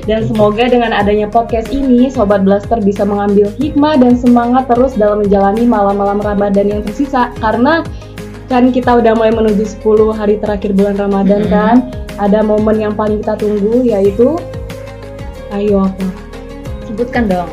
Dan 0.10 0.26
semoga 0.26 0.66
dengan 0.66 0.98
adanya 0.98 1.30
podcast 1.30 1.70
ini, 1.70 2.10
Sobat 2.10 2.42
Blaster 2.42 2.82
bisa 2.82 3.06
mengambil 3.06 3.54
hikmah 3.62 4.02
dan 4.02 4.18
semangat 4.18 4.66
terus 4.72 4.98
dalam 4.98 5.22
menjalani 5.22 5.62
malam-malam 5.62 6.18
Ramadan 6.26 6.74
yang 6.74 6.82
tersisa. 6.82 7.30
Karena 7.38 7.86
kan 8.50 8.74
kita 8.74 8.98
udah 8.98 9.14
mulai 9.14 9.30
menuju 9.30 9.62
10 9.62 10.10
hari 10.10 10.42
terakhir 10.42 10.74
bulan 10.74 10.98
Ramadan 10.98 11.46
Mhm. 11.46 11.52
kan. 11.54 11.76
Ada 12.18 12.42
momen 12.42 12.82
yang 12.82 12.98
paling 12.98 13.22
kita 13.22 13.38
tunggu 13.38 13.86
yaitu 13.86 14.42
Ayo 15.56 15.88
apa? 15.88 16.06
Sebutkan 16.88 17.28
dong. 17.32 17.52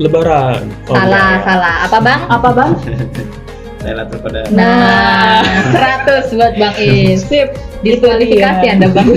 lebaran 0.00 0.64
Oh, 0.88 0.96
salah, 0.96 1.04
enggak. 1.04 1.44
salah. 1.44 1.74
Apa 1.84 1.98
bang? 2.00 2.20
Apa 2.32 2.48
bang? 2.56 2.70
Lailatul 3.84 4.18
Qadar. 4.20 4.44
Nah, 4.52 5.40
100 6.04 6.36
buat 6.36 6.52
Bang 6.56 6.76
Is. 6.76 7.24
Sip. 7.24 7.56
Diskualifikasi 7.80 8.64
dia. 8.64 8.76
Anda 8.76 8.88
Bang. 8.92 9.08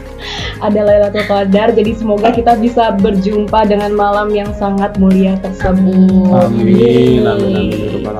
Ada 0.66 0.80
Lailatul 0.86 1.26
Qadar, 1.26 1.74
jadi 1.74 1.90
semoga 1.94 2.30
kita 2.30 2.54
bisa 2.58 2.94
berjumpa 2.98 3.66
dengan 3.66 3.94
malam 3.98 4.30
yang 4.30 4.50
sangat 4.54 4.94
mulia 4.98 5.34
tersebut. 5.42 6.38
amin 6.46 7.26
amin 7.26 7.98
ya. 7.98 8.14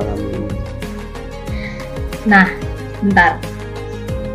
Nah, 2.27 2.47
bentar. 3.03 3.39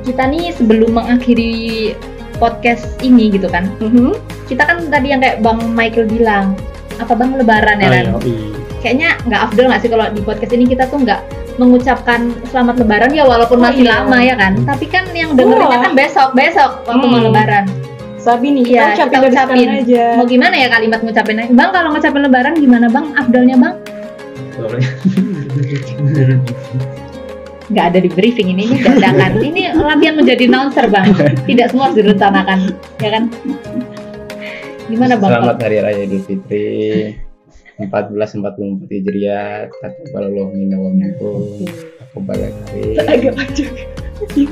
Kita 0.07 0.23
nih 0.27 0.55
sebelum 0.55 0.95
mengakhiri 0.95 1.95
podcast 2.39 2.87
ini 3.03 3.27
gitu 3.31 3.51
kan. 3.51 3.67
Mhm. 3.83 4.15
Kita 4.47 4.63
kan 4.63 4.77
tadi 4.87 5.11
yang 5.11 5.19
kayak 5.19 5.39
Bang 5.39 5.59
Michael 5.69 6.07
bilang, 6.07 6.55
apa 6.97 7.13
Bang 7.13 7.35
lebaran 7.35 7.77
ya 7.77 7.87
kan? 7.87 8.05
Ayo, 8.05 8.15
iya. 8.23 8.47
Kayaknya 8.79 9.09
nggak 9.25 9.41
afdol 9.43 9.65
nggak 9.67 9.81
sih 9.81 9.89
kalau 9.89 10.05
di 10.07 10.21
podcast 10.21 10.53
ini 10.53 10.65
kita 10.65 10.87
tuh 10.87 10.99
nggak 10.99 11.19
mengucapkan 11.57 12.19
selamat 12.47 12.75
lebaran 12.79 13.11
ya 13.11 13.25
walaupun 13.25 13.57
Oh, 13.57 13.63
masih 13.63 13.83
iya. 13.83 13.91
lama 13.99 14.17
ya 14.21 14.35
kan. 14.35 14.53
Tapi 14.63 14.85
kan 14.85 15.03
yang 15.11 15.33
dengerinnya 15.33 15.67
Wah. 15.73 15.83
kan 15.83 15.93
besok, 15.93 16.29
besok 16.31 16.71
waktu 16.85 17.05
mau 17.05 17.17
Hmm. 17.17 17.27
lebaran. 17.27 17.65
Sabi 18.17 18.47
nih, 18.51 18.63
Iya, 18.67 18.83
kita 18.93 19.07
ucapin 19.07 19.19
kita 19.23 19.29
ucapin. 19.41 19.67
aja. 19.73 20.05
Mau 20.15 20.25
gimana 20.25 20.55
ya 20.55 20.67
kalimat 20.69 20.99
ngucapinnya? 21.01 21.45
Bang 21.49 21.69
kalau 21.71 21.89
ngucapin 21.91 22.21
lebaran 22.21 22.53
gimana 22.55 22.87
Bang? 22.87 23.05
Afdolnya 23.13 23.55
Bang? 23.55 23.75
Nggak 27.67 27.85
ada 27.85 27.99
di 27.99 28.07
briefing 28.07 28.47
ini 28.49 28.63
ini 28.65 28.77
dadakan 28.79 29.31
ini 29.49 29.61
latihan 29.75 30.15
menjadi 30.15 30.43
announcer 30.47 30.87
bang 30.87 31.11
tidak 31.43 31.67
semua 31.67 31.91
harus 31.91 31.97
direncanakan 31.99 32.59
ya 32.97 33.09
kan 33.11 33.23
gimana 34.87 35.13
bang 35.19 35.29
Selamat 35.29 35.57
Hari 35.59 35.77
Raya 35.83 36.01
Idul 36.07 36.23
Fitri 36.23 36.71
1444 37.77 38.89
Hijriah. 38.89 39.69
Takabbalallahu 39.69 40.49
minna 40.57 40.81
wa 40.81 40.89
minkum. 40.89 41.61
Taqabbal 42.01 42.41
karim. 42.65 42.97
Agak 43.05 43.33
panjang. 43.37 43.73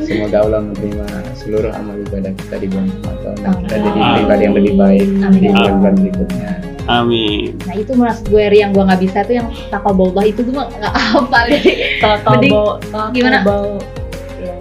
Semoga 0.05 0.45
Allah 0.45 0.61
menerima 0.61 1.07
seluruh 1.33 1.73
amal 1.73 1.97
ibadah 2.05 2.29
kita 2.37 2.55
di 2.61 2.67
bulan 2.69 2.85
Ramadan 3.01 3.35
dan 3.41 3.53
kita 3.65 3.75
jadi 3.81 3.99
pribadi 4.13 4.41
yang 4.45 4.55
lebih 4.61 4.73
baik 4.77 5.07
Amin. 5.25 5.41
di 5.41 5.47
bulan-bulan 5.49 5.95
berikutnya. 5.97 6.49
amin 6.85 7.57
nah 7.65 7.73
itu 7.73 7.91
mas 7.97 8.21
gue 8.29 8.45
Ri, 8.45 8.61
yang 8.61 8.69
gue 8.77 8.85
nggak 8.85 9.01
bisa 9.01 9.25
tuh 9.25 9.41
yang 9.41 9.49
takabollah 9.73 10.21
itu 10.21 10.45
tuh 10.45 10.53
mah 10.53 10.69
nggak 10.69 10.93
apa 11.17 11.39
jadi 11.49 11.73
Mending 12.29 12.53
gimana? 13.09 13.37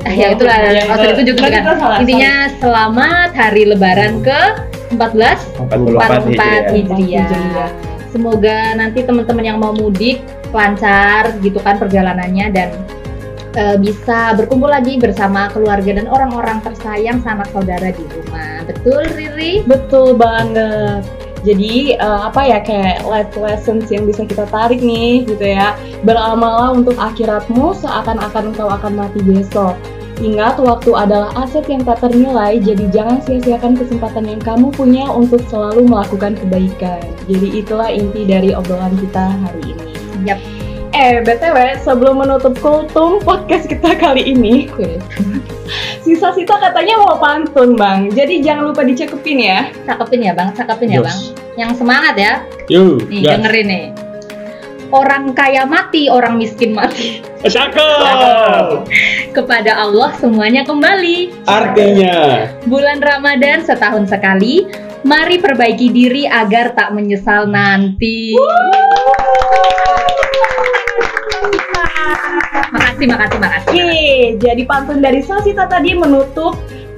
Ah, 0.08 0.12
ya 0.12 0.32
itulah 0.32 0.56
maksud 0.88 1.08
itu 1.20 1.36
juga 1.36 1.52
kan 1.52 1.62
intinya 2.00 2.48
selamat 2.64 3.30
hari 3.36 3.68
lebaran 3.68 4.24
ke 4.24 4.40
14 4.96 5.68
44 5.70 6.74
Hijriah. 6.74 7.26
Hijriah. 7.28 7.70
Semoga 8.14 8.78
nanti 8.78 9.02
teman-teman 9.02 9.44
yang 9.44 9.58
mau 9.58 9.74
mudik 9.74 10.22
lancar 10.54 11.34
gitu 11.42 11.58
kan 11.58 11.82
perjalanannya 11.82 12.46
dan 12.54 12.68
eh, 13.58 13.76
bisa 13.82 14.38
berkumpul 14.38 14.70
lagi 14.70 15.02
bersama 15.02 15.50
keluarga 15.50 15.98
dan 15.98 16.06
orang-orang 16.06 16.62
tersayang 16.62 17.18
sanak 17.26 17.50
saudara 17.50 17.90
di 17.90 18.04
rumah. 18.14 18.62
Betul 18.70 19.02
Riri? 19.18 19.66
Betul 19.66 20.14
banget. 20.14 21.02
Jadi 21.44 21.98
eh, 21.98 22.20
apa 22.24 22.40
ya 22.46 22.58
kayak 22.62 23.04
life 23.04 23.34
lessons 23.36 23.90
yang 23.90 24.06
bisa 24.06 24.24
kita 24.24 24.46
tarik 24.46 24.78
nih 24.78 25.26
gitu 25.26 25.44
ya. 25.44 25.74
Beramallah 26.06 26.72
untuk 26.72 26.94
akhiratmu 26.94 27.74
seakan-akan 27.82 28.54
engkau 28.54 28.70
akan 28.70 28.92
mati 28.94 29.20
besok. 29.26 29.74
Ingat 30.22 30.62
waktu 30.62 30.94
adalah 30.94 31.34
aset 31.34 31.66
yang 31.66 31.82
tak 31.82 31.98
ternilai, 31.98 32.62
jadi 32.62 32.86
jangan 32.94 33.18
sia-siakan 33.26 33.74
kesempatan 33.74 34.30
yang 34.30 34.38
kamu 34.38 34.70
punya 34.70 35.10
untuk 35.10 35.42
selalu 35.50 35.90
melakukan 35.90 36.38
kebaikan. 36.38 37.02
Jadi 37.26 37.48
itulah 37.58 37.90
inti 37.90 38.22
dari 38.22 38.54
obrolan 38.54 38.94
kita 38.94 39.34
hari 39.42 39.74
ini. 39.74 39.90
Yap. 40.22 40.38
Eh, 40.94 41.18
BTW, 41.26 41.82
sebelum 41.82 42.22
menutup 42.22 42.54
kultum 42.62 43.18
podcast 43.26 43.66
kita 43.66 43.98
kali 43.98 44.22
ini, 44.30 44.70
Sisa 46.06 46.30
Sita 46.30 46.62
katanya 46.62 46.94
mau 47.02 47.18
pantun, 47.18 47.74
Bang. 47.74 48.14
Jadi 48.14 48.38
jangan 48.38 48.70
lupa 48.70 48.86
dicekupin 48.86 49.42
ya. 49.42 49.74
Cakepin 49.82 50.22
ya 50.22 50.32
bang, 50.36 50.54
cakepin 50.54 50.94
ya 50.94 51.00
Yes. 51.02 51.06
bang. 51.10 51.18
Yang 51.58 51.70
semangat 51.82 52.14
ya. 52.14 52.32
Yuk, 52.70 53.10
Nih 53.10 53.26
gas. 53.26 53.32
dengerin 53.34 53.66
nih. 53.66 53.84
Orang 54.94 55.34
kaya 55.34 55.66
mati, 55.66 56.06
orang 56.06 56.38
miskin 56.38 56.70
mati. 56.70 57.18
Cakep. 57.42 58.86
Kepada 59.34 59.74
Allah 59.74 60.14
semuanya 60.22 60.62
kembali. 60.62 61.34
Artinya, 61.50 62.46
Bulan 62.70 63.02
Ramadan 63.02 63.66
setahun 63.66 64.06
sekali. 64.06 64.70
Mari 65.02 65.42
perbaiki 65.42 65.90
diri 65.90 66.30
agar 66.30 66.78
tak 66.78 66.94
menyesal 66.94 67.50
nanti. 67.50 68.38
Makasih, 72.70 73.06
makasih, 73.10 73.38
makasih. 73.42 73.74
Oke, 73.74 74.14
jadi 74.38 74.62
pantun 74.62 75.02
dari 75.02 75.26
Sasita 75.26 75.66
tadi 75.66 75.98
menutup 75.98 76.54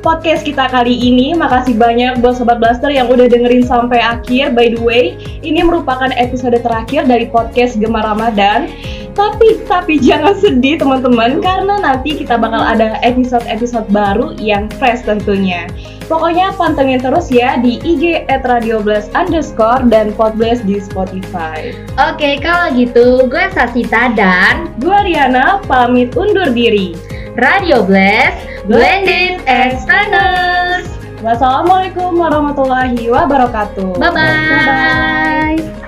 podcast 0.06 0.46
kita 0.46 0.70
kali 0.70 0.94
ini. 0.94 1.34
Makasih 1.34 1.74
banyak 1.74 2.22
buat 2.22 2.38
Sobat 2.38 2.62
Blaster 2.62 2.94
yang 2.94 3.10
udah 3.10 3.26
dengerin 3.26 3.66
sampai 3.66 3.98
akhir. 3.98 4.54
By 4.54 4.70
the 4.70 4.78
way, 4.78 5.18
ini 5.42 5.66
merupakan 5.66 6.14
episode 6.14 6.54
terakhir 6.62 7.10
dari 7.10 7.26
podcast 7.26 7.74
Gemar 7.82 8.06
Ramadan. 8.06 8.70
Tapi, 9.18 9.64
tapi 9.66 9.96
jangan 9.98 10.36
sedih 10.36 10.76
teman-teman, 10.76 11.40
karena 11.40 11.80
nanti 11.80 12.20
kita 12.20 12.36
bakal 12.36 12.60
ada 12.60 13.00
episode-episode 13.00 13.88
baru 13.88 14.36
yang 14.36 14.68
fresh 14.76 15.08
tentunya. 15.08 15.66
Pokoknya 16.04 16.52
pantengin 16.54 17.00
terus 17.00 17.32
ya 17.32 17.56
di 17.56 17.80
IG 17.80 18.28
at 18.28 18.44
Radio 18.44 18.84
Blast 18.84 19.08
underscore 19.16 19.88
dan 19.88 20.12
Podblast 20.14 20.68
di 20.68 20.78
Spotify. 20.78 21.72
Oke, 21.96 22.38
kalau 22.44 22.76
gitu 22.76 23.24
gue 23.26 23.44
Sasita 23.56 24.12
dan 24.12 24.68
Gua 24.84 25.00
Riana 25.02 25.64
pamit 25.64 26.12
undur 26.12 26.52
diri. 26.52 26.94
Radio 27.36 27.84
Blast 27.84 28.64
Blended 28.64 29.44
Externals. 29.44 30.88
Wassalamualaikum 31.20 32.16
warahmatullahi 32.16 33.12
wabarakatuh. 33.12 34.00
Bye-bye. 34.00 35.60
Bye-bye. 35.60 35.85